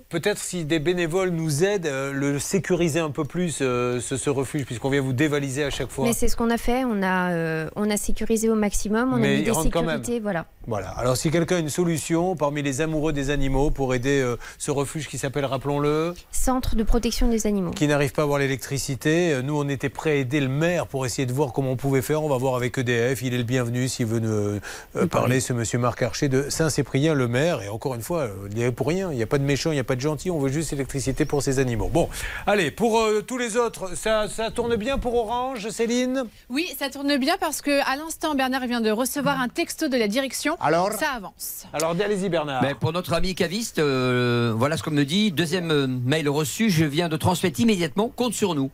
[0.08, 4.30] Peut-être si des bénévoles nous aident, euh, le sécuriser un peu plus, euh, ce, ce
[4.30, 6.04] refuge, puisqu'on vient vous dévaliser à chaque fois.
[6.06, 6.84] Mais c'est ce qu'on a fait.
[6.84, 9.12] On a, euh, on a sécurisé au maximum.
[9.12, 10.20] On Mais a mis des sécurités.
[10.20, 10.46] Voilà.
[10.66, 10.88] Voilà.
[10.90, 14.70] Alors, si quelqu'un a une solution parmi les amoureux des animaux pour aider euh, ce
[14.70, 17.70] refuge qui s'appelle, rappelons-le, Centre de protection des animaux.
[17.72, 19.32] qui n'arrive pas à avoir l'électricité.
[19.34, 21.76] Euh, Nous, on était prêts à aider le maire pour essayer de voir comment on
[21.76, 22.22] pouvait faire.
[22.22, 23.20] On va voir avec EDF.
[23.22, 24.60] Il est le bienvenu s'il veut nous
[24.96, 27.60] euh, parler, ce monsieur Marc Archer de Saint-Cyprien, le maire.
[27.62, 29.10] Et encore une fois, il n'y a pour rien.
[29.10, 30.30] Il n'y a pas de méchant, il n'y a pas gentil.
[30.30, 31.88] On veut juste l'électricité pour ces animaux.
[31.92, 32.08] Bon,
[32.46, 36.24] allez, pour euh, tous les autres, ça, ça tourne bien pour Orange, Céline?
[36.48, 39.96] Oui, ça tourne bien parce que à l'instant, Bernard vient de recevoir un texto de
[39.96, 40.56] la direction.
[40.60, 41.66] Alors Ça avance.
[41.72, 42.62] Alors, allez-y, Bernard.
[42.62, 45.32] Ben, pour notre ami caviste, euh, voilà ce qu'on me dit.
[45.32, 48.10] Deuxième euh, mail reçu, je viens de transmettre immédiatement.
[48.14, 48.70] Compte sur nous.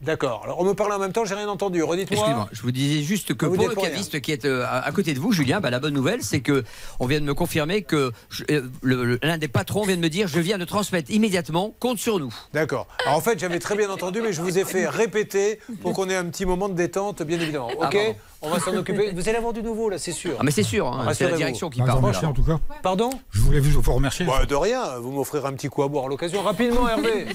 [0.00, 0.42] D'accord.
[0.44, 1.82] Alors on me parle en même temps, j'ai rien entendu.
[1.82, 2.18] Redites-moi.
[2.18, 3.90] Excusez-moi, je vous disais juste que vous pour le rien.
[3.90, 6.62] caviste qui est euh, à côté de vous, Julien, bah, la bonne nouvelle, c'est que
[7.00, 8.12] on vient de me confirmer que
[8.50, 12.20] euh, l'un des patrons vient de me dire je viens de transmettre immédiatement, compte sur
[12.20, 12.32] nous.
[12.52, 12.86] D'accord.
[13.04, 16.08] Alors en fait, j'avais très bien entendu, mais je vous ai fait répéter pour qu'on
[16.08, 17.70] ait un petit moment de détente, bien évidemment.
[17.80, 17.96] Ah, Ok.
[18.40, 19.10] On va s'en occuper.
[19.12, 20.36] Vous allez avoir du nouveau, là, c'est sûr.
[20.38, 22.14] Ah mais c'est sûr, hein, c'est la direction qui Bah, parle.
[22.24, 22.58] en tout cas.
[22.82, 24.24] Pardon Je voulais vous vous remercier.
[24.26, 26.42] Bah, De rien, vous m'offrirez un petit coup à boire à l'occasion.
[26.42, 27.26] Rapidement, Hervé.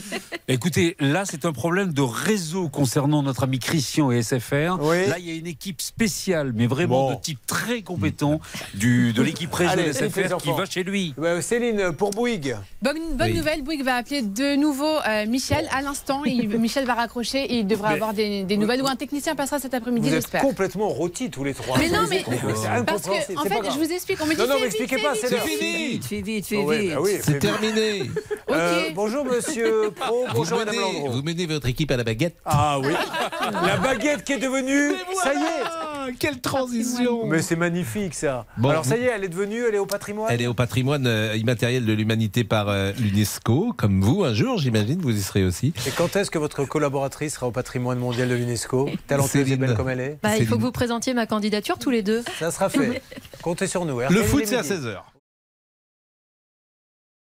[0.47, 4.77] Écoutez, là, c'est un problème de réseau concernant notre ami Christian et SFR.
[4.81, 5.07] Oui.
[5.07, 7.15] Là, il y a une équipe spéciale, mais vraiment Bon.
[7.15, 8.39] de type très compétent
[8.73, 11.13] du, de l'équipe réseau Allez, de SFR qui va chez lui.
[11.17, 12.55] Bah, Céline, pour Bouygues.
[12.81, 13.37] Bonne, bonne Oui.
[13.37, 16.21] nouvelle, Bouygues va appeler de nouveau euh, Michel à l'instant.
[16.25, 19.59] Michel va raccrocher et il devra Mais- avoir des, des nouvelles ou un technicien passera
[19.59, 20.41] cet après-midi, j'espère.
[20.41, 21.77] complètement rôtis tous les trois.
[21.77, 24.19] Mais non, mais C'est parce que en c'est fait, je vous explique.
[24.21, 25.45] On me dit Non, non, m'expliquez pas, c'est fais l'heure.
[25.45, 25.59] vite.
[25.59, 26.93] Fais vite, fais vite, fais ouais, vite.
[26.99, 28.09] oui, C'est terminé.
[28.51, 31.09] Euh, bonjour Monsieur Pro, bonjour vous, Madame Landreau.
[31.11, 32.35] vous menez votre équipe à la baguette.
[32.45, 32.93] Ah oui,
[33.65, 34.91] la baguette qui est devenue,
[35.23, 36.13] ça y est.
[36.19, 38.45] Quelle transition Mais c'est magnifique ça.
[38.57, 40.29] Bon, Alors ça y est, elle est devenue, elle est au patrimoine.
[40.31, 44.57] Elle est au patrimoine euh, immatériel de l'humanité par euh, l'UNESCO, comme vous, un jour,
[44.59, 45.73] j'imagine, vous y serez aussi.
[45.87, 48.89] Et quand est-ce que votre collaboratrice sera au patrimoine mondial de l'UNESCO?
[49.07, 49.57] Talentueuse et Céline.
[49.65, 50.17] belle comme elle est?
[50.21, 52.23] Bah, il faut que vous présentiez ma candidature tous les deux.
[52.37, 53.01] Ça sera fait.
[53.41, 54.01] Comptez sur nous.
[54.01, 54.73] Le Regardez foot, c'est à midi.
[54.73, 54.97] 16h.